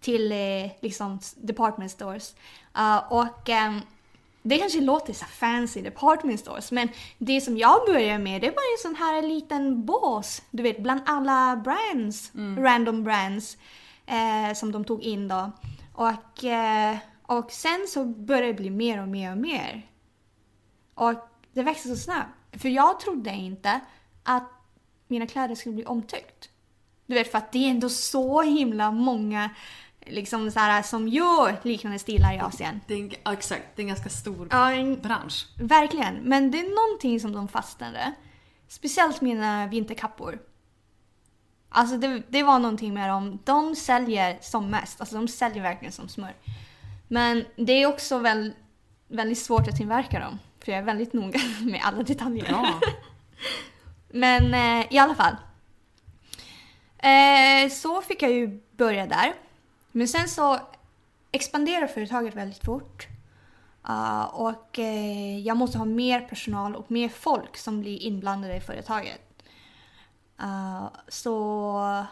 till 0.00 0.32
eh, 0.32 0.70
liksom 0.80 1.18
department 1.36 1.90
stores. 1.90 2.34
Uh, 2.78 3.12
och 3.12 3.48
um, 3.48 3.80
det 4.42 4.58
kanske 4.58 4.80
låter 4.80 5.12
så 5.12 5.24
fancy 5.24 5.82
department 5.82 6.40
stores 6.40 6.72
men 6.72 6.88
det 7.18 7.40
som 7.40 7.58
jag 7.58 7.86
börjar 7.86 8.18
med 8.18 8.40
det 8.40 8.50
var 8.50 8.56
en 8.56 8.82
sån 8.82 8.94
här 8.94 9.22
liten 9.22 9.84
bås. 9.86 10.42
Du 10.50 10.62
vet 10.62 10.82
bland 10.82 11.00
alla 11.06 11.56
brands, 11.56 12.34
mm. 12.34 12.62
random 12.64 13.04
brands 13.04 13.56
eh, 14.06 14.54
som 14.54 14.72
de 14.72 14.84
tog 14.84 15.02
in 15.02 15.28
då. 15.28 15.50
Och, 15.92 16.44
eh, 16.44 16.96
och 17.22 17.52
sen 17.52 17.86
så 17.88 18.04
började 18.04 18.46
det 18.46 18.54
bli 18.54 18.70
mer 18.70 19.02
och 19.02 19.08
mer 19.08 19.32
och 19.32 19.38
mer. 19.38 19.86
Och 20.94 21.14
det 21.52 21.62
växte 21.62 21.88
så 21.88 21.96
snabbt. 21.96 22.62
För 22.62 22.68
jag 22.68 23.00
trodde 23.00 23.30
inte 23.30 23.80
att 24.22 24.48
mina 25.08 25.26
kläder 25.26 25.54
skulle 25.54 25.74
bli 25.74 25.84
omtyckt. 25.84 26.48
Du 27.06 27.14
vet 27.14 27.30
för 27.30 27.38
att 27.38 27.52
det 27.52 27.58
är 27.58 27.70
ändå 27.70 27.88
så 27.88 28.42
himla 28.42 28.90
många 28.90 29.50
liksom 30.06 30.50
så 30.50 30.58
här, 30.58 30.82
som 30.82 31.08
gör 31.08 31.56
liknande 31.62 31.98
stilar 31.98 32.34
i 32.34 32.38
Asien. 32.38 32.80
Det 32.86 32.94
är 32.94 32.98
en, 32.98 33.32
exakt, 33.32 33.62
det 33.76 33.82
är 33.82 33.84
en 33.84 33.88
ganska 33.88 34.08
stor 34.08 34.48
ja, 34.50 34.72
en, 34.72 35.00
bransch. 35.00 35.46
Verkligen, 35.58 36.14
men 36.14 36.50
det 36.50 36.58
är 36.58 36.88
någonting 36.88 37.20
som 37.20 37.32
de 37.32 37.48
fastnade. 37.48 38.12
Speciellt 38.68 39.20
mina 39.20 39.66
vinterkappor. 39.66 40.38
Alltså 41.68 41.96
det, 41.96 42.22
det 42.28 42.42
var 42.42 42.58
någonting 42.58 42.94
med 42.94 43.08
dem. 43.08 43.38
De 43.44 43.76
säljer 43.76 44.38
som 44.40 44.70
mest, 44.70 45.00
alltså 45.00 45.16
de 45.16 45.28
säljer 45.28 45.62
verkligen 45.62 45.92
som 45.92 46.08
smör. 46.08 46.34
Men 47.08 47.44
det 47.56 47.72
är 47.72 47.86
också 47.86 48.18
väl, 48.18 48.52
väldigt 49.08 49.38
svårt 49.38 49.68
att 49.68 49.76
tillverka 49.76 50.20
dem. 50.20 50.38
För 50.64 50.72
jag 50.72 50.78
är 50.78 50.84
väldigt 50.84 51.12
noga 51.12 51.40
med 51.60 51.80
alla 51.84 52.02
detaljer. 52.02 52.46
Ja. 52.50 52.80
Men 54.08 54.54
eh, 54.54 54.86
i 54.90 54.98
alla 54.98 55.14
fall. 55.14 55.36
Eh, 56.98 57.70
så 57.70 58.02
fick 58.02 58.22
jag 58.22 58.32
ju 58.32 58.60
börja 58.76 59.06
där. 59.06 59.32
Men 59.92 60.08
sen 60.08 60.28
så 60.28 60.60
expanderar 61.32 61.86
företaget 61.86 62.34
väldigt 62.34 62.64
fort. 62.64 63.06
Uh, 63.88 64.22
och 64.22 64.78
uh, 64.78 65.38
jag 65.38 65.56
måste 65.56 65.78
ha 65.78 65.84
mer 65.84 66.20
personal 66.20 66.76
och 66.76 66.90
mer 66.90 67.08
folk 67.08 67.56
som 67.56 67.80
blir 67.80 68.02
inblandade 68.02 68.56
i 68.56 68.60
företaget. 68.60 69.20
Uh, 70.42 70.86
så 71.08 72.06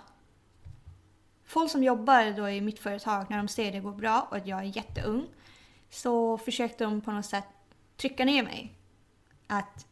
folk 1.44 1.70
som 1.70 1.84
jobbar 1.84 2.36
då 2.36 2.48
i 2.48 2.60
mitt 2.60 2.78
företag, 2.78 3.26
när 3.30 3.36
de 3.36 3.48
ser 3.48 3.66
att 3.66 3.72
det 3.72 3.80
går 3.80 3.92
bra 3.92 4.26
och 4.30 4.36
att 4.36 4.46
jag 4.46 4.58
är 4.58 4.76
jätteung, 4.76 5.26
så 5.90 6.38
försökte 6.38 6.84
de 6.84 7.00
på 7.00 7.12
något 7.12 7.26
sätt 7.26 7.44
trycka 7.96 8.24
ner 8.24 8.42
mig. 8.42 8.74
Att, 9.46 9.86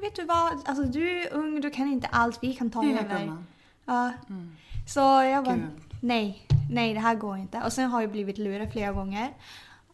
vet 0.00 0.16
du 0.16 0.24
vad, 0.24 0.68
alltså, 0.68 0.84
du 0.84 1.22
är 1.22 1.34
ung, 1.34 1.60
du 1.60 1.70
kan 1.70 1.88
inte 1.88 2.06
allt, 2.06 2.42
vi 2.42 2.54
kan 2.54 2.70
ta 2.70 2.84
över. 2.84 3.36
Ja. 3.84 4.12
Mm. 4.28 4.56
Så 4.88 5.00
jag 5.00 5.44
bara, 5.44 5.58
nej, 6.02 6.47
nej 6.70 6.94
det 6.94 7.00
här 7.00 7.14
går 7.14 7.36
inte. 7.36 7.62
Och 7.64 7.72
sen 7.72 7.90
har 7.90 8.00
jag 8.00 8.10
blivit 8.10 8.38
lurad 8.38 8.72
flera 8.72 8.92
gånger. 8.92 9.34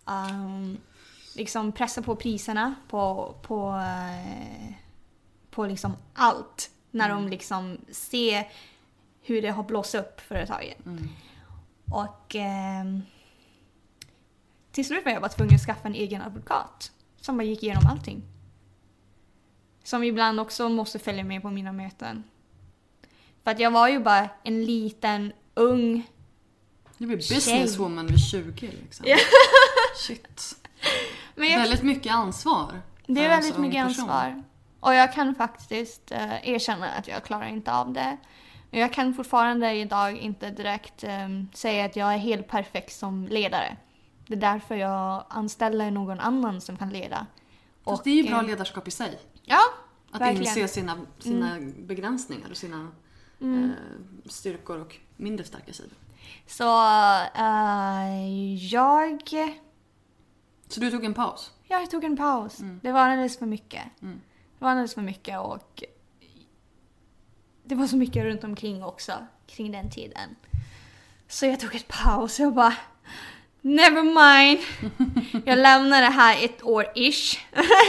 Um, 0.05 0.79
liksom 1.37 1.73
pressa 1.73 2.03
på 2.03 2.17
priserna 2.17 2.75
på, 2.89 3.35
på, 3.43 3.69
uh, 3.71 4.73
på 5.51 5.67
liksom 5.67 5.97
allt. 6.15 6.71
När 6.91 7.11
mm. 7.11 7.23
de 7.23 7.31
liksom 7.31 7.79
ser 7.91 8.49
hur 9.23 9.43
det 9.43 9.51
har 9.51 9.63
blåst 9.63 9.95
upp 9.95 10.21
företaget. 10.21 10.87
Mm. 10.87 11.09
Och 11.91 12.35
um, 12.83 13.03
till 14.73 14.87
slut 14.87 15.05
var 15.05 15.13
jag 15.13 15.23
bara 15.23 15.29
tvungen 15.29 15.55
att 15.55 15.61
skaffa 15.61 15.89
en 15.89 15.95
egen 15.95 16.23
advokat. 16.23 16.93
Som 17.21 17.37
bara 17.37 17.45
gick 17.45 17.63
igenom 17.63 17.87
allting. 17.91 18.23
Som 19.85 20.05
ibland 20.05 20.41
också 20.41 20.69
måste 20.69 20.99
följa 20.99 21.25
med 21.25 21.43
på 21.43 21.51
mina 21.51 21.73
möten. 21.73 22.25
För 23.45 23.51
att 23.51 23.61
jag 23.61 23.71
var 23.71 23.89
ju 23.89 23.99
bara 23.99 24.29
en 24.43 24.65
liten, 24.65 25.33
ung 25.55 26.07
du 26.99 27.07
blir 27.07 27.17
businesswoman 27.17 28.07
vid 28.07 28.21
20 28.21 28.71
liksom. 28.83 29.07
Shit. 29.97 30.57
Men 31.35 31.49
jag, 31.49 31.59
väldigt 31.59 31.83
mycket 31.83 32.13
ansvar. 32.13 32.81
Det 33.07 33.25
är 33.25 33.29
väldigt 33.29 33.59
mycket 33.59 33.87
person. 33.87 34.11
ansvar. 34.11 34.43
Och 34.81 34.95
jag 34.95 35.13
kan 35.13 35.35
faktiskt 35.35 36.13
uh, 36.13 36.49
erkänna 36.49 36.91
att 36.91 37.09
jag 37.09 37.25
klarar 37.25 37.47
inte 37.47 37.73
av 37.73 37.93
det. 37.93 38.17
Jag 38.71 38.93
kan 38.93 39.15
fortfarande 39.15 39.73
idag 39.73 40.17
inte 40.17 40.51
direkt 40.51 41.05
um, 41.05 41.49
säga 41.55 41.85
att 41.85 41.97
jag 41.97 42.15
är 42.15 42.19
helt 42.19 42.49
perfekt 42.49 42.93
som 42.93 43.29
ledare. 43.29 43.77
Det 44.27 44.35
är 44.35 44.41
därför 44.41 44.75
jag 44.75 45.25
anställer 45.29 45.91
någon 45.91 46.21
annan 46.21 46.61
som 46.61 46.77
kan 46.77 46.91
leda. 46.91 47.27
Och, 47.85 48.01
det 48.05 48.11
är 48.11 48.15
ju 48.15 48.29
bra 48.29 48.41
um, 48.41 48.47
ledarskap 48.47 48.89
i 48.89 48.91
sig. 48.91 49.19
Ja, 49.43 49.61
Att 50.11 50.21
verkligen. 50.21 50.59
inse 50.59 50.69
sina, 50.69 50.97
sina 51.19 51.57
mm. 51.57 51.87
begränsningar 51.87 52.51
och 52.51 52.57
sina 52.57 52.89
mm. 53.41 53.65
uh, 53.65 53.71
styrkor 54.27 54.79
och 54.81 54.97
mindre 55.17 55.47
starka 55.47 55.73
sidor. 55.73 55.99
Så 56.47 56.65
uh, 57.37 58.55
jag... 58.65 59.23
Så 60.69 60.81
du 60.81 60.91
tog 60.91 61.05
en 61.05 61.15
paus? 61.15 61.53
Ja, 61.69 61.81
jag 61.81 61.91
tog 61.91 62.05
en 62.05 62.17
paus. 62.17 62.61
Mm. 62.61 62.81
Det 62.83 62.93
var 62.93 63.01
alldeles 63.01 63.39
för 63.39 63.47
mycket. 63.47 63.83
Mm. 64.03 64.21
Det 64.59 64.65
var 64.65 64.71
alldeles 64.71 64.95
för 64.95 65.03
mycket 65.03 65.41
och 65.41 65.83
det 67.65 67.75
var 67.75 67.87
så 67.87 67.97
mycket 67.97 68.25
runt 68.25 68.45
omkring 68.45 68.85
också, 68.85 69.13
kring 69.47 69.73
den 69.73 69.91
tiden. 69.91 70.37
Så 71.29 71.47
jag 71.47 71.61
tog 71.61 71.75
ett 71.75 71.89
paus 71.89 72.41
och 72.41 72.53
bara 72.53 72.75
Never 73.61 74.03
mind. 74.03 74.61
Jag 75.47 75.59
lämnar 75.59 76.03
det 76.03 76.09
här 76.09 76.45
ett 76.45 76.63
år-ish. 76.63 77.39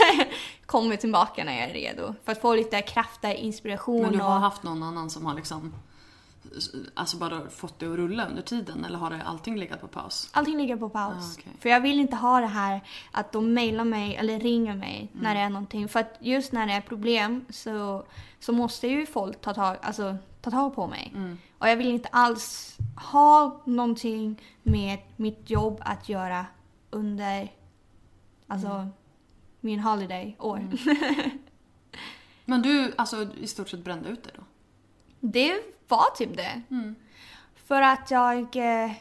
Kommer 0.66 0.96
tillbaka 0.96 1.44
när 1.44 1.60
jag 1.60 1.70
är 1.70 1.74
redo. 1.74 2.14
För 2.24 2.32
att 2.32 2.40
få 2.40 2.54
lite 2.54 2.82
krafter, 2.82 3.34
inspiration. 3.34 4.02
Men 4.02 4.12
du 4.12 4.18
har 4.18 4.34
och... 4.34 4.40
haft 4.40 4.62
någon 4.62 4.82
annan 4.82 5.10
som 5.10 5.26
har 5.26 5.34
liksom 5.34 5.74
alltså 6.94 7.16
bara 7.16 7.50
fått 7.50 7.78
det 7.78 7.86
att 7.86 7.96
rulla 7.96 8.28
under 8.28 8.42
tiden 8.42 8.84
eller 8.84 8.98
har 8.98 9.10
det 9.10 9.22
allting 9.22 9.56
legat 9.56 9.80
på 9.80 9.88
paus? 9.88 10.30
Allting 10.32 10.56
ligger 10.56 10.76
på 10.76 10.88
paus. 10.88 11.36
Ah, 11.36 11.40
okay. 11.40 11.52
För 11.58 11.68
jag 11.68 11.80
vill 11.80 12.00
inte 12.00 12.16
ha 12.16 12.40
det 12.40 12.46
här 12.46 12.80
att 13.12 13.32
de 13.32 13.54
mejlar 13.54 13.84
mig 13.84 14.16
eller 14.16 14.40
ringer 14.40 14.76
mig 14.76 15.10
mm. 15.12 15.24
när 15.24 15.34
det 15.34 15.40
är 15.40 15.50
någonting. 15.50 15.88
För 15.88 16.00
att 16.00 16.16
just 16.20 16.52
när 16.52 16.66
det 16.66 16.72
är 16.72 16.80
problem 16.80 17.44
så, 17.50 18.06
så 18.40 18.52
måste 18.52 18.88
ju 18.88 19.06
folk 19.06 19.40
ta 19.40 19.54
tag, 19.54 19.76
alltså, 19.82 20.16
ta 20.40 20.50
tag 20.50 20.74
på 20.74 20.86
mig. 20.86 21.12
Mm. 21.14 21.38
Och 21.58 21.68
jag 21.68 21.76
vill 21.76 21.90
inte 21.90 22.08
alls 22.08 22.76
ha 23.12 23.62
någonting 23.64 24.42
med 24.62 24.98
mitt 25.16 25.50
jobb 25.50 25.80
att 25.84 26.08
göra 26.08 26.46
under 26.90 27.52
alltså, 28.46 28.68
mm. 28.68 28.88
min 29.60 29.80
holiday-år. 29.80 30.58
Mm. 30.58 30.78
Men 32.44 32.62
du 32.62 32.92
alltså 32.96 33.28
i 33.40 33.46
stort 33.46 33.68
sett 33.68 33.84
brände 33.84 34.08
ut 34.08 34.24
det 34.24 34.30
då? 34.34 34.42
Det 35.20 35.75
var 35.88 36.16
typ 36.16 36.36
det. 36.36 36.62
Mm. 36.70 36.94
För 37.66 37.82
att 37.82 38.10
jag, 38.10 38.56
eh, 38.56 38.92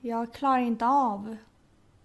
jag 0.00 0.34
klarar 0.34 0.60
inte 0.60 0.86
av 0.86 1.36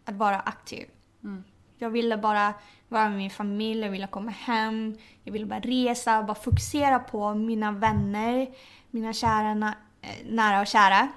att 0.06 0.16
vara 0.16 0.40
aktiv. 0.40 0.88
Mm. 1.24 1.44
Jag 1.78 1.90
ville 1.90 2.18
bara 2.18 2.54
vara 2.88 3.10
med 3.10 3.18
min 3.18 3.30
familj, 3.30 3.82
jag 3.82 3.92
ville 3.92 4.08
komma 4.08 4.32
hem, 4.32 4.98
jag 5.24 5.34
ville 5.34 5.46
bara 5.46 5.60
resa, 5.60 6.24
bara 6.24 6.36
fokusera 6.36 7.00
på 7.00 7.34
mina 7.34 7.72
vänner, 7.72 8.48
mina 8.92 9.14
kära, 9.14 9.76
eh, 10.02 10.26
nära 10.26 10.62
och 10.62 10.68
kära. 10.68 11.08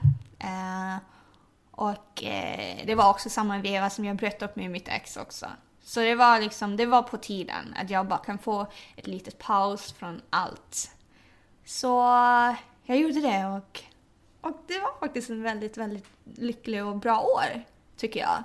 Uh, 0.44 0.96
och 1.70 2.22
det 2.84 2.94
var 2.96 3.10
också 3.10 3.30
samma 3.30 3.58
veva 3.58 3.90
som 3.90 4.04
jag 4.04 4.16
bröt 4.16 4.42
upp 4.42 4.56
med 4.56 4.70
mitt 4.70 4.88
ex 4.88 5.16
också. 5.16 5.46
Så 5.82 6.00
det 6.00 6.14
var 6.14 6.40
liksom, 6.40 6.76
det 6.76 6.86
var 6.86 7.02
på 7.02 7.16
tiden 7.16 7.74
att 7.82 7.90
jag 7.90 8.06
bara 8.06 8.18
kan 8.18 8.38
få 8.38 8.66
ett 8.96 9.06
litet 9.06 9.38
paus 9.38 9.92
från 9.92 10.20
allt. 10.30 10.90
Så 11.64 12.02
jag 12.88 12.98
gjorde 12.98 13.20
det 13.20 13.46
och, 13.46 13.80
och 14.40 14.64
det 14.66 14.78
var 14.78 15.00
faktiskt 15.00 15.30
en 15.30 15.42
väldigt, 15.42 15.76
väldigt 15.76 16.06
lycklig 16.36 16.84
och 16.84 16.96
bra 16.96 17.20
år, 17.20 17.64
tycker 17.96 18.20
jag. 18.20 18.44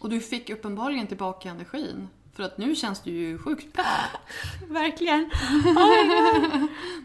Och 0.00 0.10
du 0.10 0.20
fick 0.20 0.50
uppenbarligen 0.50 1.06
tillbaka 1.06 1.48
energin. 1.48 2.08
För 2.34 2.42
att 2.42 2.58
nu 2.58 2.76
känns 2.76 3.00
du 3.00 3.10
ju 3.10 3.38
sjukt 3.38 3.72
pepp. 3.72 3.84
Verkligen. 4.68 5.30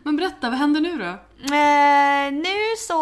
Men 0.03 0.15
berätta, 0.15 0.49
vad 0.49 0.59
händer 0.59 0.81
nu 0.81 0.97
då? 0.97 1.05
Eh, 1.55 2.31
nu 2.31 2.75
så 2.77 2.93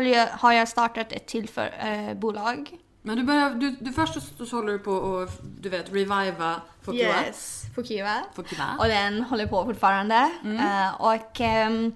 jag, 0.00 0.26
har 0.26 0.52
jag 0.52 0.68
startat 0.68 1.12
ett 1.12 1.26
till 1.26 1.48
för, 1.48 1.74
eh, 1.78 2.14
bolag. 2.14 2.78
Men 3.02 3.16
du 3.16 3.22
börjar, 3.22 3.50
du, 3.50 3.70
du 3.70 3.92
först 3.92 4.14
så, 4.48 4.56
håller 4.56 4.72
du 4.72 4.78
på 4.78 5.18
att, 5.18 5.40
du 5.60 5.68
vet, 5.68 5.92
reviva 5.92 6.60
Fokiwa. 6.82 7.24
Yes, 7.26 7.62
Fukiva. 7.74 8.14
Fokiwa. 8.34 8.76
Och 8.78 8.86
den 8.86 9.22
håller 9.22 9.46
på 9.46 9.64
fortfarande. 9.64 10.30
Eh, 10.44 11.00
och, 11.00 11.40
ehm, 11.40 11.94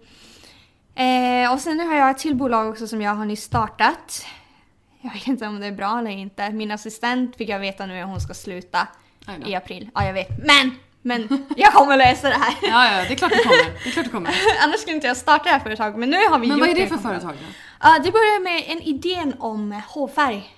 eh, 0.94 1.52
och 1.52 1.60
sen 1.60 1.76
nu 1.76 1.84
har 1.84 1.94
jag 1.94 2.10
ett 2.10 2.18
till 2.18 2.34
bolag 2.34 2.68
också 2.70 2.86
som 2.86 3.02
jag 3.02 3.14
har 3.14 3.24
nyss 3.24 3.42
startat. 3.42 4.26
Jag 5.00 5.12
vet 5.12 5.26
inte 5.26 5.46
om 5.46 5.60
det 5.60 5.66
är 5.66 5.72
bra 5.72 5.98
eller 5.98 6.10
inte. 6.10 6.50
Min 6.50 6.70
assistent 6.70 7.36
fick 7.36 7.48
jag 7.48 7.58
veta 7.58 7.86
nu 7.86 8.00
att 8.00 8.08
hon 8.08 8.20
ska 8.20 8.34
sluta 8.34 8.88
i 9.46 9.54
april. 9.54 9.90
Ja, 9.94 10.04
jag 10.04 10.12
vet. 10.12 10.44
Men! 10.44 10.70
Men 11.04 11.46
jag 11.56 11.72
kommer 11.72 11.96
lösa 11.96 12.28
det 12.28 12.34
här. 12.34 12.54
Ja, 12.62 12.98
ja, 12.98 13.04
det 13.08 13.14
är 13.14 13.16
klart 13.16 13.30
det 13.30 13.42
kommer. 13.42 13.84
Det 13.84 13.88
är 13.88 13.92
klart 13.92 14.04
det 14.04 14.10
kommer. 14.10 14.34
Annars 14.64 14.80
skulle 14.80 14.94
inte 14.94 15.06
jag 15.06 15.16
starta 15.16 15.44
det 15.44 15.50
här 15.50 15.60
företaget. 15.60 15.98
Men 15.98 16.10
nu 16.10 16.16
har 16.16 16.38
vi 16.38 16.46
Men 16.46 16.58
gjort 16.58 16.68
vad 16.68 16.76
är 16.76 16.82
det 16.82 16.86
för 16.86 16.98
företag 16.98 17.30
då? 17.30 17.46
Ja, 17.80 17.98
det 18.04 18.12
börjar 18.12 18.42
med 18.42 18.64
en 18.66 18.82
idén 18.82 19.34
om 19.38 19.82
hårfärg. 19.88 20.56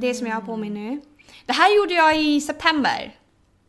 Det 0.00 0.14
som 0.14 0.26
jag 0.26 0.34
har 0.34 0.42
på 0.42 0.56
mig 0.56 0.70
nu. 0.70 1.00
Det 1.46 1.52
här 1.52 1.76
gjorde 1.76 1.94
jag 1.94 2.20
i 2.20 2.40
september. 2.40 3.14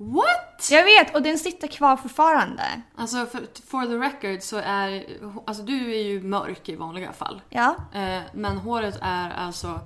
What? 0.01 0.67
Jag 0.71 0.83
vet, 0.83 1.15
och 1.15 1.21
den 1.21 1.37
sitter 1.39 1.67
kvar 1.67 1.97
fortfarande. 1.97 2.81
Alltså 2.95 3.25
för, 3.25 3.47
for 3.67 3.85
the 3.85 3.95
record 3.95 4.41
så 4.43 4.57
är, 4.57 5.05
alltså 5.47 5.63
du 5.63 5.91
är 5.95 6.03
ju 6.03 6.21
mörk 6.23 6.69
i 6.69 6.75
vanliga 6.75 7.13
fall. 7.13 7.41
Ja. 7.49 7.75
Eh, 7.93 8.21
men 8.33 8.57
håret 8.57 8.97
är 9.01 9.29
alltså 9.29 9.79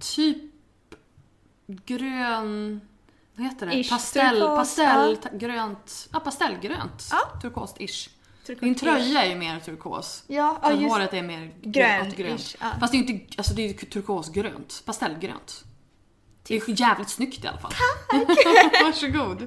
typ 0.00 0.42
grön, 1.66 2.80
vad 3.34 3.46
heter 3.46 3.66
det? 3.66 3.72
Ish, 3.74 3.90
Pastell, 3.90 4.36
turkos, 4.36 4.56
pastell, 4.56 5.18
ja. 5.22 5.30
grönt, 5.32 6.08
ja 6.12 6.20
pastellgrönt. 6.20 7.08
Ja. 7.10 7.18
Turkost-ish. 7.42 8.08
Din 8.60 8.74
tröja 8.74 9.24
är 9.24 9.28
ju 9.28 9.36
mer 9.36 9.60
turkos. 9.60 10.24
Ja, 10.26 10.58
ja, 10.62 10.72
just- 10.72 10.92
håret 10.92 11.14
är 11.14 11.22
mer 11.22 11.54
Grön, 11.62 12.08
åt 12.08 12.16
grönt. 12.16 12.40
ish, 12.40 12.56
ja. 12.60 12.66
Fast 12.80 12.92
det 12.92 12.98
är 12.98 13.02
ju 13.02 13.12
inte, 13.12 13.34
alltså 13.38 13.54
det 13.54 13.62
är 13.62 13.68
ju 13.68 13.74
turkosgrönt. 13.74 14.82
Pastellgrönt. 14.84 15.64
Det 16.42 16.56
är 16.56 16.80
jävligt 16.80 17.08
snyggt 17.08 17.44
i 17.44 17.48
alla 17.48 17.58
fall. 17.58 17.72
Tack! 17.72 18.28
Varsågod. 18.82 19.46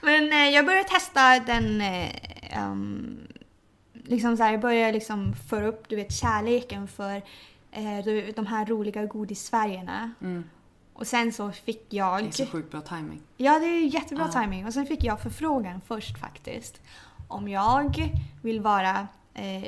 Men 0.00 0.32
eh, 0.32 0.48
jag 0.48 0.66
började 0.66 0.88
testa 0.88 1.40
den, 1.40 1.80
eh, 1.80 2.10
ehm, 2.50 3.26
liksom 3.92 4.36
så 4.36 4.42
här, 4.42 4.52
jag 4.52 4.60
började 4.60 4.92
liksom 4.92 5.34
föra 5.48 5.66
upp, 5.66 5.88
du 5.88 5.96
vet, 5.96 6.12
kärleken 6.12 6.88
för 6.88 7.16
eh, 7.70 8.04
de, 8.04 8.32
de 8.36 8.46
här 8.46 8.66
roliga 8.66 9.06
godisfärgerna. 9.06 10.10
Och 10.94 11.06
sen 11.06 11.32
så 11.32 11.52
fick 11.52 11.86
jag... 11.88 12.22
Det 12.22 12.28
är 12.28 12.30
så 12.30 12.46
sjukt 12.46 12.70
bra 12.70 12.80
timing. 12.80 13.22
Ja, 13.36 13.58
det 13.58 13.66
är 13.66 13.94
jättebra 13.94 14.28
timing. 14.28 14.66
Och 14.66 14.74
sen 14.74 14.86
fick 14.86 15.04
jag 15.04 15.20
förfrågan 15.20 15.80
först 15.86 16.18
faktiskt. 16.18 16.80
Om 17.28 17.48
jag 17.48 18.10
vill 18.42 18.60
vara 18.60 19.08
eh, 19.34 19.64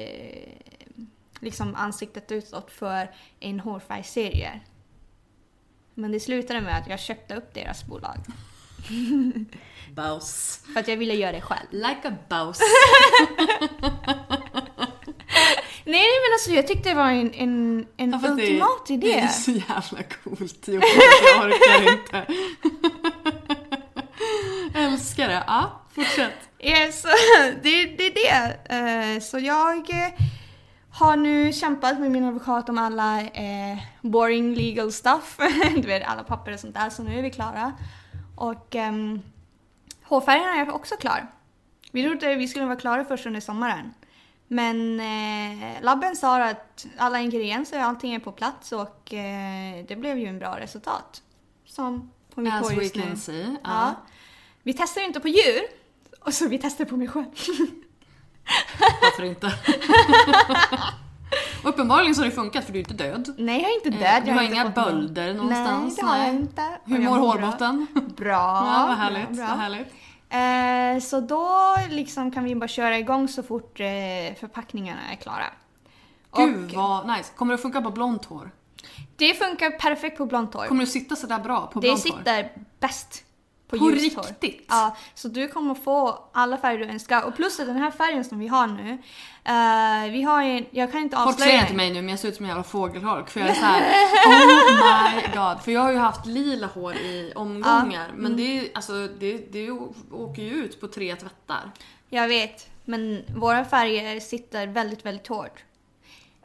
liksom 1.41 1.75
ansiktet 1.75 2.33
utåt 2.33 2.71
för 2.71 3.11
en 3.41 3.61
hårfärgsserie. 3.61 4.61
Men 5.99 6.13
det 6.13 6.21
slutade 6.21 6.61
med 6.61 6.79
att 6.79 6.89
jag 6.89 7.01
köpte 7.01 7.35
upp 7.35 7.55
deras 7.55 7.85
bolag. 7.85 8.17
Boss. 9.91 10.61
För 10.73 10.81
att 10.81 10.89
jag 10.89 10.97
ville 10.97 11.15
göra 11.15 11.33
det 11.33 11.41
själv. 11.41 11.67
Like 11.71 12.01
a 12.09 12.15
boss. 12.29 12.61
Nej 15.85 16.09
men 16.23 16.33
alltså 16.35 16.51
jag 16.51 16.67
tyckte 16.67 16.89
det 16.89 16.95
var 16.95 17.11
en, 17.11 17.33
en, 17.35 17.87
en 17.97 18.11
Ja, 18.13 18.19
fast 18.19 18.37
det 18.37 18.43
ultimat 18.43 18.91
idé. 18.91 19.07
Det 19.07 19.19
är 19.19 19.29
så 19.29 19.51
jävla 19.51 20.03
coolt. 20.25 20.69
Jag 20.69 20.85
orkar 21.47 21.93
inte. 21.93 22.27
Älskar 24.79 25.29
det. 25.29 25.45
Ja, 25.47 25.81
fortsätt. 25.95 26.33
Yes, 26.61 27.03
det, 27.63 27.85
det 27.85 28.07
är 28.07 28.15
det. 28.15 29.15
Eh, 29.15 29.21
Så 29.21 29.39
jag 29.39 29.91
eh, 29.91 30.13
har 30.97 31.17
nu 31.17 31.53
kämpat 31.53 32.01
med 32.01 32.11
min 32.11 32.25
advokat 32.25 32.69
om 32.69 32.79
alla 32.79 33.21
eh, 33.21 33.79
boring 34.01 34.55
legal 34.55 34.93
stuff. 34.93 35.39
Du 35.77 35.83
vet 35.83 36.07
alla 36.07 36.25
papper 36.25 36.53
och 36.53 36.61
sånt 36.61 36.75
där, 36.75 36.91
så 36.91 37.03
nu 37.03 37.19
är 37.19 37.23
vi 37.23 37.31
klara. 37.31 37.73
Och 38.37 38.75
um, 38.75 39.23
hårfärgerna 40.03 40.55
är 40.55 40.75
också 40.75 40.97
klar. 40.97 41.27
Vi 41.93 42.03
trodde 42.03 42.35
vi 42.35 42.49
skulle 42.49 42.65
vara 42.65 42.77
klara 42.77 43.05
först 43.05 43.27
under 43.27 43.41
sommaren. 43.41 43.95
Men 44.49 45.01
eh, 45.01 45.83
labben 45.83 46.17
sa 46.17 46.45
att 46.45 46.87
alla 46.97 47.21
ingredienser, 47.21 47.79
allting 47.79 48.15
är 48.15 48.19
på 48.19 48.33
plats 48.33 48.73
och 48.73 49.15
eh, 49.15 49.85
det 49.89 49.97
blev 49.97 50.19
ju 50.19 50.27
en 50.27 50.39
bra 50.39 50.61
resultat. 50.61 51.23
Som 51.65 52.11
på 52.35 52.41
mitt 52.41 52.53
As 52.53 52.71
we 52.71 52.75
just 52.75 52.95
nu. 52.95 53.03
can 53.03 53.17
see. 53.17 53.43
Ja. 53.43 53.57
Ja. 53.63 53.95
Vi 54.63 54.73
testar 54.73 55.01
ju 55.01 55.07
inte 55.07 55.21
på 55.21 55.29
djur, 55.29 55.63
och 56.21 56.35
så 56.35 56.49
vi 56.49 56.59
testar 56.59 56.85
på 56.85 56.97
mig 56.97 57.09
själv. 57.09 57.27
Varför 59.03 59.23
inte? 59.25 59.47
Och 61.63 61.69
Uppenbarligen 61.69 62.15
så 62.15 62.21
har 62.21 62.27
det 62.27 62.35
funkat 62.35 62.65
för 62.65 62.73
du 62.73 62.79
är 62.79 62.83
inte 62.93 62.95
död. 62.95 63.35
Nej, 63.39 63.63
jag 63.63 63.71
är 63.71 63.75
inte 63.87 63.89
Eh, 63.89 64.13
död. 64.13 64.23
du 64.25 64.29
jag 64.29 64.35
har 64.37 64.43
inte 64.43 64.55
inga 64.55 64.65
fått 64.65 64.77
någon- 64.77 64.85
bölder 64.85 65.35
någonstans, 65.35 65.97
Nej, 65.97 66.05
det 66.05 66.11
har 66.19 66.25
jag 66.27 66.35
inte. 66.35 66.63
Hur 66.85 66.99
mår 66.99 67.17
bra. 67.17 67.25
hårbotten? 67.27 67.87
Bra. 68.17 68.33
Ja, 68.67 68.85
vad 68.89 68.97
härligt. 68.97 69.29
bra, 69.31 69.47
Vad 69.47 69.57
bra. 69.57 69.63
härligt. 69.63 69.89
Eh, 70.29 71.09
så 71.09 71.21
då 71.21 71.77
liksom 71.91 72.31
kan 72.31 72.45
vi 72.45 72.55
bara 72.55 72.69
köra 72.69 72.99
igång 72.99 73.29
så 73.29 73.43
fort 73.43 73.81
eh, 73.81 73.87
förpackningarna 74.41 75.01
är 75.13 75.17
klara. 75.17 75.45
Gud 76.37 76.65
Och 76.69 76.75
vad 76.75 77.07
nice. 77.09 77.33
Kommer 77.37 77.53
det 77.55 77.59
funka 77.59 77.83
på 77.83 77.91
blont 77.91 78.25
hår? 78.25 78.51
det 79.17 79.35
funkar 79.35 79.71
perfekt 79.71 80.19
på 80.19 80.27
blont 80.27 80.55
hår. 80.55 80.67
Kommer 80.67 80.81
det 80.85 80.91
sitta 80.91 81.17
sådär 81.17 81.39
bra 81.39 81.67
på 81.67 81.81
det 81.81 81.87
blont 81.89 82.05
hår? 82.09 82.19
sitter 82.19 82.53
bäst 82.81 83.25
på, 83.69 83.79
På 83.79 83.89
riktigt? 83.89 84.67
Ja, 84.69 84.97
så 85.15 85.29
du 85.29 85.49
kommer 85.49 85.75
få 85.75 86.25
alla 86.33 86.57
färger 86.59 86.79
du 86.79 86.85
önskar. 86.85 87.23
Och 87.23 87.37
plus 87.37 87.61
att 87.61 87.67
den 87.67 87.77
här 87.77 87.91
färgen 87.91 88.25
som 88.25 88.39
vi 88.39 88.47
har 88.49 88.67
nu, 88.67 88.91
eh, 89.45 90.13
vi 90.13 90.23
har 90.23 90.43
en, 90.43 90.67
jag 90.71 90.93
kan 90.93 91.01
inte 91.01 91.17
Folk 91.17 91.29
avslöja 91.29 91.53
ser 91.53 91.61
inte 91.61 91.75
mig 91.75 91.91
nu 91.93 92.03
men 92.03 92.09
jag 92.09 92.19
ser 92.19 92.29
ut 92.29 92.37
som 92.37 92.45
en 92.45 92.49
jävla 92.49 92.65
fågelholk 92.65 93.31
för 93.31 93.41
jag 93.41 93.49
är 93.49 93.55
såhär 93.55 93.83
Oh 94.27 95.15
my 95.17 95.23
god. 95.35 95.65
För 95.65 95.73
jag 95.73 95.81
har 95.81 95.93
ju 95.93 95.99
haft 95.99 96.27
lila 96.27 96.67
hår 96.67 96.95
i 96.95 97.33
omgångar 97.37 98.09
men 98.15 98.27
Mm. 98.33 98.37
det, 98.37 98.59
är, 98.59 98.69
alltså, 98.75 98.93
det, 99.19 99.53
det 99.53 99.71
åker 100.13 100.43
ju 100.43 100.51
ut 100.51 100.81
på 100.81 100.89
tre 100.89 101.17
tvättar. 101.17 101.71
Jag 102.09 102.29
vet, 102.29 102.67
men 102.85 103.23
våra 103.37 103.65
färger 103.65 104.21
sitter 104.21 104.67
väldigt, 104.67 105.07
väldigt 105.07 105.27
hårt. 105.27 105.65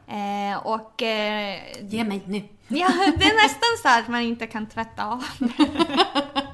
Eh, 0.06 0.66
och 0.66 1.02
eh, 1.02 1.58
Ge 1.80 2.04
mig 2.04 2.22
nu. 2.26 2.42
ja, 2.68 2.88
det 3.18 3.24
är 3.24 3.42
nästan 3.42 3.68
så 3.82 3.88
här 3.88 4.00
att 4.00 4.08
man 4.08 4.20
inte 4.20 4.46
kan 4.46 4.66
tvätta 4.66 5.06
av 5.06 5.24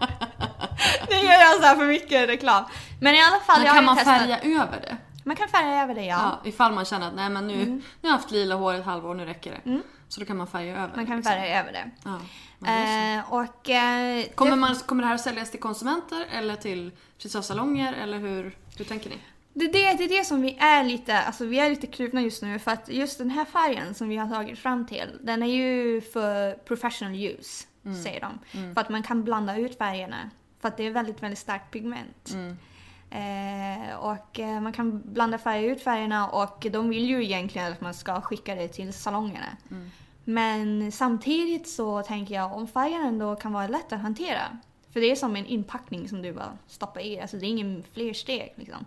så 1.59 1.67
här 1.67 1.77
för 1.77 1.87
mycket 1.87 2.29
reklam. 2.29 2.65
Men 3.01 3.15
i 3.15 3.23
alla 3.23 3.41
fall, 3.41 3.59
Men 3.59 3.67
jag 3.67 3.75
kan 3.75 3.85
man 3.85 3.97
testat. 3.97 4.21
färga 4.21 4.39
över 4.39 4.81
det? 4.81 4.97
Man 5.25 5.37
kan 5.37 5.49
färga 5.49 5.83
över 5.83 5.95
det, 5.95 6.05
ja. 6.05 6.19
Mm. 6.19 6.31
Ja, 6.31 6.49
ifall 6.49 6.73
man 6.73 6.85
känner 6.85 7.09
att 7.09 7.15
nej 7.15 7.31
men 7.31 7.47
nu, 7.47 7.57
nu 7.57 7.83
har 8.03 8.09
jag 8.09 8.11
haft 8.11 8.31
lila 8.31 8.55
hår 8.55 8.75
ett 8.75 8.85
halvår, 8.85 9.15
nu 9.15 9.25
räcker 9.25 9.61
det. 9.65 9.81
Så 10.09 10.21
då 10.21 10.27
kan 10.27 10.37
man 10.37 10.47
färga 10.47 10.73
över. 10.73 10.97
Man 10.97 11.07
kan 11.07 11.17
liksom. 11.17 11.33
färga 11.33 11.61
över 11.61 11.73
det. 11.73 11.91
Ja. 12.05 12.19
Eh, 12.69 13.33
och... 13.33 13.71
Eh, 13.71 14.25
kommer, 14.35 14.57
man, 14.57 14.75
kommer 14.75 15.03
det 15.03 15.07
här 15.07 15.15
att 15.15 15.21
säljas 15.21 15.51
till 15.51 15.61
konsumenter 15.61 16.27
eller 16.33 16.57
till 16.57 16.91
frisörsalonger 17.19 17.93
eller 17.93 18.19
hur, 18.19 18.57
hur 18.79 18.85
tänker 18.85 19.11
ni? 19.11 19.17
det, 19.59 19.65
är 19.65 19.73
det, 19.73 19.99
det 19.99 20.05
är 20.05 20.19
det 20.19 20.25
som 20.25 20.43
vi 20.43 20.57
är 20.61 20.85
lite, 20.85 21.19
alltså 21.19 21.45
vi 21.45 21.59
är 21.59 21.71
lite 21.71 21.87
kluvna 21.87 22.23
just 22.23 22.43
nu 22.43 22.59
för 22.59 22.71
att 22.71 22.89
just 22.89 23.19
den 23.19 23.31
här 23.31 23.45
färgen 23.45 23.95
som 23.95 24.09
vi 24.09 24.17
har 24.17 24.29
tagit 24.29 24.59
fram 24.59 24.87
till, 24.87 25.19
den 25.21 25.43
är 25.43 25.47
ju 25.47 26.01
för 26.01 26.53
professional 26.53 27.15
use, 27.15 27.67
säger 28.05 28.21
de. 28.21 28.39
För 28.75 28.81
att 28.81 28.89
man 28.89 29.03
kan 29.03 29.25
blanda 29.25 29.57
ut 29.57 29.79
färgerna. 29.79 30.31
För 30.61 30.69
att 30.69 30.77
det 30.77 30.87
är 30.87 30.91
väldigt, 30.91 31.23
väldigt 31.23 31.39
starkt 31.39 31.71
pigment. 31.71 32.31
Eh, 33.11 33.97
och 33.97 34.41
eh, 34.41 34.61
man 34.61 34.73
kan 34.73 35.03
blanda 35.13 35.39
färg 35.39 35.65
ut 35.65 35.83
färgerna 35.83 36.29
och 36.29 36.67
de 36.71 36.89
vill 36.89 37.07
ju 37.07 37.25
egentligen 37.25 37.73
att 37.73 37.81
man 37.81 37.95
ska 37.95 38.21
skicka 38.21 38.55
det 38.55 38.69
till 38.69 38.93
salongerna. 38.93 39.57
Men 40.25 40.93
samtidigt 40.93 41.69
så 41.69 42.03
tänker 42.03 42.35
jag 42.35 42.53
om 42.53 42.69
färgen 42.69 43.07
ändå 43.07 43.37
kan 43.37 43.53
vara 43.53 43.69
lätt 43.69 43.93
att 43.93 44.01
hantera. 44.01 44.59
För 44.93 45.01
det 45.01 45.11
är 45.11 45.17
som 45.17 45.37
en 45.37 45.47
inpackning 45.47 46.09
som 46.09 46.23
du 46.23 46.33
bara 46.33 46.59
stoppar 46.67 47.01
i, 47.01 47.21
alltså 47.21 47.37
det 47.37 47.47
är 47.47 47.49
ingen 47.49 47.85
fler 47.93 48.13
steg 48.13 48.53
liksom. 48.57 48.85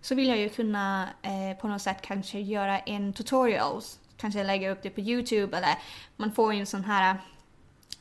Så 0.00 0.14
vill 0.14 0.28
jag 0.28 0.38
ju 0.38 0.48
kunna 0.48 1.08
eh, 1.22 1.60
på 1.60 1.68
något 1.68 1.82
sätt 1.82 2.02
kanske 2.02 2.40
göra 2.40 2.78
en 2.78 3.12
tutorial, 3.12 3.82
kanske 4.16 4.44
lägga 4.44 4.70
upp 4.70 4.82
det 4.82 4.90
på 4.90 5.00
Youtube 5.00 5.56
eller 5.56 5.78
man 6.16 6.32
får 6.32 6.52
en 6.52 6.66
sån 6.66 6.84
här 6.84 7.16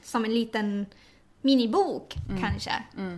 som 0.04 0.26
en 0.26 0.34
liten 0.34 0.86
minibok 1.42 2.16
kanske. 2.42 2.72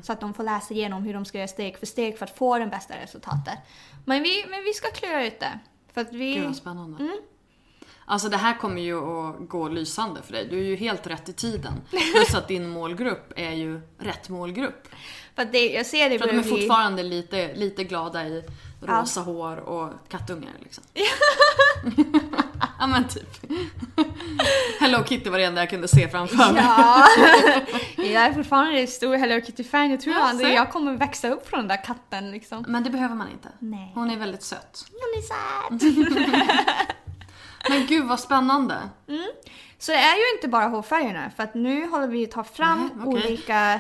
Så 0.04 0.14
att 0.14 0.20
de 0.20 0.34
får 0.34 0.44
läsa 0.44 0.74
igenom 0.74 1.04
hur 1.04 1.14
de 1.14 1.26
ska 1.26 1.38
göra 1.38 1.48
steg 1.48 1.78
för 1.78 1.86
steg 1.86 2.18
för 2.18 2.26
att 2.26 2.38
få 2.38 2.58
det 2.58 2.68
bästa 2.68 2.94
resultatet. 2.98 3.60
Men 4.06 4.24
vi, 4.24 4.46
men 4.50 4.64
vi 4.64 4.74
ska 4.74 4.88
klura 4.92 5.26
ut 5.26 5.40
det. 5.40 5.60
För 5.94 6.02
att 6.02 6.14
vi... 6.14 6.34
Gud 6.34 6.46
vad 6.46 6.56
spännande. 6.56 7.04
Mm. 7.04 7.18
Alltså 8.06 8.30
det 8.30 8.38
här 8.38 8.58
kommer 8.58 8.82
ju 8.82 8.98
att 8.98 9.50
gå 9.50 9.68
lysande 9.68 10.22
för 10.22 10.34
dig. 10.34 10.48
Du 10.50 10.60
är 10.60 10.64
ju 10.64 10.76
helt 10.76 11.08
rätt 11.08 11.30
i 11.30 11.34
tiden. 11.34 11.74
Plus 11.90 12.36
att 12.36 12.48
din 12.48 12.68
målgrupp 12.68 13.34
är 13.36 13.52
ju 13.52 13.82
rätt 13.98 14.30
målgrupp. 14.30 14.88
För 15.36 15.46
det, 15.46 15.74
jag 15.74 15.86
ser 15.86 16.10
det 16.10 16.20
För 16.20 16.26
att 16.26 16.32
de 16.32 16.40
är 16.40 16.44
fortfarande 16.44 17.04
lite, 17.04 17.56
lite 17.56 17.84
glada 17.84 18.28
i 18.28 18.44
rosa 18.82 19.22
hår 19.22 19.58
och 19.58 19.90
kattungar 20.10 20.54
liksom. 20.64 20.84
ja 22.82 22.88
men 22.88 23.08
typ. 23.08 23.38
Hello 24.80 25.04
Kitty 25.04 25.30
var 25.30 25.38
det 25.38 25.44
enda 25.44 25.62
jag 25.62 25.70
kunde 25.70 25.88
se 25.88 26.10
framför 26.10 26.38
mig. 26.38 26.64
Ja, 26.64 27.08
jag 28.04 28.24
är 28.24 28.34
fortfarande 28.34 28.80
en 28.80 28.88
stor 28.88 29.16
Hello 29.16 29.42
Kitty-fan. 29.46 29.92
Jag 29.92 30.02
tror 30.02 30.16
Ja, 30.16 30.22
aldrig 30.22 30.54
jag 30.54 30.72
kommer 30.72 30.94
växa 30.98 31.30
upp 31.30 31.50
från 31.50 31.60
den 31.60 31.68
där 31.68 31.84
katten 31.84 32.32
liksom. 32.32 32.66
Men 32.68 32.84
det 32.84 32.90
behöver 32.90 33.16
man 33.16 33.30
inte. 33.32 33.50
Nej. 33.60 33.92
Hon 33.96 34.12
är 34.12 34.18
väldigt 34.18 34.44
söt. 34.44 34.86
Hon 34.92 35.00
är 35.18 35.22
söt. 35.22 35.96
Men 37.70 37.86
gud 37.86 38.06
vad 38.06 38.20
spännande. 38.20 38.76
Så 39.80 39.92
det 39.92 39.98
är 39.98 40.16
ju 40.16 40.36
inte 40.36 40.48
bara 40.48 40.66
hårfärgerna 40.66 41.32
för 41.36 41.44
att 41.44 41.54
nu 41.54 41.88
håller 41.88 42.08
vi 42.08 42.24
att 42.24 42.32
ta 42.32 42.44
fram 42.44 42.80
Nej, 42.96 43.08
okej. 43.08 43.24
olika... 43.24 43.80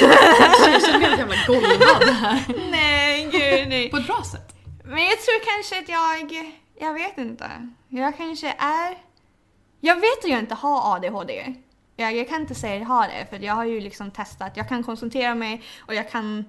Jag 0.00 0.82
känner 0.82 0.98
mig 0.98 1.08
helt 1.08 1.18
jävla 1.18 1.36
golvad 1.46 2.08
här. 2.14 2.70
nej, 2.70 3.28
gud 3.32 3.68
nej. 3.68 3.90
På 3.90 3.96
ett 3.96 4.06
bra 4.06 4.22
sätt. 4.32 4.54
Men 4.84 5.04
jag 5.04 5.20
tror 5.20 5.54
kanske 5.54 5.78
att 5.78 5.88
jag... 5.88 6.52
Jag 6.80 6.94
vet 6.94 7.18
inte. 7.18 7.50
Jag 7.90 8.16
kanske 8.16 8.48
är... 8.58 8.98
Jag 9.80 9.94
vet 9.94 10.24
att 10.24 10.30
jag 10.30 10.38
inte 10.38 10.54
har 10.54 10.96
ADHD. 10.96 11.54
Jag, 11.96 12.16
jag 12.16 12.28
kan 12.28 12.40
inte 12.40 12.54
säga 12.54 12.74
att 12.74 12.80
jag 12.80 12.86
har 12.88 13.08
det 13.08 13.26
för 13.30 13.38
jag 13.44 13.54
har 13.54 13.64
ju 13.64 13.80
liksom 13.80 14.10
testat. 14.10 14.56
Jag 14.56 14.68
kan 14.68 14.82
koncentrera 14.82 15.34
mig 15.34 15.62
och 15.86 15.94
jag 15.94 16.10
kan... 16.10 16.44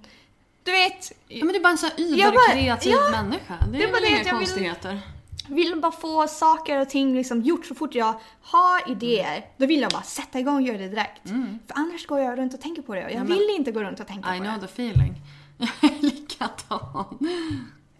Du 0.63 0.71
vet, 0.71 1.11
Ja, 1.27 1.45
men 1.45 1.53
det 1.53 1.59
är 1.59 1.63
bara 1.63 1.69
en 1.71 1.77
sån 1.77 1.89
überkreativ 1.97 2.91
ja, 2.91 3.11
människa. 3.23 3.57
Det 3.71 3.77
det 3.77 3.83
är 3.83 3.91
väl 3.91 4.05
inga 4.05 4.17
jag 4.17 4.23
vill- 4.23 4.31
konstigheter. 4.31 4.99
vill 5.49 5.79
bara 5.81 5.91
få 5.91 6.27
saker 6.27 6.79
och 6.81 6.89
ting 6.89 7.15
liksom 7.15 7.41
gjort 7.41 7.65
så 7.65 7.75
fort 7.75 7.95
jag 7.95 8.13
har 8.41 8.91
idéer. 8.91 9.45
Då 9.57 9.65
vill 9.65 9.81
jag 9.81 9.91
bara 9.91 10.01
sätta 10.01 10.39
igång 10.39 10.55
och 10.55 10.61
göra 10.61 10.77
det 10.77 10.89
direkt. 10.89 11.21
För 11.67 11.75
annars 11.79 12.07
går 12.07 12.19
jag 12.19 12.37
runt 12.37 12.53
och 12.53 12.61
tänker 12.61 12.81
på 12.81 12.95
det 12.95 13.05
och 13.05 13.11
jag 13.11 13.15
Mm. 13.15 13.27
Ja, 13.27 13.29
men- 13.29 13.37
vill 13.47 13.55
inte 13.57 13.71
gå 13.71 13.83
runt 13.83 13.99
och 13.99 14.07
tänka 14.07 14.35
I 14.35 14.39
på 14.39 14.43
know 14.45 14.59
det. 14.59 14.67
the 14.67 14.73
feeling. 14.73 15.15
Jag 15.81 15.91
är 15.91 16.01
likadan. 16.01 17.17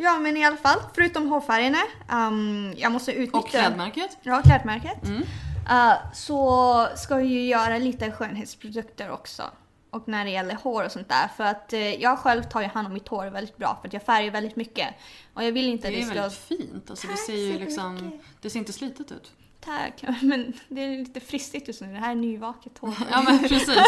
Ja 0.04 0.20
men 0.20 0.38
i 0.38 0.46
alla 0.46 0.58
fall, 0.58 0.80
förutom 0.94 1.30
hårfärgerna, 1.30 1.78
um, 2.12 2.74
jag 2.78 2.92
måste 2.92 3.12
utnyttja... 3.12 3.38
Och 3.38 3.50
klädmärket. 3.50 4.18
Ja, 4.22 4.42
klädmärket. 4.42 5.04
Mm. 5.04 5.22
Uh, 5.22 5.94
så 6.14 6.88
ska 6.96 7.16
vi 7.16 7.26
ju 7.26 7.48
göra 7.48 7.78
lite 7.78 8.12
skönhetsprodukter 8.12 9.12
också. 9.12 9.44
Och 9.90 10.08
när 10.08 10.26
det 10.26 10.32
gäller 10.32 10.56
hår 10.56 10.86
och 10.86 10.92
sånt 10.92 11.10
där. 11.10 11.28
För 11.38 11.44
att 11.44 11.74
eh, 11.74 11.96
jag 11.96 12.20
själv 12.20 12.44
tar 12.44 12.62
ju 12.62 12.68
hand 12.68 12.88
om 12.88 12.94
mitt 12.94 13.08
hår 13.08 13.26
väldigt 13.26 13.58
bra 13.58 13.78
för 13.82 13.88
att 13.88 13.94
jag 13.94 14.04
färgar 14.04 14.32
väldigt 14.32 14.56
mycket. 14.56 14.88
Och 15.34 15.44
jag 15.44 15.52
vill 15.52 15.70
inte 15.70 15.90
Det 15.90 15.94
att 15.94 15.98
är 15.98 16.06
det 16.06 16.12
ska... 16.12 16.22
väldigt 16.22 16.40
fint. 16.40 16.90
Alltså, 16.90 17.08
det 17.08 17.14
Tack 17.14 17.26
ser 17.26 17.34
ju 17.34 17.54
så 17.54 17.60
liksom... 17.60 18.20
Det 18.42 18.50
ser 18.50 18.60
inte 18.60 18.74
slitet 18.74 19.12
ut. 19.12 19.32
Tack. 19.66 20.04
Men 20.22 20.54
det 20.68 20.82
är 20.82 20.98
lite 20.98 21.20
fristigt 21.20 21.68
just 21.68 21.82
nu. 21.82 21.88
Det 21.94 22.00
här 22.00 22.12
är 22.12 22.16
nyvaket 22.16 22.78
hår. 22.78 22.94
Ja 23.12 23.22
men 23.22 23.40
precis. 23.40 23.80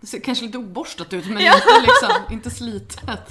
Det 0.00 0.06
ser 0.06 0.20
kanske 0.20 0.44
lite 0.44 0.58
oborstat 0.58 1.12
ut 1.12 1.26
men 1.26 1.42
Ja. 1.44 1.54
inte 1.54 1.80
liksom, 1.82 2.22
inte 2.34 2.50
slitet. 2.50 3.28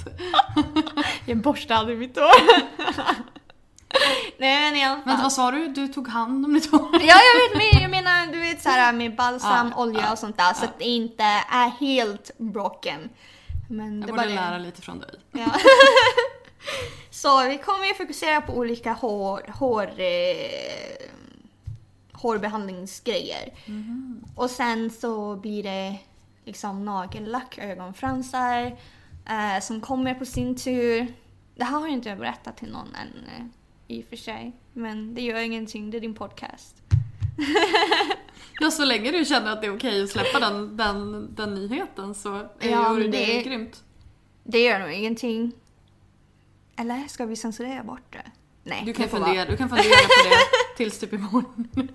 Jag 1.26 1.38
borstar 1.38 1.74
aldrig 1.74 1.98
mitt 1.98 2.16
hår. 2.16 2.30
Nej 4.38 4.60
men 4.70 4.76
i 4.76 4.84
alla 4.84 4.94
fall. 4.96 5.04
Vänta 5.06 5.22
vad 5.22 5.32
sa 5.32 5.50
du? 5.50 5.68
Du 5.68 5.88
tog 5.88 6.08
hand 6.08 6.44
om 6.46 6.54
ditt 6.54 6.70
hår? 6.70 6.88
Ja 6.92 7.00
jag 7.00 7.48
vet 7.48 7.56
men 7.74 7.82
jag 7.82 7.90
menar 7.90 8.26
du 8.32 8.40
vet 8.40 8.62
såhär 8.62 8.92
med 8.92 9.16
balsam, 9.16 9.72
Ja, 9.76 9.82
olja 9.82 10.00
ja, 10.00 10.12
och 10.12 10.18
sånt 10.18 10.36
där 10.36 10.54
så 10.54 10.64
att 10.64 10.78
det 10.78 10.84
inte 10.84 11.22
är 11.50 11.68
helt 11.80 12.30
broken. 12.38 13.08
Men 13.70 14.00
Jag 14.00 14.08
det 14.08 14.12
borde 14.12 14.28
det. 14.28 14.34
lära 14.34 14.58
lite 14.58 14.82
från 14.82 14.98
dig. 15.00 15.10
Ja. 15.32 15.46
så 17.10 17.44
vi 17.48 17.58
kommer 17.58 17.86
ju 17.86 17.94
fokusera 17.94 18.40
på 18.40 18.52
olika 18.52 18.92
hår, 18.92 19.42
hår, 19.58 19.82
eh, 20.00 21.10
hårbehandlingsgrejer. 22.22 23.52
Och 24.34 24.50
sen 24.50 24.90
så 24.90 25.36
blir 25.36 25.62
det 25.62 25.98
liksom 26.44 26.84
nagellack, 26.84 27.58
ögonfransar 27.58 28.76
eh, 29.28 29.60
som 29.62 29.80
kommer 29.80 30.14
på 30.14 30.24
sin 30.26 30.56
tur. 30.56 31.06
Det 31.56 31.64
här 31.64 31.72
har 31.72 31.86
jag 31.86 31.92
inte 31.92 32.16
berättat 32.16 32.56
till 32.56 32.72
någon 32.72 32.94
än 32.94 33.24
eh, 33.24 33.44
i 33.96 34.02
och 34.02 34.06
för 34.06 34.16
sig. 34.16 34.52
Men 34.72 35.14
det 35.14 35.22
gör 35.22 35.38
ingenting, 35.40 35.90
det 35.90 35.96
är 35.96 36.00
din 36.00 36.14
podcast. 36.14 36.76
Ja, 38.62 38.70
så 38.70 38.84
länge 38.84 39.10
du 39.12 39.24
känner 39.24 39.52
att 39.52 39.60
det 39.60 39.66
är 39.66 39.76
okej 39.76 40.02
att 40.04 40.10
släppa 40.10 40.40
den, 40.40 40.76
den, 40.76 41.28
den 41.34 41.54
nyheten 41.54 42.14
så 42.14 42.34
är 42.36 42.70
Ja, 42.70 42.98
ju 42.98 43.08
det, 43.08 43.26
det 43.26 43.42
grymt. 43.42 43.84
Det 44.44 44.62
gör 44.64 44.78
nog 44.78 44.92
ingenting. 44.92 45.52
Eller 46.76 47.08
ska 47.08 47.26
vi 47.26 47.36
censurera 47.36 47.82
bort 47.84 48.12
det? 48.12 48.30
Nej, 48.70 48.82
Du 48.86 48.92
kan, 48.92 49.08
fundera, 49.08 49.34
vara. 49.34 49.44
du 49.44 49.56
kan 49.56 49.68
fundera 49.68 49.84
på 49.84 50.28
det 50.28 50.36
tills 50.76 50.98
typ 50.98 51.12
imorgon. 51.12 51.68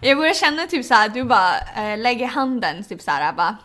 Jag 0.00 0.18
börjar 0.18 0.34
känna 0.34 0.66
typ 0.66 0.86
såhär, 0.86 1.08
du 1.08 1.24
bara 1.24 1.54
äh, 1.76 1.98
lägger 1.98 2.26
handen 2.26 2.84
typ 2.84 3.02
såhär 3.02 3.32
bara 3.32 3.56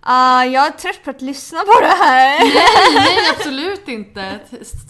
ah, 0.00 0.44
jag 0.44 0.66
är 0.66 0.70
trött 0.70 1.04
på 1.04 1.10
att 1.10 1.22
lyssna 1.22 1.60
på 1.60 1.80
det 1.80 2.04
här. 2.04 2.38
Nej, 2.38 2.52
nej 2.94 3.30
absolut 3.36 3.88
inte. 3.88 4.40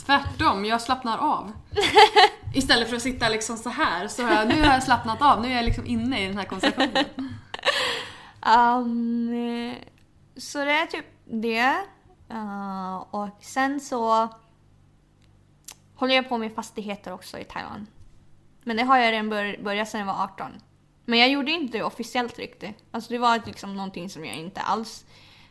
Tvärtom, 0.06 0.64
jag 0.64 0.80
slappnar 0.80 1.18
av. 1.18 1.52
Istället 2.54 2.88
för 2.88 2.96
att 2.96 3.02
sitta 3.02 3.28
liksom 3.28 3.56
så 3.56 3.68
här 3.68 4.08
så 4.08 4.22
har 4.22 4.34
jag, 4.34 4.48
nu 4.48 4.62
har 4.62 4.72
jag 4.72 4.82
slappnat 4.82 5.22
av, 5.22 5.40
nu 5.40 5.48
är 5.52 5.56
jag 5.56 5.64
liksom 5.64 5.86
inne 5.86 6.24
i 6.24 6.26
den 6.26 6.38
här 6.38 6.44
konversationen. 6.44 7.04
Um, 8.56 9.74
så 10.36 10.58
det 10.64 10.72
är 10.72 10.86
typ 10.86 11.06
det. 11.24 11.74
Uh, 12.32 12.96
och 12.96 13.28
sen 13.40 13.80
så 13.80 14.28
håller 16.00 16.14
jag 16.14 16.28
på 16.28 16.38
med 16.38 16.54
fastigheter 16.54 17.12
också 17.12 17.38
i 17.38 17.44
Taiwan. 17.44 17.86
Men 18.64 18.76
det 18.76 18.82
har 18.82 18.98
jag 18.98 19.12
redan 19.12 19.28
bör- 19.30 19.62
börjat 19.64 19.88
sedan 19.88 20.00
jag 20.00 20.06
var 20.06 20.24
18. 20.24 20.52
Men 21.04 21.18
jag 21.18 21.28
gjorde 21.30 21.50
inte 21.50 21.78
det 21.78 21.84
officiellt 21.84 22.38
riktigt. 22.38 22.76
Alltså 22.90 23.12
det 23.12 23.18
var 23.18 23.40
liksom 23.46 23.76
någonting 23.76 24.10
som 24.10 24.24
jag 24.24 24.36
inte 24.36 24.60
alls 24.60 25.04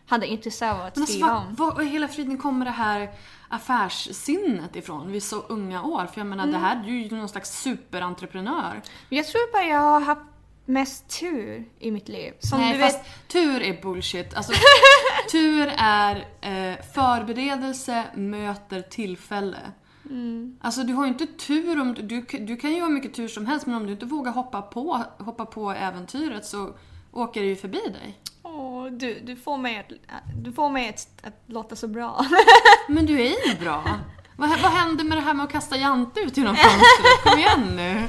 hade 0.07 0.27
intresse 0.27 0.71
av 0.71 0.81
att 0.81 0.95
Men 0.95 1.03
alltså, 1.03 1.13
skriva 1.17 1.27
vad, 1.33 1.37
om. 1.47 1.55
vad, 1.77 1.87
hela 1.87 2.07
friden 2.07 2.37
kommer 2.37 2.65
det 2.65 2.71
här 2.71 3.09
affärssinnet 3.49 4.75
ifrån 4.75 5.11
vid 5.11 5.23
så 5.23 5.35
unga 5.41 5.83
år? 5.83 6.05
För 6.05 6.19
jag 6.19 6.27
menar, 6.27 6.47
det 6.47 6.57
här 6.57 6.75
du 6.75 7.01
är 7.01 7.03
ju 7.09 7.15
någon 7.17 7.29
slags 7.29 7.61
superentreprenör. 7.61 8.81
Jag 9.09 9.27
tror 9.27 9.51
bara 9.53 9.63
jag 9.63 9.79
har 9.79 10.01
haft 10.01 10.21
mest 10.65 11.19
tur 11.19 11.65
i 11.79 11.91
mitt 11.91 12.09
liv. 12.09 12.33
Som 12.39 12.59
Nej, 12.59 12.73
du 12.73 12.79
fast 12.83 12.97
vet, 12.99 13.27
tur 13.27 13.61
är 13.61 13.81
bullshit. 13.81 14.33
Alltså, 14.33 14.53
tur 15.31 15.73
är 15.77 16.15
eh, 16.41 16.81
förberedelse 16.93 18.03
möter 18.15 18.81
tillfälle. 18.81 19.71
Mm. 20.09 20.57
Alltså 20.61 20.83
du 20.83 20.93
har 20.93 21.05
ju 21.05 21.11
inte 21.11 21.25
tur 21.27 21.81
om 21.81 21.93
du, 21.93 22.21
du, 22.39 22.55
kan 22.57 22.73
ju 22.73 22.81
ha 22.81 22.89
mycket 22.89 23.13
tur 23.13 23.27
som 23.27 23.45
helst 23.45 23.65
men 23.65 23.75
om 23.75 23.85
du 23.85 23.91
inte 23.91 24.05
vågar 24.05 24.31
hoppa 24.31 24.61
på, 24.61 25.03
hoppa 25.17 25.45
på 25.45 25.71
äventyret 25.71 26.45
så 26.45 26.69
åker 27.11 27.41
det 27.41 27.47
ju 27.47 27.55
förbi 27.55 27.79
dig. 27.79 28.19
åh, 28.43 28.85
du, 28.85 29.19
du 29.19 29.35
får 29.35 29.57
mig, 29.57 29.77
att, 29.79 29.91
du 30.43 30.51
får 30.53 30.69
mig 30.69 30.89
att, 30.89 31.27
att 31.27 31.33
låta 31.45 31.75
så 31.75 31.87
bra. 31.87 32.25
Men 32.87 33.05
du 33.05 33.21
är 33.21 33.47
ju 33.49 33.55
bra. 33.59 33.83
Vad, 34.37 34.49
vad 34.49 34.71
hände 34.71 35.03
med 35.03 35.17
det 35.17 35.21
här 35.21 35.33
med 35.33 35.43
att 35.43 35.51
kasta 35.51 35.77
Jante 35.77 36.19
ut 36.19 36.37
genom 36.37 36.55
fönstret? 36.55 37.23
Kom 37.23 37.39
igen 37.39 37.75
nu. 37.75 38.07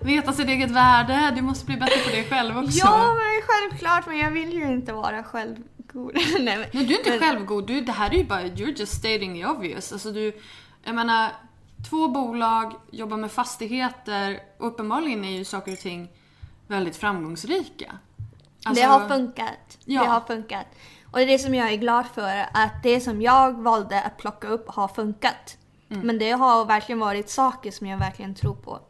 Veta 0.00 0.32
sitt 0.32 0.48
eget 0.48 0.70
värde, 0.70 1.32
du 1.36 1.42
måste 1.42 1.66
bli 1.66 1.76
bättre 1.76 2.00
på 2.00 2.10
det 2.16 2.24
själv 2.24 2.58
också. 2.58 2.78
ja, 2.78 3.14
men 3.14 3.42
självklart, 3.46 4.06
men 4.06 4.18
jag 4.18 4.30
vill 4.30 4.52
ju 4.52 4.64
inte 4.72 4.92
vara 4.92 5.22
självgod. 5.22 6.14
Nej, 6.40 6.58
men, 6.58 6.66
Nej, 6.72 6.84
du 6.84 6.94
är 6.94 6.98
inte 6.98 7.10
men- 7.10 7.18
självgod. 7.20 7.66
Du, 7.66 7.80
det 7.80 7.92
här 7.92 8.10
är 8.10 8.14
ju 8.18 8.24
bara, 8.24 8.42
you're 8.42 8.78
just 8.78 8.92
stating 8.98 9.34
the 9.34 9.46
obvious. 9.46 9.92
Alltså 9.92 10.12
du, 10.12 10.32
jag 10.86 10.94
menar, 10.94 11.30
två 11.90 12.08
bolag, 12.08 12.74
jobbar 12.90 13.16
med 13.16 13.32
fastigheter 13.32 14.40
och 14.58 14.66
uppenbarligen 14.66 15.24
är 15.24 15.30
ju 15.30 15.44
saker 15.44 15.72
och 15.72 15.78
ting 15.78 16.08
väldigt 16.66 16.96
framgångsrika. 16.96 17.98
Alltså, 18.64 18.82
det 18.82 18.88
har 18.88 19.08
funkat. 19.08 19.78
Ja. 19.84 20.02
Det 20.02 20.08
har 20.08 20.20
funkat. 20.20 20.66
Och 21.04 21.18
det 21.18 21.22
är 21.22 21.26
det 21.26 21.38
som 21.38 21.54
jag 21.54 21.72
är 21.72 21.76
glad 21.76 22.06
för, 22.14 22.46
att 22.52 22.82
det 22.82 23.00
som 23.00 23.22
jag 23.22 23.52
valde 23.62 24.02
att 24.02 24.16
plocka 24.16 24.48
upp 24.48 24.68
har 24.68 24.88
funkat. 24.88 25.58
Mm. 25.88 26.06
Men 26.06 26.18
det 26.18 26.30
har 26.30 26.64
verkligen 26.64 26.98
varit 26.98 27.30
saker 27.30 27.70
som 27.70 27.86
jag 27.86 27.98
verkligen 27.98 28.34
tror 28.34 28.54
på. 28.54 28.80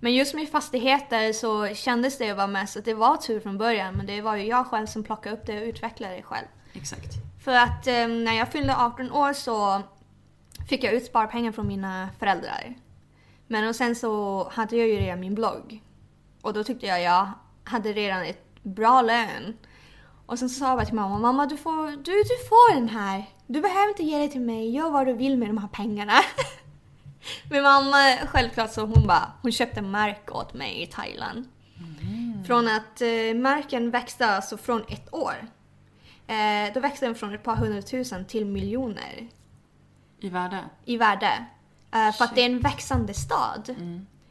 Men 0.00 0.14
just 0.14 0.34
med 0.34 0.48
fastigheter 0.48 1.32
så 1.32 1.74
kändes 1.74 2.18
det 2.18 2.34
bara 2.34 2.46
mest 2.46 2.76
att 2.76 2.84
det 2.84 2.94
var 2.94 3.16
tur 3.16 3.40
från 3.40 3.58
början, 3.58 3.94
men 3.94 4.06
det 4.06 4.22
var 4.22 4.36
ju 4.36 4.44
jag 4.44 4.66
själv 4.66 4.86
som 4.86 5.04
plockade 5.04 5.36
upp 5.36 5.46
det 5.46 5.60
och 5.60 5.66
utvecklade 5.66 6.16
det 6.16 6.22
själv. 6.22 6.46
Exakt. 6.72 7.12
För 7.44 7.52
att 7.52 7.86
eh, 7.86 8.08
när 8.08 8.32
jag 8.32 8.52
fyllde 8.52 8.76
18 8.76 9.12
år 9.12 9.32
så 9.32 9.82
fick 10.70 10.84
jag 10.84 10.94
ut 10.94 11.04
sparpengar 11.04 11.52
från 11.52 11.66
mina 11.66 12.08
föräldrar. 12.18 12.74
Men 13.46 13.68
och 13.68 13.76
sen 13.76 13.96
så 13.96 14.44
hade 14.52 14.76
jag 14.76 14.88
ju 14.88 14.96
redan 14.96 15.20
min 15.20 15.34
blogg. 15.34 15.82
Och 16.42 16.52
då 16.52 16.64
tyckte 16.64 16.86
jag 16.86 17.02
jag 17.02 17.28
hade 17.64 17.92
redan 17.92 18.22
ett 18.22 18.62
bra 18.62 19.02
lön. 19.02 19.56
Och 20.26 20.38
sen 20.38 20.50
så 20.50 20.58
sa 20.58 20.68
jag 20.68 20.78
bara 20.78 20.86
till 20.86 20.94
mamma, 20.94 21.18
mamma 21.18 21.46
du 21.46 21.56
får, 21.56 21.90
du, 21.90 22.12
du 22.12 22.48
får 22.48 22.74
den 22.74 22.88
här. 22.88 23.24
Du 23.46 23.60
behöver 23.60 23.88
inte 23.88 24.02
ge 24.02 24.18
det 24.18 24.28
till 24.28 24.40
mig, 24.40 24.70
gör 24.70 24.90
vad 24.90 25.06
du 25.06 25.12
vill 25.12 25.38
med 25.38 25.48
de 25.48 25.58
här 25.58 25.68
pengarna. 25.68 26.12
Men 27.50 27.62
mamma, 27.62 28.16
självklart 28.26 28.72
så 28.72 28.80
hon 28.80 29.06
bara, 29.06 29.32
hon 29.42 29.52
köpte 29.52 29.82
mark 29.82 30.34
åt 30.34 30.54
mig 30.54 30.82
i 30.82 30.86
Thailand. 30.86 31.48
Från 32.46 32.68
att 32.68 33.00
eh, 33.00 33.34
marken 33.34 33.90
växte 33.90 34.26
alltså 34.26 34.56
från 34.56 34.82
ett 34.88 35.14
år. 35.14 35.34
Eh, 36.26 36.74
då 36.74 36.80
växte 36.80 37.06
den 37.06 37.14
från 37.14 37.34
ett 37.34 37.42
par 37.42 37.56
hundratusen 37.56 38.24
till 38.24 38.46
miljoner 38.46 39.28
I 40.20 40.28
värde. 40.28 40.64
i 40.84 40.96
värde. 40.96 41.44
Eh, 41.92 42.12
för 42.12 42.24
att 42.24 42.34
det 42.34 42.40
är 42.40 42.46
en 42.46 42.60
växande 42.60 43.14
stad. 43.14 43.74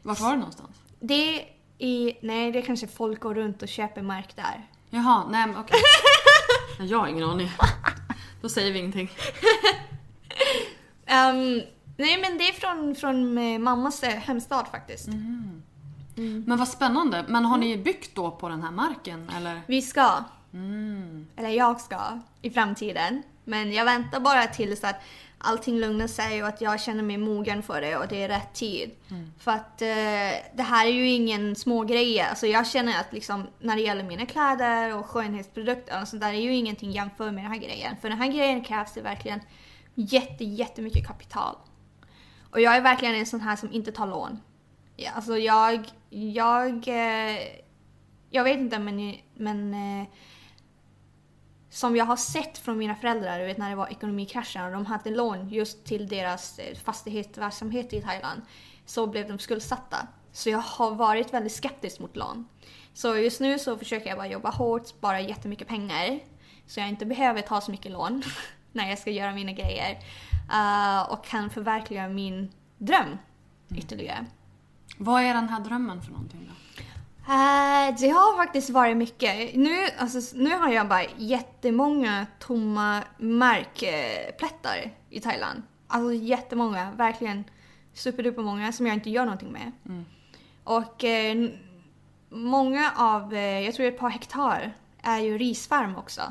Vart 0.02 0.20
var 0.20 0.30
det 0.30 0.36
någonstans? 0.36 0.76
Det 1.00 1.14
är 1.14 1.48
i, 1.78 2.12
nej 2.22 2.52
det 2.52 2.58
är 2.58 2.62
kanske 2.62 2.86
folk 2.86 3.20
går 3.20 3.34
runt 3.34 3.62
och 3.62 3.68
köper 3.68 4.02
mark 4.02 4.36
där. 4.36 4.66
Jaha, 4.90 5.24
nej 5.30 5.46
men 5.46 5.56
okej. 5.56 5.78
Nej, 6.78 6.88
Jag 6.88 6.98
har 6.98 7.06
ingen 7.06 7.24
aning. 7.24 7.50
Då 8.42 8.48
säger 8.48 8.72
vi 8.72 8.78
ingenting. 8.78 9.10
Ehm, 11.06 11.62
nej 11.96 12.20
men 12.20 12.38
det 12.38 12.48
är 12.48 12.52
från, 12.52 12.94
från 12.94 13.62
mammas 13.62 14.02
eh, 14.02 14.18
hemstad 14.18 14.66
faktiskt. 14.70 15.08
Men 16.46 16.58
vad 16.58 16.68
spännande. 16.68 17.24
Men 17.28 17.44
har 17.44 17.58
ni 17.58 17.76
byggt 17.76 18.14
då 18.14 18.30
på 18.30 18.48
den 18.48 18.62
här 18.62 18.70
marken 18.70 19.30
eller? 19.36 19.62
Vi 19.66 19.82
ska. 19.82 20.24
Eller 21.36 21.48
jag 21.48 21.80
ska 21.80 22.00
i 22.42 22.50
framtiden. 22.50 23.22
Men 23.50 23.72
jag 23.72 23.84
väntar 23.84 24.20
bara 24.20 24.46
tills 24.46 24.84
att 24.84 25.00
allting 25.38 25.78
lugnar 25.78 26.06
sig 26.06 26.42
och 26.42 26.48
att 26.48 26.60
jag 26.60 26.80
känner 26.80 27.02
mig 27.02 27.16
mogen 27.16 27.62
för 27.62 27.80
det 27.80 27.96
och 27.96 28.08
det 28.08 28.22
är 28.22 28.28
rätt 28.28 28.54
tid. 28.54 28.90
För 29.38 29.50
att 29.50 29.82
eh, 29.82 30.56
det 30.56 30.62
här 30.62 30.86
är 30.86 30.90
ju 30.90 31.08
ingen 31.08 31.56
små 31.56 31.84
grej. 31.84 32.20
Alltså 32.20 32.46
jag 32.46 32.66
känner 32.66 33.00
att 33.00 33.12
liksom, 33.12 33.46
när 33.58 33.76
det 33.76 33.82
gäller 33.82 34.04
mina 34.04 34.26
kläder 34.26 34.96
och 34.96 35.06
skönhetsprodukter 35.06 36.02
och 36.02 36.08
sånt 36.08 36.22
där 36.22 36.32
är 36.32 36.40
ju 36.40 36.54
ingenting 36.54 36.90
jämfört 36.90 37.34
med 37.34 37.44
den 37.44 37.52
här 37.52 37.58
grejen. 37.58 37.96
För 38.00 38.08
den 38.08 38.18
här 38.18 38.28
grejen 38.28 38.64
krävs 38.64 38.94
det 38.94 39.00
verkligen 39.00 39.40
jätte, 39.94 40.44
jättemycket 40.44 41.06
kapital. 41.06 41.56
Och 42.50 42.60
jag 42.60 42.76
är 42.76 42.80
verkligen 42.80 43.14
en 43.14 43.26
sån 43.26 43.40
här 43.40 43.56
som 43.56 43.72
inte 43.72 43.92
tar 43.92 44.06
lån. 44.06 44.40
Ja, 44.96 45.10
alltså 45.10 45.38
jag, 45.38 45.84
jag, 46.10 46.88
eh, 46.88 47.38
jag 48.30 48.44
vet 48.44 48.58
inte 48.58 48.78
men, 48.78 49.16
men 49.34 49.74
eh, 49.74 50.06
som 51.70 51.96
jag 51.96 52.04
har 52.04 52.16
sett 52.16 52.58
från 52.58 52.78
mina 52.78 52.94
föräldrar, 52.94 53.38
du 53.38 53.46
vet 53.46 53.58
när 53.58 53.70
det 53.70 53.76
var 53.76 53.88
ekonomikraschen 53.88 54.64
och 54.64 54.72
de 54.72 54.86
hade 54.86 55.10
lån 55.10 55.48
just 55.48 55.84
till 55.84 56.08
deras 56.08 56.58
eh, 56.58 56.76
fastighetsverksamhet 56.76 57.92
i 57.92 58.02
Thailand, 58.02 58.42
så 58.86 59.06
blev 59.06 59.28
de 59.28 59.38
skuldsatta. 59.38 60.06
Så 60.32 60.50
jag 60.50 60.58
har 60.58 60.94
varit 60.94 61.34
väldigt 61.34 61.52
skeptisk 61.52 62.00
mot 62.00 62.16
lån. 62.16 62.48
Så 62.94 63.16
just 63.16 63.40
nu 63.40 63.58
så 63.58 63.78
försöker 63.78 64.08
jag 64.08 64.18
bara 64.18 64.28
jobba 64.28 64.50
hårt, 64.50 64.86
spara 64.86 65.20
jättemycket 65.20 65.68
pengar, 65.68 66.20
så 66.66 66.80
jag 66.80 66.88
inte 66.88 67.06
behöver 67.06 67.42
ta 67.42 67.60
så 67.60 67.70
mycket 67.70 67.92
lån 67.92 68.22
när 68.72 68.88
jag 68.88 68.98
ska 68.98 69.10
göra 69.10 69.32
mina 69.32 69.52
grejer. 69.52 69.98
Uh, 70.52 71.12
och 71.12 71.24
kan 71.24 71.50
förverkliga 71.50 72.08
min 72.08 72.52
dröm 72.78 73.18
ytterligare. 73.76 74.26
Vad 74.98 75.22
är 75.22 75.34
den 75.34 75.48
här 75.48 75.60
drömmen 75.60 76.02
för 76.02 76.12
någonting 76.12 76.48
då? 76.48 76.59
Eh, 77.30 77.94
det 78.00 78.08
har 78.08 78.36
faktiskt 78.36 78.70
varit 78.70 78.96
mycket. 78.96 79.54
Nu, 79.54 79.76
alltså, 79.98 80.36
nu 80.36 80.50
har 80.50 80.68
jag 80.68 80.88
bara 80.88 81.04
jättemånga 81.16 82.26
tomma 82.38 83.02
markplättar 83.18 84.94
i 85.10 85.20
Thailand. 85.20 85.62
Alltså 85.86 86.12
jättemånga, 86.12 86.92
verkligen 86.92 87.44
superduper 87.94 88.42
många 88.42 88.72
som 88.72 88.86
jag 88.86 88.94
inte 88.94 89.10
gör 89.10 89.24
någonting 89.24 89.52
med. 89.52 89.72
Och 90.64 91.04
eh, 91.04 91.48
många 92.28 92.92
av, 92.96 93.34
eh, 93.34 93.60
jag 93.60 93.74
tror 93.74 93.86
ett 93.86 93.98
par 93.98 94.10
hektar, 94.10 94.72
är 95.02 95.18
ju 95.18 95.38
risfarm 95.38 95.96
också. 95.96 96.22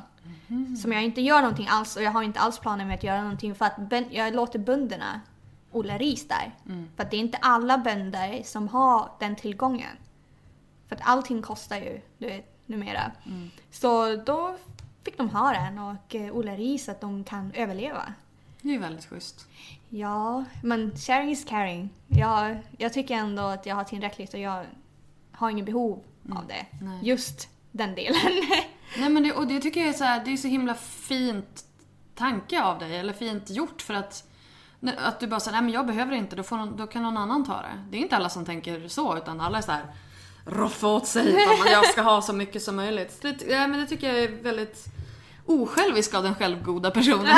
Som 0.81 0.91
jag 0.91 1.03
inte 1.03 1.21
gör 1.21 1.41
någonting 1.41 1.67
alls 1.69 1.95
och 1.95 2.03
jag 2.03 2.11
har 2.11 2.23
inte 2.23 2.39
alls 2.39 2.59
planer 2.59 2.85
med 2.85 2.95
att 2.95 3.03
göra 3.03 3.21
någonting 3.21 3.55
för 3.55 3.65
att 3.65 3.77
jag 4.09 4.35
låter 4.35 4.59
bönderna 4.59 5.21
odla 5.71 5.97
ris 5.97 6.27
där. 6.27 6.55
För 6.95 7.03
att 7.03 7.11
det 7.11 7.17
är 7.17 7.21
inte 7.21 7.37
alla 7.37 7.77
bönder 7.77 8.43
som 8.43 8.67
har 8.67 9.09
den 9.19 9.35
tillgången. 9.35 9.97
För 10.89 10.95
att 10.95 11.01
allting 11.05 11.41
kostar 11.41 11.77
ju, 11.77 12.01
du 12.17 12.25
vet, 12.25 12.45
numera. 12.65 13.11
Så 13.71 14.15
då 14.15 14.55
fick 15.03 15.17
de 15.17 15.29
ha 15.29 15.51
den 15.53 15.79
och 15.79 16.15
eh, 16.15 16.35
odla 16.35 16.55
ris 16.55 16.85
så 16.85 16.91
att 16.91 17.01
de 17.01 17.23
kan 17.23 17.51
överleva. 17.51 18.13
Det 18.61 18.75
är 18.75 18.79
väldigt 18.79 19.05
schysst. 19.05 19.47
Ja, 19.89 20.45
men 20.63 20.97
sharing 20.97 21.29
is 21.29 21.45
caring. 21.45 21.89
Jag, 22.07 22.59
jag 22.77 22.93
tycker 22.93 23.15
ändå 23.15 23.43
att 23.43 23.65
jag 23.65 23.75
har 23.75 23.83
tillräckligt 23.83 24.33
och 24.33 24.39
jag 24.39 24.65
har 25.31 25.49
ingen 25.49 25.65
behov 25.65 26.03
av 26.31 26.47
det. 26.47 26.65
Nej. 26.81 26.99
Just 27.03 27.49
den 27.71 27.95
delen. 27.95 28.21
Nej 28.97 29.09
men 29.09 29.23
det, 29.23 29.33
och 29.33 29.47
det 29.47 29.59
tycker 29.59 29.79
jag 29.79 29.89
är 29.89 29.93
så 29.93 30.03
här, 30.03 30.25
det 30.25 30.33
är 30.33 30.37
så 30.37 30.47
himla 30.47 30.75
fint 30.75 31.63
tanke 32.15 32.63
av 32.63 32.79
dig, 32.79 32.97
eller 32.97 33.13
fint 33.13 33.49
gjort 33.49 33.81
för 33.81 33.93
att 33.93 34.25
att 34.97 35.19
du 35.19 35.27
bara 35.27 35.39
säger 35.39 35.55
nej 35.55 35.61
men 35.61 35.73
jag 35.73 35.87
behöver 35.87 36.13
inte, 36.13 36.35
då, 36.35 36.43
får 36.43 36.57
någon, 36.57 36.77
då 36.77 36.87
kan 36.87 37.03
någon 37.03 37.17
annan 37.17 37.45
ta 37.45 37.61
det. 37.61 37.85
Det 37.89 37.97
är 37.97 38.01
inte 38.01 38.15
alla 38.15 38.29
som 38.29 38.45
tänker 38.45 38.87
så, 38.87 39.17
utan 39.17 39.41
alla 39.41 39.57
är 39.57 39.61
så 39.61 39.71
här 39.71 39.85
roffa 40.45 40.87
åt 40.87 41.07
sig, 41.07 41.27
utan 41.29 41.71
jag 41.71 41.85
ska 41.85 42.01
ha 42.01 42.21
så 42.21 42.33
mycket 42.33 42.63
som 42.63 42.75
möjligt. 42.75 43.21
Det, 43.21 43.41
ja, 43.49 43.67
men 43.67 43.79
det 43.79 43.85
tycker 43.85 44.07
jag 44.07 44.23
är 44.23 44.43
väldigt 44.43 44.85
osjälvisk 45.45 46.13
av 46.13 46.23
den 46.23 46.35
självgoda 46.35 46.91
personen. 46.91 47.37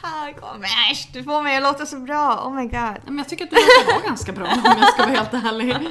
Tack! 0.00 0.42
Oh, 0.42 0.58
men 0.58 0.70
äsch, 0.92 1.08
du 1.12 1.24
får 1.24 1.42
mig 1.42 1.56
att 1.56 1.62
låta 1.62 1.86
så 1.86 1.96
bra. 1.98 2.42
Oh 2.46 2.54
my 2.54 2.62
god. 2.62 2.96
Men 3.04 3.18
jag 3.18 3.28
tycker 3.28 3.44
att 3.44 3.50
du 3.50 3.56
verkar 3.56 3.92
vara 3.92 4.06
ganska 4.06 4.32
bra 4.32 4.46
om 4.46 4.62
jag 4.80 4.88
ska 4.92 5.02
vara 5.02 5.16
helt 5.16 5.34
ärlig. 5.34 5.76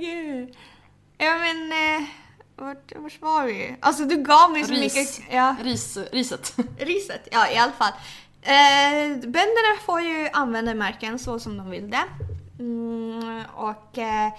Gud. 0.00 0.56
Ja 1.18 1.38
men, 1.38 1.72
eh, 1.72 2.08
vart, 2.56 2.92
vart 2.96 3.20
var 3.20 3.46
vi? 3.46 3.76
Alltså 3.80 4.04
du 4.04 4.16
gav 4.16 4.52
mig 4.52 4.64
så 4.64 4.72
Ris. 4.72 4.96
mycket... 4.96 5.20
Ja. 5.30 5.56
Ris, 5.62 5.98
riset. 6.12 6.56
Riset, 6.78 7.28
ja 7.32 7.50
i 7.50 7.56
alla 7.56 7.72
fall. 7.72 7.92
Eh, 8.42 9.16
bönderna 9.16 9.80
får 9.86 10.00
ju 10.00 10.28
använda 10.32 10.74
marken 10.74 11.18
så 11.18 11.38
som 11.40 11.58
de 11.58 11.70
vill 11.70 11.90
det. 11.90 12.04
Mm, 12.60 13.44
och 13.54 13.98
eh, 13.98 14.32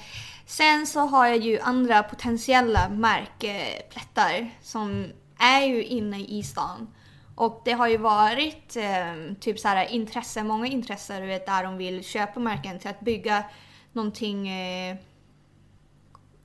sen 0.46 0.88
så 0.88 1.00
har 1.00 1.28
jag 1.28 1.38
ju 1.38 1.60
andra 1.60 2.04
potentiella 2.04 2.90
markplättar 2.90 4.50
som 4.62 5.08
är 5.38 5.66
ju 5.66 5.84
inne 5.84 6.20
i 6.20 6.44
stan. 6.44 6.88
Och 7.36 7.62
det 7.66 7.72
har 7.72 7.88
ju 7.88 7.98
varit 7.98 8.76
eh, 8.76 9.34
typ 9.40 9.60
så 9.60 9.68
här 9.68 9.86
intresse, 9.86 10.44
många 10.44 10.68
intressen 10.68 11.28
vet, 11.28 11.46
där 11.46 11.64
de 11.64 11.78
vill 11.78 12.04
köpa 12.04 12.40
marken 12.40 12.80
till 12.80 12.90
att 12.90 13.00
bygga 13.00 13.44
någonting 13.92 14.48
eh, 14.48 14.98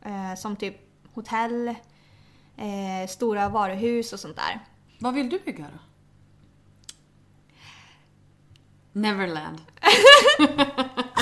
eh, 0.03 0.35
som 0.37 0.57
typ 0.57 0.77
hotell, 1.15 1.69
eh, 2.57 3.09
stora 3.09 3.49
varuhus 3.49 4.13
och 4.13 4.21
sånt 4.21 4.37
där. 4.37 4.61
Vad 4.99 5.15
vill 5.15 5.31
du 5.31 5.39
bygga 5.39 5.65
då? 5.65 5.79
Neverland. 9.01 9.61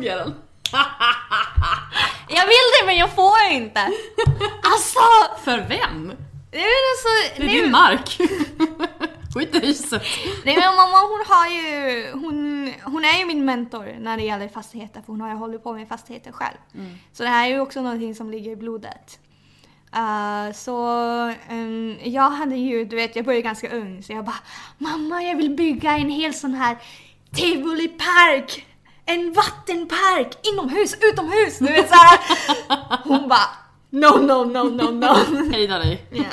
Tog 0.00 0.08
jag 2.28 2.46
vill 2.46 2.68
det 2.80 2.86
men 2.86 2.96
jag 2.96 3.10
får 3.10 3.50
inte! 3.50 3.80
Alltså! 4.62 5.00
För 5.44 5.58
vem? 5.58 6.12
Nej 6.52 6.66
men 6.66 6.84
alltså... 6.92 7.36
Det 7.36 7.42
är 7.42 7.46
nej, 7.46 7.62
din 7.62 7.70
mark. 7.70 8.18
Skit 9.34 9.54
i 9.54 9.58
riset. 9.58 10.02
Nej 10.44 10.56
men 10.56 10.76
mamma 10.76 10.98
hon 10.98 11.24
har 11.28 11.46
ju... 11.46 12.12
Hon, 12.12 12.72
hon 12.82 13.04
är 13.04 13.18
ju 13.18 13.26
min 13.26 13.44
mentor 13.44 13.96
när 14.00 14.16
det 14.16 14.22
gäller 14.22 14.48
fastigheter 14.48 15.00
för 15.00 15.06
hon 15.06 15.20
har 15.20 15.28
ju 15.28 15.34
hållit 15.34 15.62
på 15.62 15.72
med 15.72 15.88
fastigheter 15.88 16.32
själv. 16.32 16.56
Så 17.12 17.22
det 17.22 17.28
här 17.28 17.44
är 17.44 17.48
ju 17.48 17.60
också 17.60 17.82
någonting 17.82 18.14
som 18.14 18.30
ligger 18.30 18.50
i 18.50 18.56
blodet. 18.56 19.18
Uh, 19.96 20.52
så 20.52 20.86
ehm, 21.48 21.96
jag 22.02 22.30
hade 22.30 22.56
ju, 22.56 22.84
du 22.84 22.96
vet 22.96 23.16
jag 23.16 23.24
började 23.24 23.42
ganska 23.42 23.76
ung 23.76 24.02
så 24.02 24.12
jag 24.12 24.24
bara 24.24 24.38
Mamma 24.78 25.22
jag 25.22 25.36
vill 25.36 25.50
bygga 25.50 25.96
en 25.96 26.10
hel 26.10 26.34
sån 26.34 26.54
här 26.54 26.76
tivolipark! 27.34 28.66
En 29.04 29.32
vattenpark! 29.32 30.46
Inomhus, 30.52 30.96
utomhus! 31.00 31.58
Du 31.58 31.66
vet 31.66 31.88
såhär. 31.88 32.18
Hon 33.04 33.28
bara 33.28 33.48
No, 33.90 34.16
no, 34.20 34.44
no, 34.44 34.64
no, 34.64 34.90
no. 34.90 35.50
Hejda 35.52 35.78
dig. 35.78 36.04
Ja. 36.10 36.24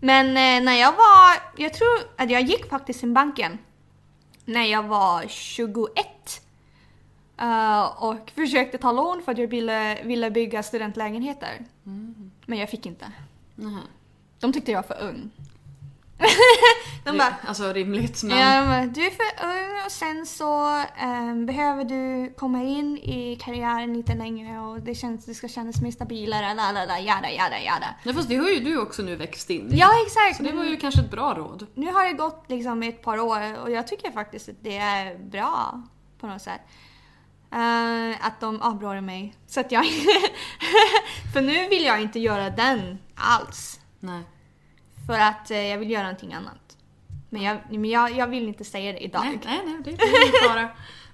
Men 0.00 0.26
eh, 0.26 0.64
när 0.64 0.80
jag 0.80 0.92
var, 0.92 1.36
jag 1.56 1.74
tror 1.74 1.98
att 2.16 2.30
jag 2.30 2.42
gick 2.42 2.70
faktiskt 2.70 3.00
till 3.00 3.08
banken 3.12 3.58
när 4.44 4.64
jag 4.64 4.82
var 4.82 5.24
21. 5.28 6.06
eh, 7.40 8.02
och 8.02 8.30
försökte 8.34 8.78
ta 8.78 8.92
lån 8.92 9.22
för 9.22 9.32
att 9.32 9.38
jag 9.38 9.46
ville, 9.48 10.02
ville 10.02 10.30
bygga 10.30 10.62
studentlägenheter. 10.62 11.64
Men 12.46 12.58
jag 12.58 12.70
fick 12.70 12.86
inte. 12.86 13.12
Nähä. 13.54 13.80
De 14.40 14.52
tyckte 14.52 14.72
jag 14.72 14.82
var 14.88 14.96
för 14.96 15.04
ung. 15.08 15.30
De 17.04 17.18
bara, 17.18 17.34
Alltså 17.46 17.72
rimligt 17.72 18.22
men... 18.22 18.38
ja, 18.38 18.60
de 18.60 18.66
bara, 18.66 18.86
du 18.86 19.06
är 19.06 19.10
för 19.10 19.46
ung 19.46 19.84
och 19.86 19.92
sen 19.92 20.26
så 20.26 20.82
ehm, 20.96 21.46
behöver 21.46 21.84
du 21.84 22.34
komma 22.34 22.62
in 22.62 22.98
i 22.98 23.36
karriären 23.40 23.94
lite 23.94 24.14
längre 24.14 24.58
och 24.60 24.80
det, 24.80 24.94
känns, 24.94 25.24
det 25.24 25.34
ska 25.34 25.48
kännas 25.48 25.80
mer 25.82 25.90
stabilare, 25.90 26.54
la 26.54 26.72
la 26.72 26.84
la, 26.84 26.98
jada 26.98 27.30
jada 27.30 27.60
jada. 27.60 27.94
Nej, 28.02 28.14
fast 28.14 28.28
det 28.28 28.36
har 28.36 28.48
ju 28.48 28.60
du 28.60 28.78
också 28.78 29.02
nu 29.02 29.16
växt 29.16 29.50
in 29.50 29.72
i. 29.72 29.78
Ja 29.78 29.90
exakt! 30.06 30.36
Så 30.36 30.42
det 30.42 30.52
var 30.52 30.64
ju 30.64 30.76
kanske 30.76 31.00
ett 31.00 31.10
bra 31.10 31.34
råd. 31.34 31.66
nu 31.74 31.92
har 31.92 32.04
det 32.04 32.12
gått 32.12 32.44
liksom 32.48 32.82
ett 32.82 33.02
par 33.02 33.18
år 33.18 33.62
och 33.62 33.70
jag 33.70 33.86
tycker 33.86 34.10
faktiskt 34.10 34.48
att 34.48 34.62
det 34.62 34.76
är 34.76 35.18
bra 35.18 35.82
på 36.20 36.26
något 36.26 36.42
sätt. 36.42 36.60
Eh, 37.52 38.26
att 38.26 38.40
de 38.40 38.62
avråder 38.62 39.00
mig. 39.00 39.34
Så 39.46 39.60
att 39.60 39.72
jag 39.72 39.84
För 41.32 41.40
nu 41.40 41.68
vill 41.68 41.84
jag 41.84 42.00
inte 42.02 42.18
göra 42.18 42.50
den 42.50 42.98
alls. 43.14 43.80
Nej. 44.00 44.22
För 45.06 45.18
att 45.18 45.50
eh, 45.50 45.66
jag 45.66 45.78
vill 45.78 45.90
göra 45.90 46.02
någonting 46.02 46.34
annat. 46.34 46.76
Men 47.30 47.42
jag, 47.42 47.58
men 47.70 47.90
jag, 47.90 48.12
jag 48.16 48.26
vill 48.26 48.48
inte 48.48 48.64
säga 48.64 48.92
det 48.92 48.98
idag. 49.04 49.24
Nej, 49.24 49.40
nej, 49.44 49.60
nej, 49.64 49.76
det 49.84 49.90
är 49.90 50.22
ingen 50.22 50.48
fara. 50.48 50.68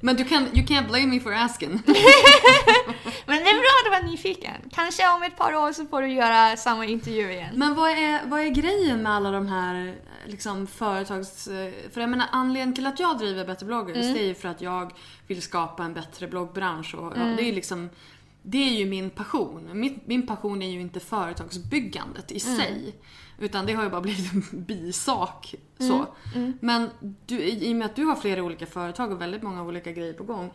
Men 0.05 0.16
du 0.16 0.24
kan, 0.24 0.43
you 0.43 0.66
can't 0.66 0.88
blame 0.88 1.07
me 1.07 1.20
for 1.20 1.34
asking. 1.34 1.70
Men 3.26 3.36
det 3.36 3.51
är 3.51 3.55
bra 3.55 3.72
att 3.78 3.84
du 3.84 3.90
var 3.90 4.11
nyfiken. 4.11 4.70
Kanske 4.70 5.09
om 5.09 5.22
ett 5.22 5.36
par 5.36 5.55
år 5.55 5.72
så 5.72 5.86
får 5.86 6.03
du 6.03 6.09
göra 6.09 6.57
samma 6.57 6.86
intervju 6.86 7.32
igen. 7.32 7.55
Men 7.55 7.74
vad 7.74 7.90
är, 7.90 8.26
vad 8.26 8.40
är 8.40 8.49
grejen 8.49 9.03
med 9.03 9.12
alla 9.12 9.30
de 9.30 9.47
här 9.47 9.95
liksom, 10.26 10.66
företags... 10.66 11.45
För 11.93 12.01
jag 12.01 12.11
menar 12.11 12.26
anledningen 12.32 12.74
till 12.74 12.86
att 12.86 13.01
jag 13.01 13.18
driver 13.18 13.45
Better 13.45 13.66
bloggers 13.66 13.97
det 13.97 14.20
är 14.20 14.26
ju 14.26 14.34
för 14.34 14.49
att 14.49 14.61
jag 14.61 14.93
vill 15.26 15.43
skapa 15.43 15.84
en 15.84 15.95
bättre 15.95 16.26
bloggbransch. 16.26 16.95
Och, 16.95 17.12
ja, 17.16 17.24
det 17.24 17.49
är 17.49 17.53
liksom 17.53 17.90
det 18.43 18.59
är 18.59 18.78
ju 18.78 18.86
min 18.86 19.11
passion. 19.11 19.70
Min, 19.72 20.01
min 20.05 20.26
passion 20.26 20.62
är 20.62 20.70
ju 20.70 20.80
inte 20.80 21.01
företagsbyggandet 21.01 22.32
i 22.32 22.40
sig. 22.40 22.95
Utan 23.43 23.66
det 23.66 23.72
har 23.72 23.84
ju 23.84 23.90
bara 23.90 24.01
blivit 24.01 24.32
en 24.32 24.45
bisak. 24.64 25.55
Så. 25.78 26.07
Men 26.61 26.90
du, 27.26 27.43
i 27.43 27.72
och 27.72 27.76
med 27.76 27.86
att 27.86 27.97
du 27.97 28.05
har 28.05 28.16
flera 28.16 28.43
olika 28.43 28.66
företag 28.66 29.12
och 29.12 29.20
väldigt 29.20 29.43
många 29.43 29.62
olika 29.62 29.93
grejer 29.93 30.12
på 30.12 30.24
gång. 30.24 30.51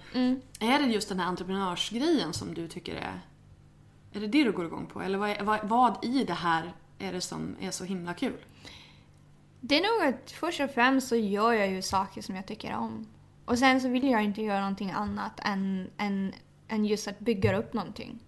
Är 0.60 0.80
det 0.80 0.86
just 0.86 1.10
den 1.10 1.20
här 1.20 1.28
entreprenörsgrejen 1.28 2.34
som 2.34 2.54
du 2.54 2.68
tycker 2.68 2.96
är... 2.96 3.22
Är 4.14 4.20
det 4.20 4.28
det 4.28 4.44
du 4.44 4.52
går 4.52 4.66
igång 4.66 4.86
på? 4.86 5.02
Eller 5.02 5.18
vad, 5.18 5.42
vad, 5.42 5.60
vad 5.64 6.06
i 6.06 6.24
det 6.24 6.34
här 6.34 6.74
är 7.00 7.14
det 7.14 7.22
som 7.22 7.56
är 7.60 7.72
så 7.72 7.84
himla 7.84 8.14
kul? 8.14 8.38
Det 9.60 9.76
är 9.76 9.82
nog 9.82 10.14
att 10.14 10.32
först 10.32 10.60
och 10.60 10.72
främst 10.72 11.08
så 11.08 11.16
gör 11.16 11.54
jag 11.54 11.70
ju 11.70 11.82
saker 11.82 12.22
som 12.22 12.36
jag 12.36 12.46
tycker 12.46 12.76
om. 12.76 13.08
Och 13.46 13.60
sen 13.60 13.82
så 13.82 13.88
vill 13.88 14.10
jag 14.10 14.24
inte 14.24 14.42
göra 14.42 14.60
någonting 14.60 14.92
annat 14.92 15.40
än, 15.44 15.90
än, 15.98 16.34
än 16.68 16.86
just 16.86 17.08
att 17.08 17.20
bygga 17.20 17.58
upp 17.58 17.74
någonting. 17.74 18.20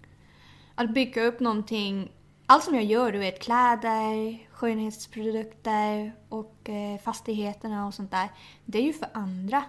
Att 0.75 0.93
bygga 0.93 1.23
upp 1.23 1.39
någonting, 1.39 2.11
allt 2.49 2.63
som 2.63 2.75
jag 2.75 2.83
gör, 2.83 3.11
du 3.11 3.19
vet 3.19 3.41
kläder, 3.41 4.39
skönhetsprodukter 4.51 6.13
och 6.29 6.69
eh, 6.69 6.99
fastigheterna 6.99 7.87
och 7.87 7.93
sånt 7.93 8.11
där. 8.11 8.29
Det 8.65 8.77
är 8.77 8.81
ju 8.81 8.93
för 8.93 9.07
andra. 9.13 9.63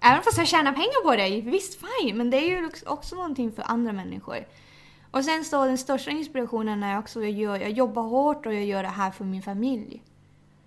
Även 0.00 0.22
fast 0.22 0.38
jag 0.38 0.48
tjänar 0.48 0.72
pengar 0.72 1.04
på 1.04 1.16
det, 1.16 1.50
visst 1.50 1.80
fine, 1.80 2.16
men 2.16 2.30
det 2.30 2.36
är 2.36 2.48
ju 2.48 2.70
också 2.86 3.16
någonting 3.16 3.52
för 3.52 3.62
andra 3.66 3.92
människor. 3.92 4.46
Och 5.10 5.24
sen 5.24 5.44
så 5.44 5.64
den 5.64 5.78
största 5.78 6.10
inspirationen 6.10 6.82
är 6.82 6.98
också 6.98 7.18
att 7.18 7.24
jag, 7.24 7.32
gör, 7.32 7.56
jag 7.56 7.70
jobbar 7.70 8.02
hårt 8.02 8.46
och 8.46 8.54
jag 8.54 8.64
gör 8.64 8.82
det 8.82 8.88
här 8.88 9.10
för 9.10 9.24
min 9.24 9.42
familj. 9.42 10.02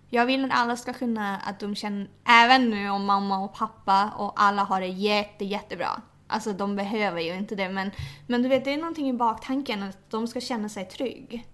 Jag 0.10 0.26
vill 0.26 0.46
att 0.46 0.52
alla 0.54 0.78
ska 0.78 0.94
kunna, 0.94 1.38
att 1.38 1.60
de 1.60 1.76
känner, 1.76 2.10
även 2.26 2.70
nu 2.70 2.90
om 2.90 3.06
mamma 3.06 3.40
och 3.40 3.54
pappa 3.54 4.12
och 4.18 4.34
alla 4.36 4.64
har 4.64 4.82
det 4.82 4.88
jätte, 4.88 5.46
jättebra. 5.46 6.02
Alltså 6.34 6.54
de 6.54 6.76
behöver 6.76 7.22
ju 7.22 7.34
inte 7.34 7.56
det 7.56 7.70
men, 7.70 7.92
men 8.28 8.42
du 8.42 8.50
vet 8.50 8.66
det 8.66 8.74
är 8.74 8.78
någonting 8.78 9.10
i 9.10 9.14
baktanken 9.14 9.84
att 9.84 10.10
de 10.10 10.28
ska 10.28 10.42
känna 10.42 10.70
sig 10.70 10.86
trygg. 10.86 11.48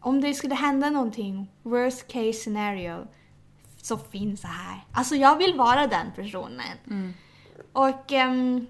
Om 0.00 0.20
det 0.20 0.34
skulle 0.34 0.54
hända 0.54 0.90
någonting, 0.90 1.50
worst 1.62 2.08
case 2.08 2.32
scenario, 2.32 3.06
så 3.76 3.98
finns 3.98 4.40
det 4.40 4.48
här. 4.48 4.84
Alltså 4.92 5.14
jag 5.14 5.36
vill 5.36 5.54
vara 5.54 5.86
den 5.86 6.06
personen. 6.16 6.78
Och 7.72 8.12
ehm, 8.12 8.66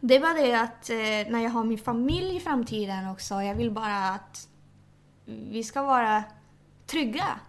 det 0.00 0.16
är 0.16 0.20
bara 0.20 0.34
det 0.34 0.54
att 0.54 0.90
eh, 0.90 1.32
när 1.32 1.42
jag 1.42 1.50
har 1.50 1.64
min 1.64 1.78
familj 1.78 2.36
i 2.36 2.40
framtiden 2.40 3.08
också, 3.10 3.42
jag 3.42 3.54
vill 3.54 3.70
bara 3.70 4.08
att 4.08 4.48
vi 5.24 5.64
ska 5.64 5.82
vara 5.82 6.24
trygga. 6.86 7.40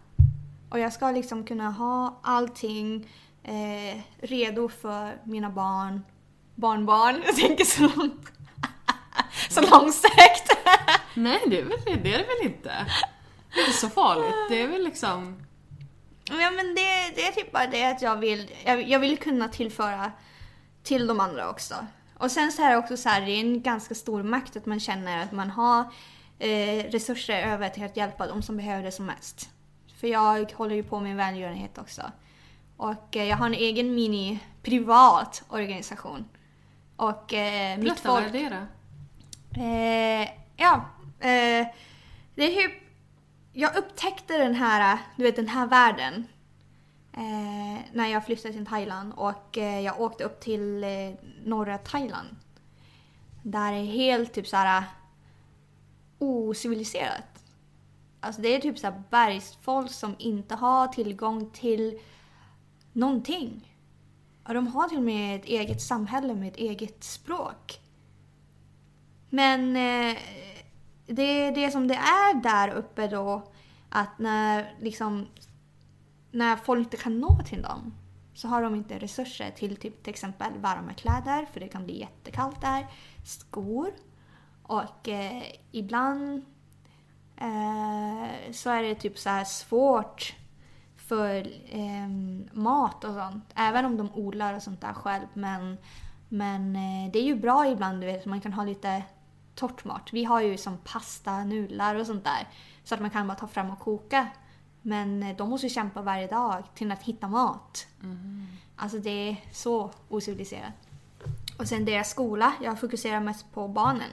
Och 0.69 0.79
jag 0.79 0.93
ska 0.93 1.11
liksom 1.11 1.43
kunna 1.43 1.71
ha 1.71 2.19
allting 2.23 3.07
eh, 3.43 4.01
redo 4.17 4.69
för 4.69 5.17
mina 5.23 5.49
barn, 5.49 6.01
barnbarn. 6.55 7.21
Jag 7.25 7.35
tänker 7.35 7.65
så 7.65 7.81
långt. 7.81 8.31
så 9.49 9.61
långsökt. 9.61 10.51
Nej, 11.13 11.41
det 11.47 11.59
är, 11.59 11.63
väl, 11.63 11.79
det 11.85 12.13
är 12.13 12.17
det 12.17 12.25
väl 12.25 12.51
inte? 12.51 12.85
Det 13.53 13.59
är 13.59 13.65
inte 13.67 13.77
så 13.77 13.89
farligt. 13.89 14.35
Det 14.49 14.61
är 14.61 14.67
väl 14.67 14.83
liksom... 14.83 15.41
Ja 16.29 16.51
men 16.51 16.75
det, 16.75 17.15
det 17.15 17.27
är 17.27 17.31
typ 17.31 17.51
bara 17.51 17.67
det 17.67 17.85
att 17.85 18.01
jag 18.01 18.15
vill, 18.15 18.51
jag, 18.65 18.89
jag 18.89 18.99
vill 18.99 19.17
kunna 19.17 19.47
tillföra 19.47 20.11
till 20.83 21.07
de 21.07 21.19
andra 21.19 21.49
också. 21.49 21.75
Och 22.17 22.31
sen 22.31 22.51
så 22.51 22.61
är 22.63 22.69
det 22.69 22.77
också 22.77 22.97
så 22.97 23.09
här, 23.09 23.21
det 23.21 23.31
är 23.31 23.39
en 23.39 23.61
ganska 23.61 23.95
stor 23.95 24.23
makt 24.23 24.55
att 24.55 24.65
man 24.65 24.79
känner 24.79 25.23
att 25.23 25.31
man 25.31 25.49
har 25.49 25.85
eh, 26.39 26.83
resurser 26.83 27.47
över 27.47 27.69
till 27.69 27.83
att 27.83 27.97
hjälpa 27.97 28.27
de 28.27 28.41
som 28.41 28.57
behöver 28.57 28.83
det 28.83 28.91
som 28.91 29.05
mest. 29.05 29.49
För 29.99 30.07
jag 30.07 30.51
håller 30.51 30.75
ju 30.75 30.83
på 30.83 30.99
med 30.99 31.15
välgörenhet 31.15 31.77
också. 31.77 32.01
Och 32.77 33.15
eh, 33.15 33.23
jag 33.23 33.37
har 33.37 33.45
en 33.45 33.53
egen 33.53 33.95
mini 33.95 34.39
privat 34.63 35.43
organisation. 35.49 36.25
Och 36.95 37.33
eh, 37.33 37.77
mitt 37.77 38.05
vad 38.05 38.15
folk... 38.15 38.27
är 38.27 38.31
det 38.31 38.49
då? 38.49 39.61
Eh, 39.61 40.29
ja, 40.55 40.85
eh, 41.19 41.67
det 42.35 42.43
är 42.43 42.61
hur... 42.61 42.81
Jag 43.53 43.75
upptäckte 43.77 44.37
den 44.37 44.55
här, 44.55 44.97
du 45.15 45.23
vet 45.23 45.35
den 45.35 45.47
här 45.47 45.67
världen. 45.67 46.27
Eh, 47.13 47.81
när 47.93 48.07
jag 48.07 48.25
flyttade 48.25 48.53
till 48.53 48.65
Thailand 48.65 49.13
och 49.15 49.57
eh, 49.57 49.79
jag 49.79 50.01
åkte 50.01 50.23
upp 50.23 50.39
till 50.39 50.83
eh, 50.83 51.13
norra 51.43 51.77
Thailand. 51.77 52.27
Där 53.43 53.73
är 53.73 53.85
helt 53.85 54.33
typ 54.33 54.47
såhär 54.47 54.83
ociviliserat. 56.19 57.43
Alltså 58.19 58.41
det 58.41 58.55
är 58.55 58.59
typ 58.59 58.79
såhär 58.79 59.03
bergsfolk 59.09 59.91
som 59.91 60.15
inte 60.19 60.55
har 60.55 60.87
tillgång 60.87 61.49
till 61.49 61.99
någonting. 62.93 63.74
Ja, 64.47 64.53
de 64.53 64.67
har 64.67 64.87
till 64.87 64.97
och 64.97 65.03
med 65.03 65.39
ett 65.39 65.45
eget 65.45 65.81
samhälle 65.81 66.35
med 66.35 66.47
ett 66.47 66.57
eget 66.57 67.03
språk. 67.03 67.79
Men 69.29 69.75
eh, 69.75 70.17
det, 71.07 71.51
det 71.51 71.71
som 71.71 71.87
det 71.87 71.95
är 71.95 72.41
där 72.43 72.69
uppe 72.69 73.07
då, 73.07 73.51
att 73.89 74.19
när 74.19 74.75
liksom 74.79 75.27
när 76.31 76.55
folk 76.55 76.79
inte 76.79 76.97
kan 76.97 77.19
nå 77.19 77.39
till 77.45 77.61
dem 77.61 77.93
så 78.33 78.47
har 78.47 78.61
de 78.61 78.75
inte 78.75 78.99
resurser 78.99 79.51
till 79.51 79.75
typ, 79.75 80.03
till 80.03 80.09
exempel 80.09 80.59
varma 80.59 80.93
kläder 80.93 81.45
för 81.45 81.59
det 81.59 81.67
kan 81.67 81.85
bli 81.85 81.99
jättekallt 81.99 82.61
där, 82.61 82.87
skor 83.25 83.91
och 84.63 85.07
eh, 85.07 85.43
ibland 85.71 86.45
eh, 87.37 88.51
så 88.51 88.69
är 88.69 88.83
det 88.83 88.95
typ 88.95 89.17
så 89.17 89.29
här 89.29 89.43
svårt 89.43 90.35
för 91.07 91.47
eh, 91.69 92.07
mat 92.51 93.03
och 93.03 93.13
sånt. 93.13 93.45
Även 93.55 93.85
om 93.85 93.97
de 93.97 94.09
odlar 94.13 94.53
och 94.53 94.63
sånt 94.63 94.81
där 94.81 94.93
själv. 94.93 95.25
Men, 95.33 95.77
men 96.29 96.75
eh, 96.75 97.11
det 97.11 97.19
är 97.19 97.23
ju 97.23 97.35
bra 97.35 97.67
ibland, 97.67 98.01
du 98.01 98.07
vet, 98.07 98.25
man 98.25 98.41
kan 98.41 98.53
ha 98.53 98.63
lite 98.63 99.03
torrt 99.55 99.85
mat. 99.85 100.09
Vi 100.11 100.23
har 100.23 100.41
ju 100.41 100.57
som 100.57 100.77
pasta, 100.77 101.43
nudlar 101.43 101.95
och 101.95 102.05
sånt 102.05 102.23
där. 102.23 102.47
Så 102.83 102.95
att 102.95 103.01
man 103.01 103.09
kan 103.09 103.27
bara 103.27 103.37
ta 103.37 103.47
fram 103.47 103.69
och 103.69 103.79
koka. 103.79 104.27
Men 104.81 105.23
eh, 105.23 105.35
de 105.35 105.49
måste 105.49 105.69
kämpa 105.69 106.01
varje 106.01 106.27
dag 106.27 106.63
till 106.75 106.91
att 106.91 107.03
hitta 107.03 107.27
mat. 107.27 107.87
Alltså 108.75 108.97
det 108.97 109.29
är 109.29 109.37
så 109.51 109.91
ociviliserat. 110.09 110.73
Och 111.59 111.67
sen 111.67 111.85
deras 111.85 112.09
skola, 112.09 112.53
jag 112.61 112.79
fokuserar 112.79 113.19
mest 113.19 113.53
på 113.53 113.67
barnen. 113.67 114.09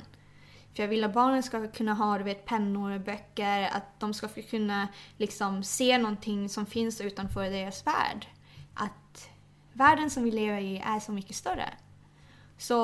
För 0.74 0.82
jag 0.82 0.88
vill 0.88 1.04
att 1.04 1.14
barnen 1.14 1.42
ska 1.42 1.68
kunna 1.68 1.94
ha 1.94 2.18
du 2.18 2.24
vet, 2.24 2.44
pennor 2.44 2.90
och 2.90 3.00
böcker, 3.00 3.62
att 3.72 4.00
de 4.00 4.14
ska 4.14 4.28
kunna 4.28 4.88
liksom 5.16 5.62
se 5.62 5.98
någonting 5.98 6.48
som 6.48 6.66
finns 6.66 7.00
utanför 7.00 7.50
deras 7.50 7.86
värld. 7.86 8.26
Att 8.74 9.30
världen 9.72 10.10
som 10.10 10.24
vi 10.24 10.30
lever 10.30 10.60
i 10.60 10.82
är 10.86 11.00
så 11.00 11.12
mycket 11.12 11.36
större. 11.36 11.68
Så 12.58 12.74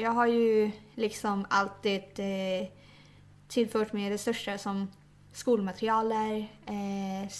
jag 0.00 0.10
har 0.10 0.26
ju 0.26 0.70
liksom 0.94 1.46
alltid 1.50 2.02
eh, 2.16 2.68
tillfört 3.48 3.92
mig 3.92 4.10
resurser 4.10 4.56
som 4.56 4.90
skolmaterialer, 5.32 6.38
eh, 6.66 7.30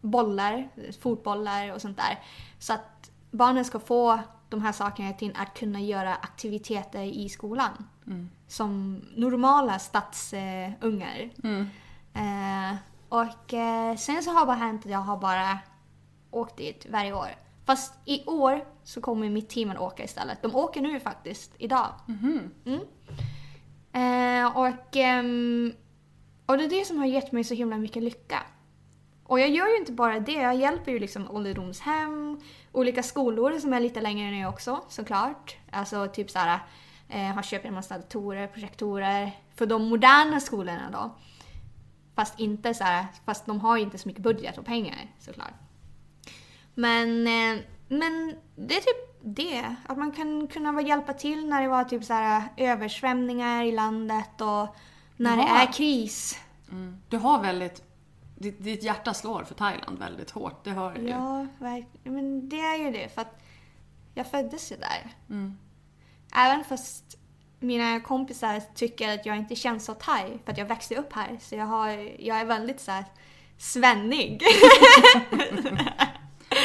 bollar, 0.00 0.68
fotbollar 1.00 1.72
och 1.72 1.80
sånt 1.80 1.96
där. 1.96 2.18
Så 2.58 2.72
att 2.72 3.10
barnen 3.30 3.64
ska 3.64 3.80
få 3.80 4.18
de 4.48 4.62
här 4.62 4.72
sakerna 4.72 5.12
till 5.12 5.32
att 5.36 5.58
kunna 5.58 5.80
göra 5.80 6.14
aktiviteter 6.14 7.02
i 7.02 7.28
skolan. 7.28 7.88
Mm. 8.06 8.30
Som 8.48 9.02
normala 9.16 9.78
stadsungar. 9.78 11.30
Eh, 12.14 12.76
och 13.08 13.54
eh, 13.54 13.96
sen 13.96 14.22
så 14.22 14.30
har 14.30 14.40
det 14.40 14.46
bara 14.46 14.56
hänt 14.56 14.84
att 14.84 14.90
jag 14.90 14.98
har 14.98 15.16
bara 15.16 15.58
åkt 16.30 16.56
dit 16.56 16.86
varje 16.90 17.12
år. 17.12 17.28
Fast 17.64 17.94
i 18.04 18.24
år 18.26 18.64
så 18.84 19.00
kommer 19.00 19.30
mitt 19.30 19.48
team 19.48 19.70
att 19.70 19.78
åka 19.78 20.04
istället. 20.04 20.42
De 20.42 20.54
åker 20.54 20.80
nu 20.80 21.00
faktiskt, 21.00 21.54
idag. 21.58 21.86
Mm. 22.08 22.80
Eh, 23.92 24.56
och, 24.56 24.96
ehm, 24.96 25.72
och 26.46 26.58
det 26.58 26.64
är 26.64 26.68
det 26.68 26.84
som 26.84 26.98
har 26.98 27.06
gett 27.06 27.32
mig 27.32 27.44
så 27.44 27.54
himla 27.54 27.78
mycket 27.78 28.02
lycka. 28.02 28.42
Och 29.24 29.40
jag 29.40 29.48
gör 29.50 29.68
ju 29.68 29.76
inte 29.76 29.92
bara 29.92 30.20
det, 30.20 30.32
jag 30.32 30.56
hjälper 30.56 30.92
ju 30.92 30.98
liksom 30.98 31.30
ålderdomshem, 31.30 32.40
olika 32.72 33.02
skolor 33.02 33.58
som 33.58 33.72
är 33.72 33.80
lite 33.80 34.00
längre 34.00 34.30
ner 34.30 34.48
också 34.48 34.84
såklart. 34.88 35.56
Alltså 35.70 36.06
typ 36.06 36.30
såhär, 36.30 36.60
har 37.08 37.42
köpt 37.42 37.64
en 37.64 37.74
massa 37.74 37.98
datorer, 37.98 38.46
projektorer 38.46 39.30
för 39.54 39.66
de 39.66 39.88
moderna 39.88 40.40
skolorna 40.40 40.90
då. 40.92 41.16
Fast 42.14 42.40
inte 42.40 42.74
så 42.74 42.84
här, 42.84 43.06
fast 43.24 43.46
de 43.46 43.60
har 43.60 43.76
ju 43.76 43.82
inte 43.82 43.98
så 43.98 44.08
mycket 44.08 44.22
budget 44.22 44.58
och 44.58 44.64
pengar 44.64 44.96
såklart. 45.18 45.52
Men, 46.74 47.26
eh, 47.26 47.62
men 47.88 48.36
det 48.56 48.76
är 48.76 48.80
typ 48.80 49.20
det. 49.22 49.76
Att 49.86 49.98
man 49.98 50.12
kan 50.12 50.46
kunna 50.46 50.82
hjälpa 50.82 51.12
till 51.12 51.48
när 51.48 51.62
det 51.62 51.68
var 51.68 51.84
typ 51.84 52.04
så 52.04 52.12
här 52.12 52.42
översvämningar 52.56 53.64
i 53.64 53.72
landet 53.72 54.40
och 54.40 54.76
när 55.16 55.36
det 55.36 55.42
Jaha. 55.42 55.62
är 55.62 55.72
kris. 55.72 56.40
Du 57.08 57.16
har 57.16 57.42
väldigt... 57.42 57.82
Ditt, 58.38 58.64
ditt 58.64 58.82
hjärta 58.82 59.14
slår 59.14 59.44
för 59.44 59.54
Thailand 59.54 59.98
väldigt 59.98 60.30
hårt, 60.30 60.64
det 60.64 60.70
hör 60.70 60.94
jag 60.94 61.02
ju. 61.02 61.08
Ja. 61.08 61.46
Men 62.02 62.48
det 62.48 62.60
är 62.60 62.76
ju 62.76 62.90
det 62.90 63.14
för 63.14 63.20
att 63.20 63.42
jag 64.14 64.26
föddes 64.26 64.72
ju 64.72 64.76
där. 64.76 65.10
Även 66.36 66.64
fast 66.64 67.04
mina 67.60 68.00
kompisar 68.00 68.62
tycker 68.74 69.14
att 69.14 69.26
jag 69.26 69.36
inte 69.36 69.56
känns 69.56 69.84
så 69.84 69.94
thai 69.94 70.38
för 70.44 70.52
att 70.52 70.58
jag 70.58 70.66
växte 70.66 70.96
upp 70.96 71.12
här. 71.12 71.38
Så 71.40 71.54
jag, 71.54 71.66
har, 71.66 71.88
jag 72.18 72.40
är 72.40 72.44
väldigt 72.44 72.80
så 72.80 72.90
här 72.90 73.04
svennig. 73.58 74.38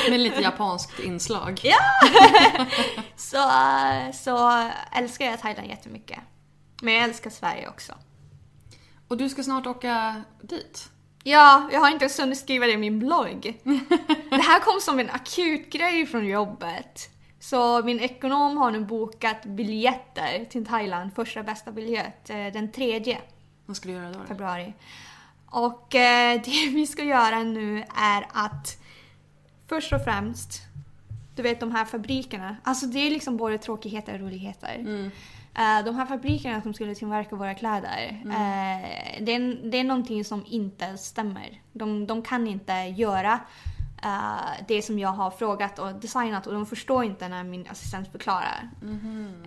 Med 0.10 0.20
lite 0.20 0.42
japanskt 0.42 1.00
inslag. 1.00 1.62
så, 3.16 3.52
så 4.14 4.70
älskar 4.92 5.26
jag 5.26 5.42
Thailand 5.42 5.68
jättemycket. 5.68 6.20
Men 6.82 6.94
jag 6.94 7.04
älskar 7.04 7.30
Sverige 7.30 7.70
också. 7.70 7.94
Och 9.08 9.18
du 9.18 9.30
ska 9.30 9.44
snart 9.44 9.68
åka 9.68 10.24
dit? 10.42 10.90
Ja, 11.24 11.70
jag 11.72 11.80
har 11.80 11.90
inte 11.90 12.06
ens 12.06 12.20
hunnit 12.20 12.40
skriva 12.40 12.66
det 12.66 12.72
i 12.72 12.78
min 12.78 13.00
blogg. 13.00 13.42
det 14.30 14.42
här 14.42 14.60
kom 14.60 14.82
som 14.82 15.00
en 15.00 15.10
akut 15.10 15.70
grej 15.70 16.06
från 16.06 16.28
jobbet. 16.28 17.11
Så 17.42 17.84
min 17.84 18.00
ekonom 18.00 18.58
har 18.58 18.72
nu 18.72 18.80
bokat 18.86 19.46
biljetter 19.46 20.46
till 20.46 20.66
Thailand, 20.66 21.16
första 21.16 21.44
bästa 21.44 21.72
biljett, 21.72 22.30
eh, 22.30 22.48
den 22.54 22.72
tredje 22.72 23.18
Vad 23.66 23.78
ska 23.78 23.90
du 23.90 23.96
göra 23.96 24.12
då? 24.12 24.20
februari. 24.28 24.74
Och 25.46 25.96
eh, 25.96 26.42
det 26.46 26.70
vi 26.74 26.88
ska 26.88 27.04
göra 27.04 27.44
nu 27.44 27.84
är 27.96 28.26
att 28.34 28.78
först 29.68 29.94
och 29.94 30.04
främst, 30.04 30.62
du 31.36 31.44
vet 31.44 31.60
de 31.60 31.72
här 31.72 31.86
fabrikerna, 31.86 32.58
alltså 32.64 32.86
det 32.86 33.00
är 33.00 33.10
liksom 33.10 33.38
både 33.38 33.58
tråkigheter 33.58 34.14
och 34.14 34.20
roligheter. 34.20 34.80
Eh, 35.56 35.86
de 35.86 35.96
här 35.96 36.06
fabrikerna 36.06 36.62
som 36.62 36.74
skulle 36.74 36.96
tillverka 36.96 37.36
våra 37.36 37.54
kläder, 37.54 38.22
eh, 38.26 39.24
det, 39.24 39.36
är, 39.36 39.72
det 39.72 39.78
är 39.78 39.84
någonting 39.84 40.26
som 40.26 40.46
inte 40.48 40.98
stämmer. 40.98 41.62
De, 41.74 42.08
de 42.08 42.22
kan 42.22 42.48
inte 42.48 42.74
göra 42.74 43.40
eh, 44.04 44.66
det 44.68 44.82
som 44.82 45.00
jag 45.00 45.10
har 45.10 45.32
frågat 45.32 45.80
och 45.80 45.94
designat 45.96 46.48
och 46.48 46.54
de 46.54 46.66
förstår 46.66 47.04
inte 47.04 47.28
när 47.28 47.44
min 47.44 47.68
assistent 47.70 48.12
förklarar. 48.12 48.70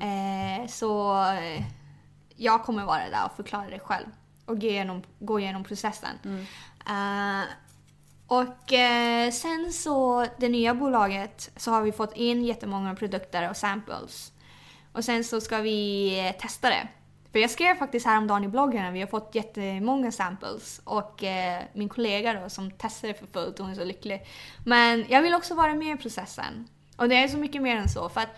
Eh, 0.00 0.66
så 0.68 1.22
eh, 1.32 1.62
jag 2.36 2.64
kommer 2.64 2.84
vara 2.84 3.10
där 3.10 3.24
och 3.26 3.36
förklara 3.36 3.70
det 3.70 3.78
själv 3.78 4.06
och 4.46 4.60
gå 4.60 4.66
igenom, 4.66 5.02
gå 5.18 5.40
igenom 5.40 5.64
processen. 5.64 6.18
Eh, 6.86 7.44
och 8.26 8.72
eh, 8.72 9.30
sen 9.30 9.72
så, 9.72 10.26
det 10.38 10.48
nya 10.48 10.74
bolaget, 10.74 11.50
så 11.56 11.70
har 11.70 11.82
vi 11.82 11.92
fått 11.92 12.16
in 12.16 12.44
jättemånga 12.44 12.94
produkter 12.94 13.50
och 13.50 13.56
samples. 13.56 14.32
Och 14.92 15.04
sen 15.04 15.24
så 15.24 15.40
ska 15.40 15.58
vi 15.58 16.34
testa 16.40 16.68
det. 16.68 16.88
För 17.34 17.38
jag 17.38 17.50
skrev 17.50 17.74
faktiskt 17.74 18.06
häromdagen 18.06 18.44
i 18.44 18.48
bloggen 18.48 18.86
att 18.86 18.94
vi 18.94 19.00
har 19.00 19.06
fått 19.06 19.34
jättemånga 19.34 20.12
samples 20.12 20.80
och 20.84 21.24
eh, 21.24 21.62
min 21.72 21.88
kollega 21.88 22.40
då 22.40 22.48
som 22.48 22.70
testade 22.70 23.12
det 23.12 23.18
för 23.18 23.26
fullt, 23.26 23.58
hon 23.58 23.70
är 23.70 23.74
så 23.74 23.84
lycklig. 23.84 24.26
Men 24.64 25.04
jag 25.08 25.22
vill 25.22 25.34
också 25.34 25.54
vara 25.54 25.74
med 25.74 25.94
i 25.94 26.02
processen. 26.02 26.68
Och 26.96 27.08
det 27.08 27.14
är 27.14 27.28
så 27.28 27.38
mycket 27.38 27.62
mer 27.62 27.76
än 27.76 27.88
så. 27.88 28.08
För 28.08 28.20
att 28.20 28.36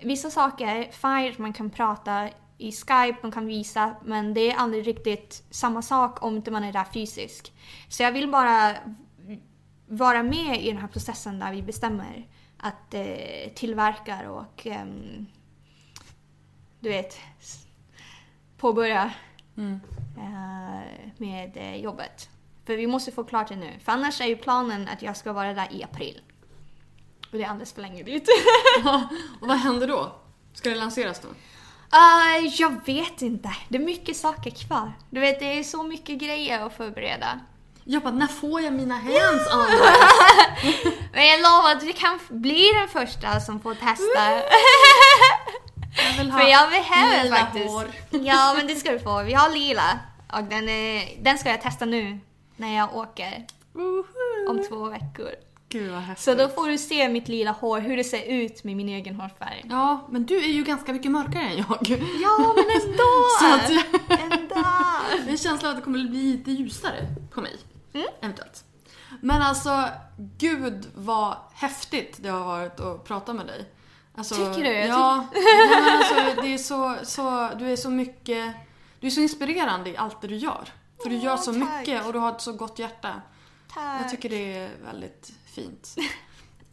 vissa 0.00 0.30
saker, 0.30 0.90
fine, 0.92 1.42
man 1.42 1.52
kan 1.52 1.70
prata 1.70 2.28
i 2.58 2.72
Skype, 2.72 3.18
man 3.22 3.32
kan 3.32 3.46
visa, 3.46 3.94
men 4.04 4.34
det 4.34 4.50
är 4.50 4.56
aldrig 4.56 4.86
riktigt 4.86 5.42
samma 5.50 5.82
sak 5.82 6.22
om 6.22 6.36
inte 6.36 6.50
man 6.50 6.64
är 6.64 6.72
där 6.72 6.86
fysiskt. 6.94 7.52
Så 7.88 8.02
jag 8.02 8.12
vill 8.12 8.28
bara 8.28 8.74
vara 9.86 10.22
med 10.22 10.62
i 10.62 10.68
den 10.68 10.80
här 10.80 10.88
processen 10.88 11.38
där 11.38 11.52
vi 11.52 11.62
bestämmer 11.62 12.26
att 12.56 12.94
eh, 12.94 13.52
tillverkar 13.54 14.28
och 14.28 14.66
eh, 14.66 14.86
du 16.80 16.88
vet 16.88 17.18
påbörja 18.58 19.10
eh, 19.56 19.76
med 21.16 21.56
eh, 21.56 21.76
jobbet. 21.76 22.28
För 22.66 22.76
vi 22.76 22.86
måste 22.86 23.12
få 23.12 23.24
klart 23.24 23.48
det 23.48 23.56
nu. 23.56 23.72
För 23.84 23.92
annars 23.92 24.20
är 24.20 24.26
ju 24.26 24.36
planen 24.36 24.88
att 24.88 25.02
jag 25.02 25.16
ska 25.16 25.32
vara 25.32 25.54
där 25.54 25.68
i 25.70 25.84
april. 25.84 26.20
Och 27.32 27.38
det 27.38 27.44
är 27.44 27.48
alldeles 27.48 27.72
för 27.72 27.82
länge 27.82 28.02
dit. 28.02 28.28
Och 29.40 29.48
vad 29.48 29.56
händer 29.56 29.88
då? 29.88 30.12
Ska 30.54 30.68
det 30.68 30.74
lanseras 30.74 31.20
då? 31.20 31.28
Uh, 31.28 32.46
jag 32.58 32.86
vet 32.86 33.22
inte. 33.22 33.56
Det 33.68 33.78
är 33.78 33.82
mycket 33.82 34.16
saker 34.16 34.50
kvar. 34.50 34.92
Du 35.10 35.20
vet, 35.20 35.40
det 35.40 35.58
är 35.58 35.62
så 35.62 35.82
mycket 35.82 36.18
grejer 36.18 36.66
att 36.66 36.76
förbereda. 36.76 37.40
Jag 37.84 38.02
bara, 38.02 38.14
när 38.14 38.26
får 38.26 38.60
jag 38.60 38.72
mina 38.72 38.94
hands 38.94 39.54
on? 39.54 39.66
Men 41.12 41.26
jag 41.26 41.40
lovar 41.40 41.72
att 41.72 41.80
du 41.80 41.92
kan 41.92 42.18
bli 42.28 42.70
den 42.72 42.88
första 42.88 43.40
som 43.40 43.60
får 43.60 43.74
testa. 43.74 44.42
Jag 45.96 46.18
vill 46.18 46.30
ha 46.30 46.40
För 46.40 46.48
jag 46.48 46.70
behöver 46.70 47.24
lila 47.24 47.36
faktiskt. 47.36 47.68
hår. 47.68 47.86
Ja, 48.10 48.54
men 48.56 48.66
det 48.66 48.74
ska 48.74 48.92
du 48.92 48.98
få. 48.98 49.22
Vi 49.22 49.34
har 49.34 49.50
lila. 49.50 49.98
Och 50.32 50.44
den, 50.44 50.68
är, 50.68 51.22
den 51.22 51.38
ska 51.38 51.50
jag 51.50 51.62
testa 51.62 51.84
nu 51.84 52.18
när 52.56 52.76
jag 52.76 52.96
åker 52.96 53.46
om 54.48 54.64
två 54.68 54.88
veckor. 54.88 55.30
Gud 55.68 55.90
vad 55.92 56.00
häftigt. 56.00 56.24
Så 56.24 56.34
då 56.34 56.48
får 56.48 56.68
du 56.68 56.78
se 56.78 57.08
mitt 57.08 57.28
lila 57.28 57.50
hår, 57.50 57.80
hur 57.80 57.96
det 57.96 58.04
ser 58.04 58.22
ut 58.22 58.64
med 58.64 58.76
min 58.76 58.88
egen 58.88 59.14
hårfärg. 59.14 59.64
Ja, 59.70 60.06
men 60.10 60.26
du 60.26 60.36
är 60.36 60.48
ju 60.48 60.64
ganska 60.64 60.92
mycket 60.92 61.10
mörkare 61.10 61.42
än 61.42 61.56
jag. 61.56 61.98
Ja, 62.22 62.54
men 62.56 62.82
ändå! 62.82 63.04
Så 63.40 63.54
att 63.54 63.70
ändå! 64.20 64.54
Det 65.12 65.28
är 65.28 65.30
en 65.30 65.38
känsla 65.38 65.68
av 65.68 65.70
att 65.74 65.80
det 65.80 65.84
kommer 65.84 65.98
bli 65.98 66.22
lite 66.32 66.50
ljusare 66.50 67.06
på 67.34 67.40
mig. 67.40 67.56
Eventuellt. 68.20 68.64
Men 69.20 69.42
alltså, 69.42 69.84
gud 70.38 70.86
vad 70.94 71.36
häftigt 71.54 72.16
det 72.18 72.28
har 72.28 72.44
varit 72.44 72.80
att 72.80 73.04
prata 73.04 73.32
med 73.32 73.46
dig. 73.46 73.64
Alltså, 74.18 74.34
Tycker 74.34 74.64
du? 74.64 74.70
Ja. 74.78 75.26
Nej, 75.32 75.68
men 75.82 75.96
alltså, 75.98 76.42
det 76.42 76.54
är 76.54 76.58
så, 76.58 76.96
så, 77.02 77.50
du 77.58 77.72
är 77.72 77.76
så 77.76 77.90
mycket... 77.90 78.54
Du 79.00 79.06
är 79.06 79.10
så 79.10 79.20
inspirerande 79.20 79.90
i 79.90 79.96
allt 79.96 80.20
det 80.20 80.28
du 80.28 80.36
gör. 80.36 80.68
För 81.02 81.10
du 81.10 81.16
gör 81.16 81.36
så 81.36 81.52
tack. 81.52 81.78
mycket 81.78 82.06
och 82.06 82.12
du 82.12 82.18
har 82.18 82.32
ett 82.32 82.40
så 82.40 82.52
gott 82.52 82.78
hjärta. 82.78 83.22
Tack. 83.74 84.00
Jag 84.02 84.08
tycker 84.10 84.28
det 84.28 84.56
är 84.58 84.70
väldigt 84.84 85.32
fint. 85.54 85.96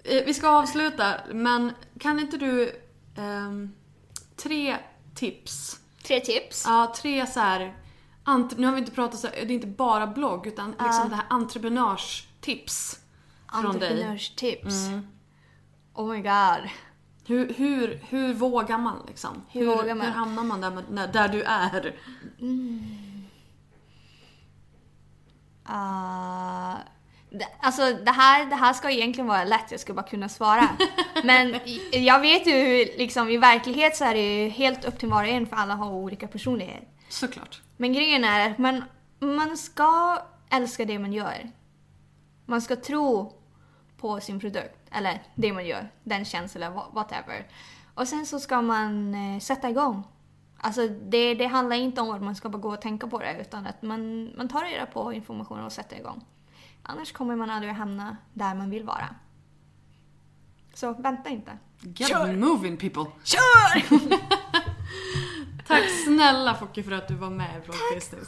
Eh, 0.07 0.25
Vi 0.25 0.33
ska 0.33 0.49
avsluta, 0.49 1.13
men 1.33 1.71
kan 1.99 2.19
inte 2.19 2.37
du... 2.37 2.81
ehm, 3.17 3.73
tre 4.35 4.77
tips. 5.15 5.79
Tre 6.03 6.19
tips. 6.19 6.63
Ja, 6.67 6.93
tre 6.97 7.27
så 7.27 7.39
här... 7.39 7.75
Ant- 8.25 8.53
nu 8.57 8.65
har 8.67 8.73
vi 8.73 8.79
inte 8.79 8.91
pratat 8.91 9.19
så 9.19 9.27
det 9.27 9.41
är 9.41 9.51
inte 9.51 9.67
bara 9.67 10.07
blogg 10.07 10.47
utan 10.47 10.71
liksom 10.71 11.09
det 11.09 11.15
här 11.15 11.25
entreprenörstips 11.29 12.99
från 13.61 13.79
dig. 13.79 13.89
Entreprenörstips. 13.91 14.73
Oh 15.93 16.11
my 16.11 16.17
god. 16.21 16.69
Hur, 17.27 17.53
hur, 17.53 17.99
hur 18.09 18.33
vågar 18.33 18.77
man 18.77 19.03
liksom? 19.07 19.45
Hur 19.49 19.65
vågar 19.65 19.95
man? 19.95 20.07
Hur 20.07 20.13
hamnar 20.13 20.43
man 20.43 20.61
där, 20.61 20.83
med, 20.89 21.13
där 21.13 21.27
du 21.27 21.43
är? 21.43 21.95
Uh, 25.69 26.75
det, 27.29 27.47
alltså 27.59 27.93
det 27.93 28.11
här, 28.11 28.45
det 28.45 28.55
här 28.55 28.73
ska 28.73 28.89
egentligen 28.89 29.27
vara 29.27 29.43
lätt, 29.43 29.71
jag 29.71 29.79
ska 29.79 29.93
bara 29.93 30.05
kunna 30.05 30.29
svara. 30.29 30.69
Men 31.23 31.59
jag 31.91 32.19
vet 32.19 32.47
ju 32.47 32.53
hur, 32.53 32.97
liksom 32.97 33.29
i 33.29 33.37
verklighet 33.37 33.95
så 33.95 34.05
är 34.05 34.13
det 34.13 34.43
ju 34.43 34.49
helt 34.49 34.85
upp 34.85 34.99
till 34.99 35.09
var 35.09 35.23
och 35.23 35.29
en 35.29 35.47
för 35.47 35.55
alla 35.55 35.75
har 35.75 35.91
olika 35.91 36.27
personlighet. 36.27 36.83
Såklart. 37.09 37.61
Men 37.77 37.93
grejen 37.93 38.23
är 38.23 38.51
att 38.51 38.57
man, 38.57 38.83
man 39.19 39.57
ska 39.57 40.19
älska 40.49 40.85
det 40.85 40.99
man 40.99 41.13
gör. 41.13 41.51
Man 42.45 42.61
ska 42.61 42.75
tro 42.75 43.33
på 43.97 44.19
sin 44.21 44.39
produkt, 44.39 44.84
eller 44.95 45.21
det 45.35 45.53
man 45.53 45.65
gör, 45.65 45.89
den 46.03 46.25
wha- 46.25 46.93
whatever. 46.93 47.47
Och 47.93 48.07
sen 48.07 48.25
så 48.25 48.39
ska 48.39 48.61
man 48.61 49.15
eh, 49.15 49.39
sätta 49.39 49.69
igång. 49.69 50.03
Alltså 50.57 50.87
det, 50.87 51.33
det 51.33 51.45
handlar 51.45 51.75
inte 51.75 52.01
om 52.01 52.11
att 52.11 52.21
man 52.21 52.35
ska 52.35 52.49
bara 52.49 52.57
gå 52.57 52.69
och 52.73 52.81
tänka 52.81 53.07
på 53.07 53.19
det 53.19 53.41
utan 53.41 53.67
att 53.67 53.81
man, 53.81 54.31
man 54.37 54.47
tar 54.47 54.61
reda 54.63 54.85
på 54.85 55.13
informationen 55.13 55.65
och 55.65 55.71
sätter 55.71 55.95
igång. 55.97 56.25
Annars 56.83 57.11
kommer 57.11 57.35
man 57.35 57.49
aldrig 57.49 57.73
hamna 57.73 58.17
där 58.33 58.55
man 58.55 58.69
vill 58.69 58.83
vara. 58.83 59.15
Så 60.73 60.93
vänta 60.93 61.29
inte. 61.29 61.57
Get 61.81 62.39
moving 62.39 62.77
people! 62.77 63.05
Kör! 63.23 63.99
Tack 65.67 65.83
snälla 66.05 66.55
Focke 66.55 66.83
för 66.83 66.91
att 66.91 67.07
du 67.07 67.15
var 67.15 67.29
med 67.29 67.57
i 67.57 67.65
Blog 67.65 67.75
Business. 67.95 68.27